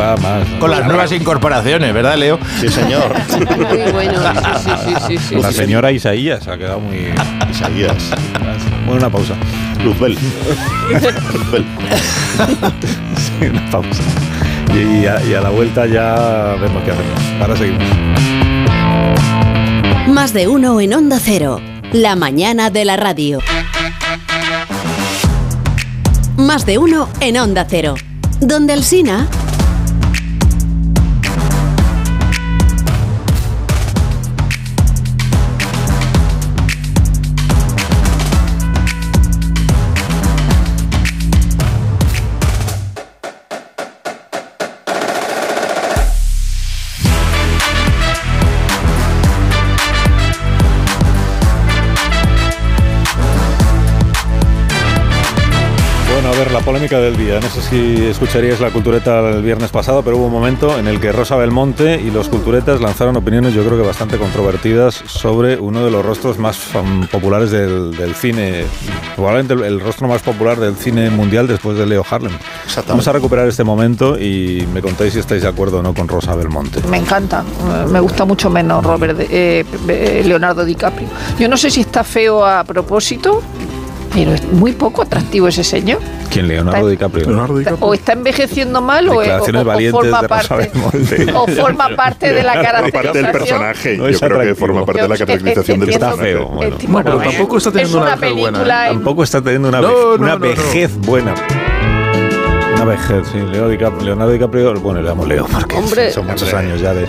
Va 0.00 0.16
más. 0.16 0.48
Con 0.58 0.70
las 0.70 0.86
nuevas 0.86 1.12
incorporaciones, 1.12 1.92
¿verdad, 1.92 2.16
Leo? 2.16 2.38
Sí, 2.58 2.68
señor. 2.70 3.14
Muy 3.58 3.92
bueno. 3.92 4.22
Sí, 4.58 4.70
sí, 4.70 4.70
sí, 4.86 4.94
sí, 5.06 5.18
sí, 5.28 5.34
La 5.34 5.52
señora 5.52 5.92
Isaías 5.92 6.48
ha 6.48 6.56
quedado 6.56 6.80
muy. 6.80 7.12
Isaías. 7.50 8.10
Bueno, 8.86 9.00
una 9.00 9.10
pausa. 9.10 9.34
Luzbel. 9.84 10.16
Luzbel. 11.34 11.66
Sí, 13.18 13.46
una 13.48 13.70
pausa. 13.70 14.02
Y 14.74 15.04
a, 15.04 15.22
y 15.26 15.34
a 15.34 15.42
la 15.42 15.50
vuelta 15.50 15.84
ya 15.84 16.56
vemos 16.58 16.82
qué 16.84 16.92
hacemos. 16.92 17.20
Ahora 17.38 17.54
seguimos. 17.54 17.84
Más 20.08 20.32
de 20.32 20.48
uno 20.48 20.80
en 20.80 20.94
Onda 20.94 21.18
Cero. 21.20 21.60
La 21.92 22.16
mañana 22.16 22.70
de 22.70 22.86
la 22.86 22.96
radio. 22.96 23.40
Más 26.38 26.64
de 26.64 26.78
uno 26.78 27.10
en 27.20 27.36
Onda 27.36 27.66
Cero. 27.68 27.94
Donde 28.42 28.74
el 28.74 28.82
la 56.52 56.60
polémica 56.60 56.98
del 57.00 57.16
día. 57.16 57.40
No 57.40 57.48
sé 57.48 57.62
si 57.62 58.06
escucharíais 58.06 58.60
la 58.60 58.70
cultureta 58.70 59.20
el 59.30 59.42
viernes 59.42 59.70
pasado, 59.70 60.02
pero 60.02 60.16
hubo 60.18 60.26
un 60.26 60.32
momento 60.32 60.78
en 60.78 60.86
el 60.86 61.00
que 61.00 61.10
Rosa 61.12 61.36
Belmonte 61.36 62.00
y 62.00 62.10
los 62.10 62.28
culturetas 62.28 62.80
lanzaron 62.80 63.16
opiniones, 63.16 63.54
yo 63.54 63.64
creo 63.64 63.78
que 63.80 63.86
bastante 63.86 64.18
controvertidas, 64.18 64.94
sobre 65.06 65.58
uno 65.58 65.84
de 65.84 65.90
los 65.90 66.04
rostros 66.04 66.38
más 66.38 66.58
populares 67.10 67.50
del, 67.50 67.96
del 67.96 68.14
cine. 68.14 68.64
Probablemente 69.16 69.54
el, 69.54 69.62
el 69.64 69.80
rostro 69.80 70.08
más 70.08 70.22
popular 70.22 70.58
del 70.60 70.76
cine 70.76 71.10
mundial 71.10 71.46
después 71.46 71.76
de 71.78 71.86
Leo 71.86 72.04
Harlem. 72.08 72.32
Vamos 72.88 73.08
a 73.08 73.12
recuperar 73.12 73.48
este 73.48 73.64
momento 73.64 74.18
y 74.18 74.66
me 74.72 74.82
contáis 74.82 75.14
si 75.14 75.18
estáis 75.20 75.42
de 75.42 75.48
acuerdo 75.48 75.78
o 75.78 75.82
no 75.82 75.94
con 75.94 76.06
Rosa 76.08 76.34
Belmonte. 76.34 76.80
Me 76.88 76.98
encanta, 76.98 77.44
me 77.90 78.00
gusta 78.00 78.24
mucho 78.24 78.50
menos 78.50 78.84
Robert 78.84 79.16
de- 79.16 79.64
eh, 79.88 80.22
Leonardo 80.24 80.64
DiCaprio. 80.64 81.08
Yo 81.38 81.48
no 81.48 81.56
sé 81.56 81.70
si 81.70 81.80
está 81.80 82.04
feo 82.04 82.44
a 82.44 82.64
propósito, 82.64 83.42
pero 84.14 84.32
es 84.34 84.44
muy 84.52 84.72
poco 84.72 85.02
atractivo 85.02 85.48
ese 85.48 85.64
señor. 85.64 86.00
¿Quién? 86.30 86.48
Leonardo 86.48 86.88
DiCaprio. 86.88 87.26
O 87.80 87.94
está 87.94 88.12
envejeciendo 88.12 88.80
mal 88.80 89.08
o, 89.08 89.14
o- 89.18 89.20
o 89.20 89.64
valientes 89.64 89.92
forma 90.10 90.22
parte, 90.28 90.70
o 91.34 91.46
forma 91.46 91.88
parte 91.96 92.32
de 92.32 92.42
la 92.42 92.54
caracterización. 92.60 93.02
Parte 93.04 93.22
del 93.22 93.30
personaje. 93.32 93.96
No 93.96 94.04
Yo 94.04 94.10
es 94.10 94.20
creo 94.20 94.40
que 94.40 94.54
forma 94.54 94.84
parte 94.86 95.02
de 95.02 95.08
la 95.08 95.16
caracterización 95.18 95.80
del 95.80 95.90
Está 95.90 96.06
personaje. 96.10 96.32
feo. 96.32 96.48
Bueno. 96.48 96.76
tipo, 96.76 97.02
pero 97.02 97.18
tampoco 97.18 97.58
está 97.58 97.70
teniendo 97.72 97.98
es 97.98 98.02
una 98.02 98.12
una 98.12 98.16
vejez 98.20 98.38
buena, 98.40 98.86
Tampoco 98.88 99.22
está 99.24 99.42
teniendo 99.42 99.68
una, 99.68 99.80
No, 99.80 99.88
vej- 99.88 100.18
no, 100.18 100.24
una 100.24 100.36
vejez 100.36 100.96
buena. 100.98 101.34
Una 102.76 102.84
vejez, 102.84 103.26
sí. 103.30 103.38
Leo 103.38 103.68
DiCaprio, 103.68 104.04
Leonardo 104.06 104.32
DiCaprio, 104.32 104.74
bueno, 104.80 105.00
le 105.02 105.08
llamo 105.08 105.24
Leo 105.26 105.46
porque 105.46 105.76
Hombre. 105.76 106.10
son 106.10 106.26
muchos 106.26 106.52
años 106.54 106.80
ya 106.80 106.92
de... 106.94 107.06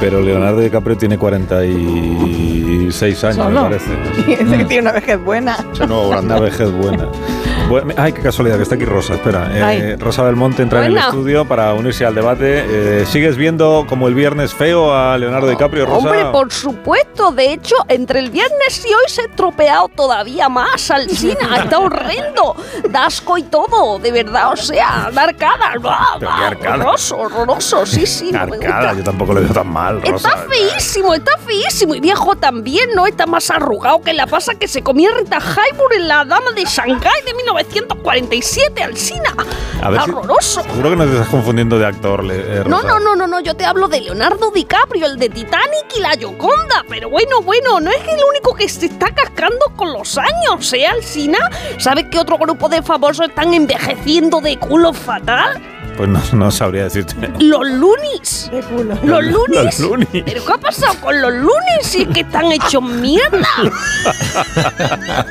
Pero 0.00 0.20
Leonardo 0.22 0.60
DiCaprio 0.60 0.96
tiene 0.96 1.18
46 1.18 3.24
años, 3.24 3.36
Solo. 3.36 3.68
me 3.68 3.76
parece. 3.76 3.90
Dice 4.44 4.56
que 4.58 4.64
tiene 4.64 4.82
una 4.82 4.92
vejez 4.92 5.22
buena. 5.22 5.56
Una 6.20 6.40
vejez 6.40 6.70
buena. 6.72 7.06
Ay, 7.96 8.12
qué 8.12 8.20
casualidad, 8.22 8.56
que 8.56 8.64
está 8.64 8.74
aquí 8.74 8.84
Rosa. 8.84 9.14
Espera, 9.14 9.48
eh. 9.52 9.96
Rosa 9.98 10.22
Belmonte 10.22 10.62
entra 10.62 10.84
en 10.84 10.92
el 10.92 10.98
estudio 10.98 11.44
para 11.46 11.72
unirse 11.74 12.04
al 12.04 12.14
debate. 12.14 12.64
Eh, 12.66 13.06
¿Sigues 13.06 13.36
viendo 13.36 13.86
como 13.88 14.08
el 14.08 14.14
viernes 14.14 14.52
feo 14.52 14.92
a 14.94 15.16
Leonardo 15.18 15.48
DiCaprio, 15.48 15.86
Rosa? 15.86 15.98
Hombre, 15.98 16.24
por 16.32 16.52
supuesto. 16.52 17.30
De 17.32 17.52
hecho, 17.52 17.76
entre 17.88 18.20
el 18.20 18.30
viernes 18.30 18.84
y 18.84 18.88
hoy 18.88 19.04
se 19.06 19.22
ha 19.22 19.24
estropeado 19.26 19.88
todavía 19.88 20.48
más 20.48 20.90
al 20.90 21.08
cine. 21.08 21.36
Está 21.62 21.78
horrendo. 21.78 22.56
Da 22.88 23.06
asco 23.06 23.38
y 23.38 23.44
todo, 23.44 23.98
de 23.98 24.12
verdad. 24.12 24.52
O 24.52 24.56
sea, 24.56 25.10
da 25.12 25.22
arcada. 25.24 25.72
Arcada. 25.72 26.74
Horroroso, 26.74 27.18
horroroso. 27.18 27.86
Sí, 27.86 28.06
sí, 28.06 28.32
no 28.32 28.40
Arcada, 28.40 28.94
yo 28.94 29.04
tampoco 29.04 29.34
le 29.34 29.40
veo 29.40 29.52
tan 29.52 29.68
mal, 29.68 30.02
Rosa. 30.02 30.28
Está 30.28 30.48
feísimo, 30.48 31.14
está 31.14 31.38
feísimo. 31.38 31.94
Y 31.94 32.00
viejo 32.00 32.34
también, 32.36 32.90
¿no? 32.94 33.06
Está 33.06 33.26
más 33.26 33.50
arrugado 33.50 34.00
que 34.02 34.12
la 34.12 34.26
pasa 34.26 34.54
que 34.54 34.66
se 34.66 34.82
comía 34.82 35.10
Rita 35.16 35.38
Hayworth 35.38 35.92
en 35.94 36.08
La 36.08 36.24
Dama 36.24 36.52
de 36.52 36.64
Shanghái 36.64 37.22
de 37.24 37.34
1947, 37.64 38.82
Alcina. 38.82 39.34
A 39.82 39.90
ver 39.90 40.02
si- 40.02 40.10
Horroroso. 40.10 40.62
Seguro 40.62 40.90
que 40.90 40.96
no 40.96 41.04
te 41.04 41.12
estás 41.12 41.28
confundiendo 41.28 41.78
de 41.78 41.86
actor, 41.86 42.24
le- 42.24 42.60
eh, 42.60 42.64
No, 42.66 42.82
no, 42.82 42.98
no, 43.00 43.16
no, 43.16 43.26
no, 43.26 43.40
yo 43.40 43.54
te 43.54 43.64
hablo 43.64 43.88
de 43.88 44.00
Leonardo 44.00 44.50
DiCaprio, 44.50 45.06
el 45.06 45.18
de 45.18 45.28
Titanic 45.28 45.86
y 45.96 46.00
la 46.00 46.14
Yoconda. 46.14 46.84
Pero 46.88 47.08
bueno, 47.10 47.40
bueno, 47.42 47.80
no 47.80 47.90
es 47.90 48.02
el 48.02 48.20
único 48.28 48.54
que 48.54 48.68
se 48.68 48.86
está 48.86 49.14
cascando 49.14 49.66
con 49.76 49.92
los 49.92 50.18
años, 50.18 50.72
¿eh, 50.72 50.86
Alsina? 50.86 51.38
¿Sabes 51.78 52.06
qué 52.10 52.18
otro 52.18 52.36
grupo 52.38 52.68
de 52.68 52.82
famosos 52.82 53.28
están 53.28 53.54
envejeciendo 53.54 54.40
de 54.40 54.56
culo 54.58 54.92
fatal? 54.92 55.60
Pues 56.00 56.08
no, 56.08 56.22
no 56.32 56.50
sabría 56.50 56.84
decirte. 56.84 57.14
Los 57.40 57.60
Lunis. 57.68 58.50
Los 59.02 59.22
Lunis. 59.22 59.46
Los 59.50 59.78
Looney. 59.80 60.22
¿Pero 60.24 60.42
qué 60.46 60.52
ha 60.54 60.56
pasado 60.56 60.94
con 60.98 61.20
los 61.20 61.30
Lunis? 61.30 61.82
Si 61.82 62.00
es 62.04 62.08
que 62.08 62.20
están 62.20 62.50
hechos 62.52 62.82
mierda. 62.82 63.46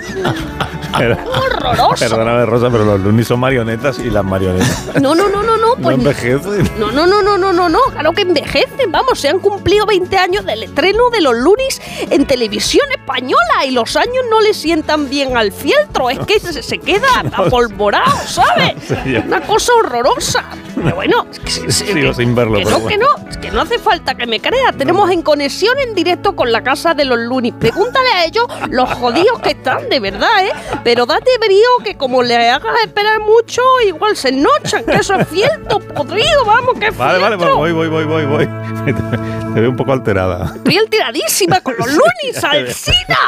Pero- 0.95 1.17
Horroroso. 1.25 1.95
Perdóname, 1.99 2.45
Rosa, 2.45 2.69
pero 2.71 2.83
los 2.83 2.99
lunis 2.99 3.27
son 3.27 3.39
marionetas 3.39 3.99
y 3.99 4.09
las 4.09 4.23
marionetas 4.25 4.95
No, 4.99 5.13
no, 5.13 5.29
no, 5.29 5.43
no, 5.43 5.55
no, 5.57 5.75
no 5.75 5.81
pues 5.81 5.95
envejecen. 5.97 6.69
No, 6.79 6.91
no, 6.91 7.05
no, 7.05 7.21
no, 7.21 7.37
no, 7.37 7.53
no, 7.53 7.69
no, 7.69 7.79
claro 7.91 8.11
que 8.13 8.23
envejecen, 8.23 8.91
vamos, 8.91 9.19
se 9.19 9.29
han 9.29 9.39
cumplido 9.39 9.85
20 9.85 10.17
años 10.17 10.45
del 10.45 10.63
estreno 10.63 11.09
de 11.11 11.21
los 11.21 11.35
Lunis 11.35 11.79
en 12.09 12.25
televisión 12.25 12.85
española 12.91 13.65
y 13.67 13.71
los 13.71 13.95
años 13.95 14.23
no 14.31 14.41
le 14.41 14.53
sientan 14.55 15.09
bien 15.09 15.37
al 15.37 15.51
fieltro, 15.51 16.09
es 16.09 16.19
que 16.19 16.39
se, 16.39 16.63
se 16.63 16.79
queda 16.79 17.07
apolvorado, 17.33 18.17
¿sabes? 18.25 18.73
Una 19.25 19.41
cosa 19.41 19.71
horrorosa. 19.79 20.43
Pero 20.75 20.95
bueno, 20.95 21.25
es 21.31 21.39
que, 21.39 21.49
se- 21.51 21.71
Sigo 21.71 22.09
que- 22.09 22.13
sin 22.13 22.35
verlo, 22.35 22.57
que 22.59 22.63
pero 22.65 22.79
no, 22.79 22.87
que 22.87 22.97
bueno. 22.97 23.07
no, 23.23 23.29
es 23.29 23.37
que 23.37 23.51
no 23.51 23.61
hace 23.61 23.79
falta 23.79 24.15
que 24.15 24.25
me 24.27 24.39
creas, 24.39 24.75
tenemos 24.77 25.09
en 25.11 25.21
conexión 25.21 25.77
en 25.79 25.93
directo 25.95 26.35
con 26.35 26.51
la 26.51 26.63
casa 26.63 26.93
de 26.93 27.05
los 27.05 27.17
Lunis. 27.19 27.53
Pregúntale 27.59 28.07
a 28.09 28.25
ellos 28.25 28.45
los 28.69 28.89
jodidos 28.93 29.39
que 29.41 29.51
están, 29.51 29.89
de 29.89 29.99
verdad, 29.99 30.45
¿eh? 30.45 30.51
Pero 30.83 31.05
date 31.05 31.29
brío 31.39 31.67
que 31.83 31.95
como 31.97 32.23
le 32.23 32.35
hagas 32.49 32.73
esperar 32.85 33.19
mucho, 33.19 33.61
igual 33.85 34.15
se 34.15 34.31
nochan, 34.31 34.85
que 34.85 34.95
eso 34.95 35.15
es 35.15 35.27
fieltro, 35.27 35.79
podrido, 35.79 36.45
vamos, 36.45 36.75
que 36.79 36.87
es 36.87 36.97
Vale, 36.97 37.19
vale, 37.19 37.35
fieltro. 37.37 37.57
voy, 37.57 37.71
voy, 37.71 37.87
voy, 37.89 38.05
voy, 38.05 38.25
voy. 38.25 38.47
Te, 38.85 38.93
te 39.53 39.59
veo 39.59 39.69
un 39.71 39.75
poco 39.75 39.91
alterada. 39.93 40.53
Piel 40.63 40.87
tiradísima 40.89 41.59
con 41.61 41.75
los 41.77 41.87
Lunis, 41.91 42.43
Alcina. 42.43 43.19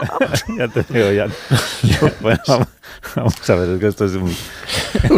ya 0.58 0.68
te 0.68 0.86
veo, 0.90 1.12
ya. 1.12 1.28
Bueno, 2.22 2.40
vamos, 2.48 2.68
vamos 3.16 3.50
a 3.50 3.56
ver, 3.56 3.70
es 3.70 3.80
que 3.80 3.88
esto 3.88 4.06
es 4.06 4.14
un... 4.14 4.30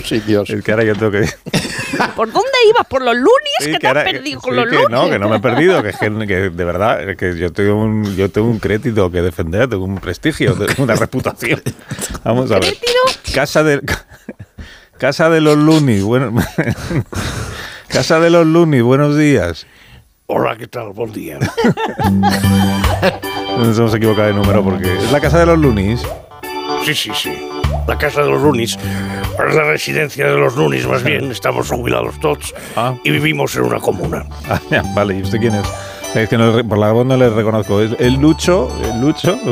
Es 0.04 0.64
que 0.64 0.72
ahora 0.72 0.84
yo 0.84 0.96
tengo 0.96 1.12
que... 1.12 1.28
¿Por 2.16 2.32
dónde 2.32 2.50
ibas? 2.70 2.86
¿Por 2.88 3.02
los 3.04 3.16
Lunis? 3.16 3.30
Sí, 3.60 3.66
que 3.66 3.72
que 3.74 3.80
te 3.80 3.88
has 3.88 3.96
ahora- 3.98 4.04
perdido 4.12 4.40
sí, 4.40 4.48
con 4.48 4.56
los 4.56 4.66
que 4.66 4.76
Lunis. 4.76 4.90
no, 4.90 5.10
que 5.10 5.20
no 5.20 5.30
me 5.30 5.36
he 5.38 5.40
perdido, 5.40 5.84
que, 5.84 5.90
es 5.90 5.98
que, 5.98 6.10
que 6.28 6.36
de 6.50 6.66
verdad, 6.66 7.16
que 7.18 7.38
yo 7.38 7.52
tengo 7.54 7.76
un, 7.76 8.16
yo 8.16 8.30
tengo 8.30 8.48
un 8.48 8.60
crédito 8.60 9.12
que 9.12 9.22
defender, 9.22 9.70
tengo 9.70 9.86
un 9.86 9.98
prestigio, 10.00 10.54
tengo 10.54 10.84
una 10.84 10.96
reputación. 10.96 11.62
Vamos 12.24 12.52
a 12.52 12.60
ver. 12.60 12.76
Casa 13.34 13.64
de 13.64 13.82
Casa 14.98 15.30
de 15.30 15.42
los 15.42 15.58
Lunis, 15.58 16.02
bueno, 16.04 16.34
Casa 17.90 18.20
de 18.20 18.30
los 18.30 18.46
Lunis, 18.48 18.82
buenos 18.82 19.18
días. 19.18 19.68
Hola, 20.28 20.56
¿qué 20.58 20.68
tal? 20.68 20.90
Buen 20.94 21.12
día. 21.12 21.38
Nos 23.58 23.78
hemos 23.78 23.94
equivocado 23.94 24.28
de 24.30 24.34
número 24.34 24.64
porque 24.64 24.94
es 24.98 25.12
la 25.12 25.20
Casa 25.20 25.40
de 25.40 25.46
los 25.46 25.60
Lunis. 25.60 26.02
Sí, 26.86 26.96
sí, 26.96 27.12
sí. 27.14 27.50
La 27.88 27.98
casa 27.98 28.22
de 28.24 28.30
los 28.30 28.42
Lunis. 28.42 28.78
Es 28.78 29.56
la 29.56 29.64
residencia 29.64 30.28
de 30.28 30.38
los 30.38 30.56
Lunis, 30.56 30.88
más 30.88 31.04
bien. 31.06 31.32
Estamos 31.32 31.70
jubilados 31.70 32.20
todos 32.20 32.54
y 33.04 33.12
vivimos 33.12 33.56
en 33.56 33.64
una 33.64 33.80
comuna. 33.80 34.26
Ah, 34.50 34.60
ya, 34.70 34.84
vale, 34.96 35.18
¿y 35.18 35.22
usted 35.22 35.40
quién 35.40 35.56
es? 35.56 35.66
Es 36.16 36.30
que 36.30 36.38
no 36.38 36.64
por 36.68 36.78
la 36.78 36.92
voz 36.92 37.08
no 37.08 37.18
le 37.18 37.28
reconozco. 37.30 37.82
¿Es 37.82 37.92
el 38.00 38.14
Lucho? 38.16 38.70
¿El 38.84 39.02
Lucho? 39.02 39.36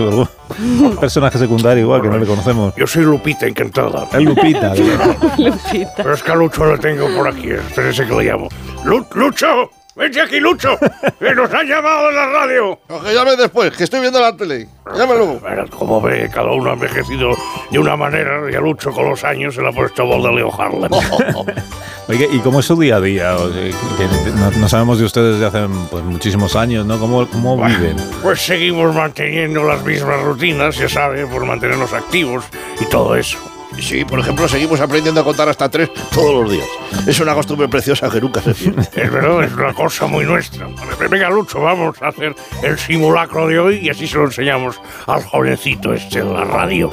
Un 0.62 0.96
personaje 1.00 1.40
secundario 1.40 1.84
igual 1.84 2.04
que 2.04 2.08
no 2.10 2.20
le 2.20 2.26
conocemos. 2.28 2.76
Yo 2.76 2.86
soy 2.86 3.04
Lupita, 3.04 3.48
encantada. 3.48 4.08
Es 4.14 4.22
Lupita. 4.24 4.70
de 4.76 4.84
verdad. 4.84 5.16
Pero 5.98 6.14
es 6.14 6.22
que 6.22 6.32
a 6.32 6.36
Lucho 6.36 6.66
lo 6.66 6.78
tengo 6.78 7.08
por 7.16 7.28
aquí. 7.28 7.50
Espérese 7.50 8.06
que 8.06 8.14
le 8.14 8.24
llamo. 8.26 8.48
Lu- 8.86 9.08
¡Lucho! 9.16 9.72
Vente 9.94 10.22
aquí, 10.22 10.40
Lucho, 10.40 10.78
que 11.20 11.36
nos 11.36 11.54
han 11.54 11.68
llamado 11.68 12.10
en 12.10 12.16
la 12.16 12.26
radio. 12.28 12.80
No, 12.88 13.04
que 13.04 13.14
llame 13.14 13.36
después, 13.36 13.76
que 13.76 13.84
estoy 13.84 14.00
viendo 14.00 14.22
la 14.22 14.36
tele. 14.36 14.70
Llámelo. 14.96 15.40
Verás 15.42 15.70
cómo 15.70 16.02
ve, 16.02 16.30
cada 16.34 16.52
uno 16.52 16.70
ha 16.70 16.74
envejecido 16.74 17.36
de 17.70 17.78
una 17.78 17.98
manera 17.98 18.40
y 18.50 18.56
a 18.56 18.62
Lucho 18.62 18.92
con 18.92 19.10
los 19.10 19.24
años 19.26 19.54
se 19.54 19.62
le 19.62 19.68
ha 19.68 19.72
puesto 19.74 20.06
voz 20.06 20.24
de 20.24 20.32
Leo 20.32 20.50
Harlem. 20.58 20.90
Oye, 22.08 22.30
¿y 22.32 22.40
cómo 22.40 22.62
es 22.62 22.66
su 22.66 22.80
día 22.80 22.96
a 22.96 23.02
día? 23.02 23.36
O 23.36 23.52
sea, 23.52 23.62
que 23.62 24.32
no, 24.32 24.52
no 24.52 24.70
sabemos 24.70 24.98
de 24.98 25.06
ustedes 25.06 25.40
desde 25.40 25.46
hace 25.46 25.74
pues, 25.90 26.04
muchísimos 26.04 26.56
años, 26.56 26.86
¿no? 26.86 26.98
¿Cómo, 26.98 27.28
cómo 27.28 27.58
viven? 27.58 27.98
Pues 28.24 28.42
seguimos 28.42 28.96
manteniendo 28.96 29.64
las 29.64 29.84
mismas 29.84 30.22
rutinas, 30.22 30.78
ya 30.78 30.88
sabe, 30.88 31.28
por 31.28 31.46
mantenernos 31.46 31.92
activos 31.92 32.46
y 32.80 32.86
todo 32.86 33.16
eso. 33.16 33.38
Sí, 33.80 34.06
por 34.06 34.20
ejemplo, 34.20 34.48
seguimos 34.48 34.80
aprendiendo 34.80 35.22
a 35.22 35.24
contar 35.24 35.50
hasta 35.50 35.70
tres 35.70 35.90
todos 36.14 36.44
los 36.44 36.52
días. 36.52 36.68
Es 37.08 37.20
una 37.20 37.34
costumbre 37.34 37.68
preciosa 37.68 38.10
que 38.10 38.22
nunca 38.22 38.42
se 38.42 38.54
pierde. 38.54 38.82
Es 39.02 39.12
verdad, 39.12 39.44
es 39.44 39.54
una 39.54 39.74
cosa 39.74 40.08
muy 40.08 40.26
nuestra. 40.26 40.68
Venga, 41.10 41.30
Lucho, 41.30 41.62
vamos 41.62 42.02
a 42.02 42.10
hacer 42.10 42.36
el 42.64 42.78
simulacro 42.78 43.48
de 43.48 43.60
hoy 43.60 43.80
y 43.80 43.90
así 43.90 44.08
se 44.08 44.18
lo 44.18 44.26
enseñamos 44.26 44.80
al 45.08 45.24
jovencito 45.24 45.94
este 45.94 46.24
de 46.24 46.34
la 46.34 46.44
radio. 46.44 46.90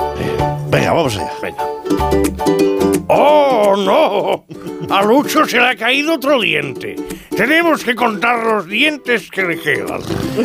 Venga, 0.70 0.92
vamos 0.92 1.16
allá. 1.16 1.30
Venga. 1.42 2.77
¡Oh, 3.08 3.74
no! 3.76 4.46
A 4.94 5.02
Lucho 5.02 5.46
se 5.46 5.58
le 5.58 5.68
ha 5.68 5.76
caído 5.76 6.14
otro 6.14 6.40
diente. 6.40 6.96
Tenemos 7.34 7.84
que 7.84 7.94
contar 7.94 8.44
los 8.44 8.66
dientes 8.66 9.30
que 9.30 9.42
le 9.42 9.60
quedan. 9.60 10.00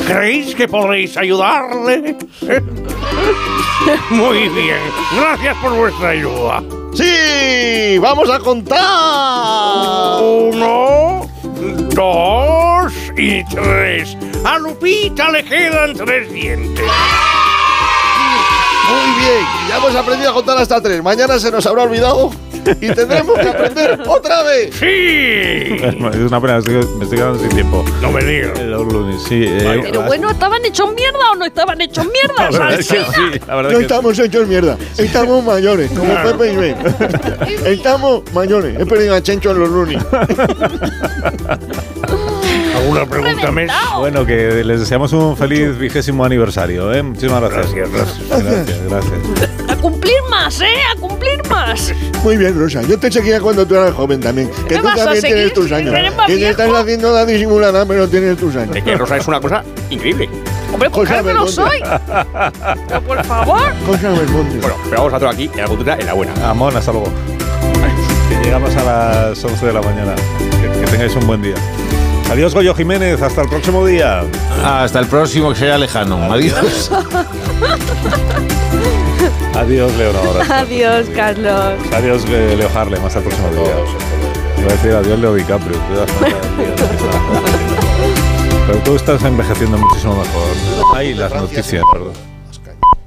¿Creéis 0.07 0.55
que 0.55 0.67
podréis 0.67 1.17
ayudarle? 1.17 2.15
Muy 4.09 4.49
bien. 4.49 4.79
Gracias 5.15 5.57
por 5.57 5.75
vuestra 5.75 6.09
ayuda. 6.09 6.63
¡Sí! 6.93 7.97
¡Vamos 7.97 8.29
a 8.29 8.39
contar! 8.39 10.21
Uno, 10.21 11.27
dos 11.95 12.93
y 13.17 13.43
tres. 13.45 14.15
A 14.45 14.59
Lupita 14.59 15.31
le 15.31 15.43
quedan 15.43 15.95
tres 15.95 16.31
dientes. 16.31 16.85
Muy 18.93 19.19
bien, 19.23 19.45
ya 19.69 19.77
hemos 19.77 19.95
aprendido 19.95 20.29
a 20.31 20.33
contar 20.33 20.57
hasta 20.57 20.81
tres. 20.81 21.01
Mañana 21.03 21.39
se 21.39 21.49
nos 21.51 21.65
habrá 21.65 21.83
olvidado 21.83 22.31
y 22.79 22.89
tendremos 22.93 23.37
que 23.39 23.47
aprender 23.49 24.01
otra 24.07 24.43
vez. 24.43 24.75
¡Sí! 24.75 24.85
Es 26.13 26.19
una 26.27 26.39
pena, 26.39 26.57
estoy- 26.59 26.85
me 26.97 27.03
estoy 27.03 27.17
quedando 27.17 27.39
sin 27.39 27.49
tiempo. 27.49 27.83
No 28.01 28.11
me 28.11 28.23
digas. 28.23 28.59
Los 28.61 28.85
lunes, 28.93 29.21
sí. 29.27 29.43
eh, 29.47 29.79
Pero 29.83 30.03
bueno, 30.03 30.29
¿estaban 30.29 30.63
hechos 30.65 30.93
mierda 30.93 31.31
o 31.31 31.35
no 31.35 31.45
estaban 31.45 31.79
hechos 31.81 32.05
mierda? 32.05 32.49
La 32.51 32.59
verdad 32.59 32.79
es 32.79 32.87
que 32.87 33.03
Salsina? 33.03 33.31
sí, 33.33 33.39
la 33.47 33.55
verdad 33.55 33.69
No 33.71 33.77
es 33.77 33.77
que 33.77 33.81
estamos 33.93 34.19
hechos 34.19 34.47
mierda, 34.47 34.77
estamos 34.97 35.43
mayores, 35.43 35.89
como 35.91 36.05
Claro. 36.13 36.37
Pepe 36.37 36.53
y 36.53 36.55
Ben. 36.55 36.75
Estamos 37.65 38.21
mayores, 38.33 38.79
he 38.79 38.85
perdido 38.85 39.15
a 39.15 39.21
Chencho 39.21 39.51
en 39.51 39.59
los 39.59 39.69
lunes. 39.69 40.03
¿Alguna 42.83 43.05
pregunta 43.05 43.51
más? 43.51 43.71
Bueno, 43.97 44.25
que 44.25 44.63
les 44.63 44.79
deseamos 44.81 45.13
un 45.13 45.37
feliz 45.37 45.77
vigésimo 45.77 46.25
aniversario, 46.25 46.93
¿eh? 46.93 47.01
Muchísimas 47.01 47.41
gracias. 47.41 47.73
Gracias, 47.73 48.19
gracias. 48.29 48.43
Gracias, 48.43 48.79
gracias. 48.89 49.69
A 49.69 49.75
cumplir 49.77 50.15
más, 50.29 50.59
¿eh? 50.61 50.65
A 50.91 50.99
cumplir 50.99 51.41
más. 51.49 51.93
Muy 52.23 52.35
bien, 52.35 52.59
Rosa, 52.59 52.81
yo 52.81 52.99
te 52.99 53.09
seguía 53.11 53.39
cuando 53.39 53.65
tú 53.65 53.75
eras 53.75 53.93
joven 53.93 54.19
también. 54.19 54.49
Que 54.67 54.75
¿Me 54.75 54.81
tú 54.81 54.95
también 54.95 55.21
tienes 55.21 55.53
tus 55.53 55.71
años. 55.71 55.95
Que 56.27 56.35
te 56.35 56.49
estás 56.49 56.73
haciendo 56.73 57.13
la 57.13 57.25
disimulada, 57.25 57.85
pero 57.85 58.07
tienes 58.09 58.37
tus 58.37 58.55
años. 58.55 58.75
que 58.83 58.97
Rosa 58.97 59.17
es 59.17 59.27
una 59.27 59.39
cosa 59.39 59.63
increíble. 59.89 60.29
Hombre, 60.73 60.89
pues 60.89 61.07
claro 61.07 61.25
que 61.25 61.33
lo 61.33 61.47
soy. 61.47 61.79
Pero 62.87 63.01
por 63.01 63.23
favor. 63.23 63.61
Cosa. 63.85 64.09
Bueno, 64.11 64.47
pero 64.59 64.75
vamos 64.97 65.13
a 65.13 65.19
todo 65.19 65.29
aquí, 65.29 65.49
en 65.53 65.61
la 65.61 65.67
cultura, 65.67 65.97
en 65.99 66.05
la 66.05 66.13
buena. 66.13 66.33
Amón, 66.49 66.75
hasta 66.75 66.91
luego. 66.91 67.07
Que 68.29 68.43
llegamos 68.43 68.75
a 68.75 68.83
las 68.83 69.43
11 69.43 69.65
de 69.67 69.73
la 69.73 69.81
mañana. 69.81 70.15
Que, 70.61 70.79
que 70.79 70.85
tengáis 70.91 71.15
un 71.15 71.27
buen 71.27 71.41
día. 71.41 71.55
Adiós, 72.31 72.53
Goyo 72.53 72.73
Jiménez. 72.73 73.21
Hasta 73.21 73.41
el 73.41 73.49
próximo 73.49 73.85
día. 73.85 74.23
Hasta 74.63 74.99
el 74.99 75.07
próximo, 75.07 75.49
que 75.49 75.55
sea 75.59 75.77
lejano. 75.77 76.31
Adiós. 76.33 76.89
Adiós, 79.55 79.93
Leonor. 79.97 80.51
Adiós, 80.51 81.07
Carlos. 81.15 81.75
Adiós, 81.93 82.27
Leo 82.27 82.69
Harlem. 82.75 83.05
Hasta 83.05 83.19
el 83.19 83.25
próximo 83.25 83.49
día. 83.49 83.75
Iba 84.59 84.69
a 84.69 84.71
decir 84.73 84.91
adiós, 84.93 85.19
Leo 85.19 85.35
DiCaprio. 85.35 85.77
Pero 88.65 88.79
tú 88.79 88.95
estás 88.95 89.21
envejeciendo 89.23 89.77
muchísimo 89.77 90.13
mejor. 90.15 90.47
Ay, 90.95 91.13
las 91.13 91.33
noticias, 91.33 91.83
perdón. 91.91 92.13